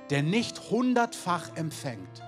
der 0.10 0.24
nicht 0.24 0.70
hundertfach 0.70 1.56
empfängt, 1.56 2.24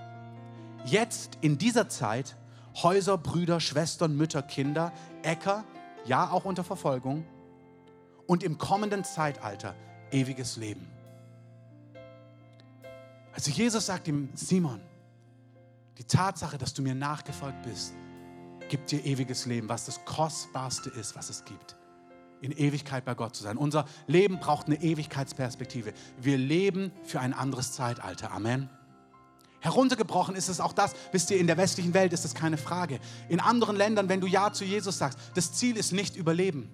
jetzt 0.84 1.38
in 1.40 1.58
dieser 1.58 1.88
Zeit 1.88 2.36
Häuser, 2.82 3.16
Brüder, 3.16 3.60
Schwestern, 3.60 4.16
Mütter, 4.16 4.42
Kinder, 4.42 4.92
Äcker, 5.22 5.64
ja 6.04 6.30
auch 6.30 6.44
unter 6.44 6.64
Verfolgung 6.64 7.24
und 8.26 8.42
im 8.42 8.58
kommenden 8.58 9.04
Zeitalter 9.04 9.74
ewiges 10.10 10.56
Leben. 10.56 10.88
Also 13.32 13.50
Jesus 13.50 13.86
sagt 13.86 14.08
ihm, 14.08 14.28
Simon, 14.34 14.80
die 15.98 16.04
Tatsache, 16.04 16.58
dass 16.58 16.74
du 16.74 16.82
mir 16.82 16.94
nachgefolgt 16.94 17.62
bist, 17.62 17.94
gibt 18.68 18.90
dir 18.90 19.04
ewiges 19.04 19.46
Leben, 19.46 19.68
was 19.68 19.86
das 19.86 20.04
Kostbarste 20.04 20.90
ist, 20.90 21.16
was 21.16 21.30
es 21.30 21.44
gibt. 21.44 21.76
In 22.40 22.52
Ewigkeit 22.52 23.04
bei 23.04 23.14
Gott 23.14 23.34
zu 23.34 23.42
sein. 23.42 23.56
Unser 23.56 23.86
Leben 24.06 24.38
braucht 24.38 24.66
eine 24.66 24.82
Ewigkeitsperspektive. 24.82 25.92
Wir 26.20 26.36
leben 26.36 26.92
für 27.04 27.20
ein 27.20 27.32
anderes 27.32 27.72
Zeitalter. 27.72 28.32
Amen. 28.32 28.68
Heruntergebrochen 29.64 30.36
ist 30.36 30.50
es 30.50 30.60
auch 30.60 30.74
das, 30.74 30.92
wisst 31.10 31.30
ihr, 31.30 31.38
in 31.38 31.46
der 31.46 31.56
westlichen 31.56 31.94
Welt 31.94 32.12
ist 32.12 32.22
das 32.22 32.34
keine 32.34 32.58
Frage. 32.58 33.00
In 33.30 33.40
anderen 33.40 33.76
Ländern, 33.76 34.10
wenn 34.10 34.20
du 34.20 34.26
Ja 34.26 34.52
zu 34.52 34.62
Jesus 34.62 34.98
sagst, 34.98 35.18
das 35.32 35.54
Ziel 35.54 35.78
ist 35.78 35.90
nicht 35.90 36.16
Überleben. 36.16 36.68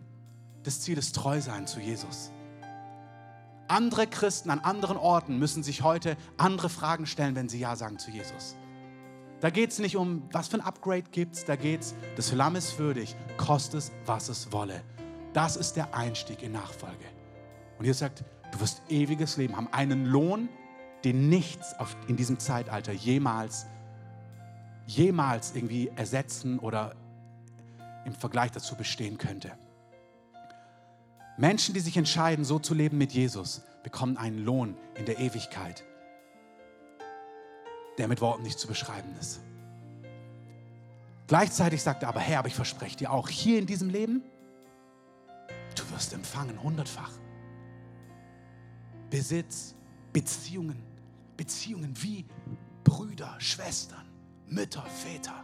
Das 0.65 0.81
Ziel 0.81 0.99
ist 0.99 1.15
treu 1.15 1.41
sein 1.41 1.69
zu 1.69 1.79
Jesus. 1.79 2.33
Andere 3.69 4.09
Christen 4.09 4.51
an 4.51 4.59
anderen 4.59 4.97
Orten 4.97 5.39
müssen 5.39 5.63
sich 5.63 5.83
heute 5.83 6.17
andere 6.37 6.69
Fragen 6.69 7.07
stellen, 7.07 7.37
wenn 7.37 7.49
sie 7.49 7.61
Ja 7.61 7.77
sagen 7.77 8.01
zu 8.01 8.11
Jesus. 8.11 8.57
Da 9.41 9.51
geht 9.51 9.71
es 9.71 9.79
nicht 9.79 9.97
um, 9.97 10.25
was 10.33 10.49
für 10.49 10.57
ein 10.57 10.61
Upgrade 10.61 11.05
gibt 11.13 11.37
es, 11.37 11.45
da 11.45 11.55
geht 11.55 11.83
es, 11.83 11.95
das 12.17 12.33
Lamm 12.33 12.57
ist 12.57 12.81
würdig, 12.81 13.15
kostet 13.37 13.83
es, 13.83 13.93
was 14.05 14.29
es 14.29 14.51
wolle. 14.51 14.83
Das 15.33 15.55
ist 15.55 15.75
der 15.75 15.95
Einstieg 15.95 16.43
in 16.43 16.51
Nachfolge. 16.51 17.05
Und 17.79 17.85
ihr 17.85 17.95
sagt, 17.95 18.25
du 18.51 18.59
wirst 18.59 18.83
ewiges 18.89 19.37
Leben 19.37 19.57
haben, 19.57 19.69
einen 19.71 20.07
Lohn, 20.07 20.49
den 21.05 21.29
nichts 21.29 21.79
auf, 21.79 21.97
in 22.09 22.17
diesem 22.17 22.39
Zeitalter 22.39 22.93
jemals, 22.93 23.67
jemals 24.87 25.55
irgendwie 25.55 25.91
ersetzen 25.97 26.59
oder 26.59 26.95
im 28.05 28.15
Vergleich 28.15 28.51
dazu 28.51 28.77
bestehen 28.77 29.19
könnte. 29.19 29.53
Menschen, 31.37 31.75
die 31.75 31.81
sich 31.81 31.97
entscheiden, 31.97 32.45
so 32.45 32.59
zu 32.59 32.75
leben 32.75 32.99
mit 32.99 33.13
Jesus, 33.13 33.63
bekommen 33.83 34.17
einen 34.17 34.39
Lohn 34.45 34.77
in 34.97 35.07
der 35.07 35.19
Ewigkeit 35.19 35.85
der 38.01 38.09
mit 38.09 38.23
Worten 38.23 38.43
nicht 38.43 38.59
zu 38.59 38.67
beschreiben 38.67 39.15
ist. 39.21 39.41
Gleichzeitig 41.27 41.83
sagt 41.83 42.03
er 42.03 42.09
aber, 42.09 42.21
Herr, 42.21 42.39
aber 42.39 42.49
ich 42.49 42.55
verspreche 42.55 42.97
dir 42.97 43.13
auch, 43.13 43.29
hier 43.29 43.59
in 43.59 43.67
diesem 43.67 43.91
Leben, 43.91 44.23
du 45.77 45.91
wirst 45.91 46.15
empfangen 46.15 46.63
hundertfach. 46.63 47.13
Besitz, 49.11 49.75
Beziehungen, 50.15 50.83
Beziehungen 51.41 51.95
wie 52.03 52.27
Brüder, 52.85 53.35
Schwestern, 53.39 54.07
Mütter, 54.47 54.85
Väter. 54.85 55.43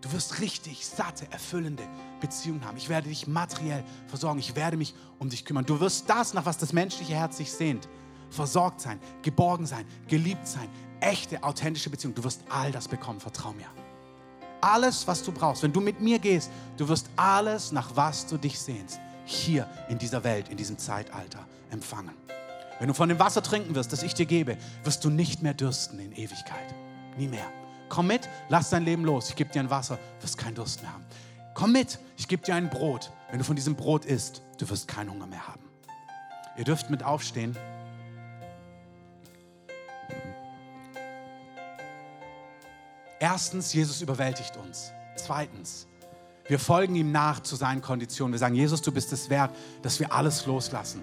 Du 0.00 0.12
wirst 0.12 0.38
richtig 0.40 0.86
satte, 0.86 1.26
erfüllende 1.32 1.82
Beziehungen 2.20 2.64
haben. 2.64 2.76
Ich 2.76 2.88
werde 2.88 3.08
dich 3.08 3.26
materiell 3.26 3.82
versorgen. 4.06 4.38
Ich 4.38 4.54
werde 4.54 4.76
mich 4.76 4.94
um 5.18 5.28
dich 5.28 5.44
kümmern. 5.44 5.66
Du 5.66 5.80
wirst 5.80 6.08
das, 6.08 6.34
nach 6.34 6.46
was 6.46 6.58
das 6.58 6.72
menschliche 6.72 7.14
Herz 7.14 7.38
sich 7.38 7.50
sehnt, 7.50 7.88
versorgt 8.30 8.80
sein, 8.80 9.00
geborgen 9.22 9.66
sein, 9.66 9.84
geliebt 10.06 10.46
sein, 10.46 10.68
echte, 11.00 11.42
authentische 11.42 11.90
Beziehung. 11.90 12.14
Du 12.14 12.22
wirst 12.22 12.42
all 12.48 12.70
das 12.70 12.86
bekommen, 12.86 13.18
vertrau 13.18 13.52
mir. 13.54 13.66
Alles, 14.60 15.04
was 15.08 15.20
du 15.24 15.32
brauchst, 15.32 15.64
wenn 15.64 15.72
du 15.72 15.80
mit 15.80 16.00
mir 16.00 16.20
gehst, 16.20 16.48
du 16.76 16.86
wirst 16.86 17.10
alles, 17.16 17.72
nach 17.72 17.96
was 17.96 18.24
du 18.24 18.38
dich 18.38 18.56
sehnst, 18.56 19.00
hier 19.24 19.68
in 19.88 19.98
dieser 19.98 20.22
Welt, 20.22 20.48
in 20.48 20.56
diesem 20.56 20.78
Zeitalter 20.78 21.44
empfangen. 21.70 22.14
Wenn 22.78 22.88
du 22.88 22.94
von 22.94 23.08
dem 23.08 23.18
Wasser 23.18 23.42
trinken 23.42 23.74
wirst, 23.74 23.92
das 23.92 24.02
ich 24.02 24.14
dir 24.14 24.26
gebe, 24.26 24.56
wirst 24.84 25.04
du 25.04 25.10
nicht 25.10 25.42
mehr 25.42 25.54
dürsten 25.54 25.98
in 25.98 26.12
Ewigkeit. 26.12 26.74
Nie 27.16 27.28
mehr. 27.28 27.46
Komm 27.88 28.08
mit, 28.08 28.28
lass 28.48 28.70
dein 28.70 28.84
Leben 28.84 29.04
los. 29.04 29.30
Ich 29.30 29.36
gebe 29.36 29.50
dir 29.50 29.60
ein 29.60 29.70
Wasser, 29.70 29.98
wirst 30.20 30.36
keinen 30.36 30.54
Durst 30.54 30.82
mehr 30.82 30.92
haben. 30.92 31.04
Komm 31.54 31.72
mit, 31.72 31.98
ich 32.18 32.28
gebe 32.28 32.42
dir 32.42 32.54
ein 32.54 32.68
Brot. 32.68 33.12
Wenn 33.30 33.38
du 33.38 33.44
von 33.44 33.56
diesem 33.56 33.76
Brot 33.76 34.04
isst, 34.04 34.42
du 34.58 34.68
wirst 34.68 34.88
keinen 34.88 35.10
Hunger 35.10 35.26
mehr 35.26 35.46
haben. 35.46 35.62
Ihr 36.56 36.64
dürft 36.64 36.90
mit 36.90 37.02
aufstehen. 37.02 37.56
Erstens, 43.18 43.72
Jesus 43.72 44.02
überwältigt 44.02 44.56
uns. 44.58 44.92
Zweitens, 45.16 45.86
wir 46.46 46.58
folgen 46.58 46.94
ihm 46.94 47.10
nach 47.10 47.40
zu 47.40 47.56
seinen 47.56 47.80
Konditionen. 47.80 48.32
Wir 48.32 48.38
sagen, 48.38 48.54
Jesus, 48.54 48.82
du 48.82 48.92
bist 48.92 49.12
es 49.12 49.30
wert, 49.30 49.54
dass 49.82 49.98
wir 49.98 50.12
alles 50.12 50.44
loslassen. 50.44 51.02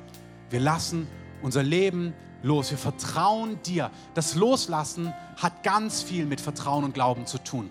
Wir 0.52 0.60
lassen 0.60 1.08
unser 1.44 1.62
Leben 1.62 2.14
los. 2.42 2.72
Wir 2.72 2.78
vertrauen 2.78 3.62
dir. 3.64 3.92
Das 4.16 4.36
Loslassen 4.36 5.14
hat 5.38 5.64
ganz 5.64 6.02
viel 6.02 6.26
mit 6.26 6.42
Vertrauen 6.42 6.84
und 6.84 6.94
Glauben 6.94 7.28
zu 7.28 7.38
tun. 7.38 7.70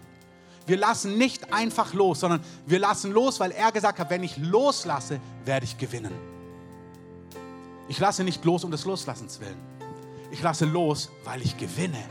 Wir 0.66 0.77
lassen 0.77 1.18
nicht 1.18 1.53
einfach 1.53 1.93
los, 1.93 2.20
sondern 2.20 2.41
wir 2.66 2.79
lassen 2.79 3.11
los, 3.11 3.41
weil 3.41 3.51
er 3.51 3.73
gesagt 3.73 3.99
hat, 3.99 4.11
wenn 4.11 4.23
ich 4.23 4.37
loslasse, 4.37 5.20
werde 5.45 5.64
ich 5.64 5.77
gewinnen. 5.77 6.12
Ich 7.89 7.99
lasse 7.99 8.23
nicht 8.23 8.45
los 8.45 8.62
um 8.62 8.70
des 8.70 8.85
Loslassens 8.85 9.41
willen. 9.41 9.59
Ich 10.31 10.41
lasse 10.41 10.64
los, 10.64 11.11
weil 11.25 11.43
ich 11.43 11.57
gewinne. 11.57 12.03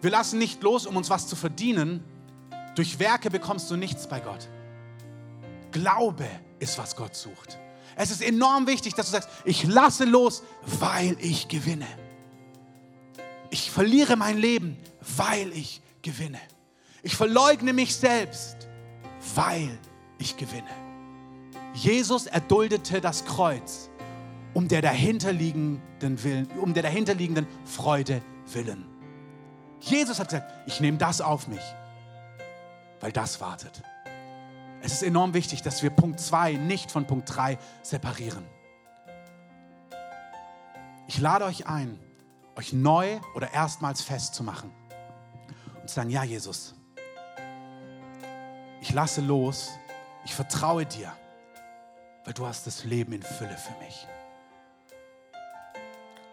Wir 0.00 0.10
lassen 0.10 0.38
nicht 0.38 0.62
los, 0.62 0.86
um 0.86 0.96
uns 0.96 1.10
was 1.10 1.26
zu 1.26 1.34
verdienen. 1.34 2.04
Durch 2.76 3.00
Werke 3.00 3.30
bekommst 3.30 3.70
du 3.70 3.76
nichts 3.76 4.06
bei 4.06 4.20
Gott. 4.20 4.48
Glaube 5.72 6.28
ist, 6.60 6.78
was 6.78 6.94
Gott 6.94 7.16
sucht. 7.16 7.58
Es 7.98 8.12
ist 8.12 8.22
enorm 8.22 8.68
wichtig, 8.68 8.94
dass 8.94 9.06
du 9.06 9.12
sagst, 9.12 9.28
ich 9.44 9.64
lasse 9.64 10.04
los, 10.04 10.44
weil 10.62 11.16
ich 11.18 11.48
gewinne. 11.48 11.88
Ich 13.50 13.72
verliere 13.72 14.16
mein 14.16 14.38
Leben, 14.38 14.78
weil 15.16 15.52
ich 15.52 15.82
gewinne. 16.00 16.40
Ich 17.02 17.16
verleugne 17.16 17.72
mich 17.72 17.96
selbst, 17.96 18.68
weil 19.34 19.76
ich 20.18 20.36
gewinne. 20.36 20.70
Jesus 21.74 22.26
erduldete 22.26 23.00
das 23.00 23.24
Kreuz 23.24 23.90
um 24.54 24.68
der 24.68 24.80
dahinterliegenden 24.80 26.22
Willen, 26.22 26.46
um 26.60 26.74
der 26.74 26.84
dahinterliegenden 26.84 27.48
Freude 27.64 28.22
willen. 28.52 28.86
Jesus 29.80 30.20
hat 30.20 30.28
gesagt, 30.28 30.52
ich 30.66 30.80
nehme 30.80 30.98
das 30.98 31.20
auf 31.20 31.48
mich, 31.48 31.62
weil 33.00 33.10
das 33.10 33.40
wartet. 33.40 33.82
Es 34.82 34.92
ist 34.92 35.02
enorm 35.02 35.34
wichtig, 35.34 35.62
dass 35.62 35.82
wir 35.82 35.90
Punkt 35.90 36.20
2 36.20 36.52
nicht 36.54 36.90
von 36.90 37.06
Punkt 37.06 37.34
3 37.34 37.58
separieren. 37.82 38.44
Ich 41.06 41.18
lade 41.18 41.44
euch 41.46 41.66
ein, 41.66 41.98
euch 42.56 42.72
neu 42.72 43.18
oder 43.34 43.52
erstmals 43.52 44.02
festzumachen 44.02 44.70
und 45.80 45.88
zu 45.88 45.94
sagen, 45.94 46.10
ja 46.10 46.22
Jesus, 46.22 46.74
ich 48.80 48.92
lasse 48.92 49.20
los, 49.20 49.70
ich 50.24 50.34
vertraue 50.34 50.86
dir, 50.86 51.12
weil 52.24 52.34
du 52.34 52.46
hast 52.46 52.66
das 52.66 52.84
Leben 52.84 53.12
in 53.12 53.22
Fülle 53.22 53.56
für 53.56 53.84
mich. 53.84 54.06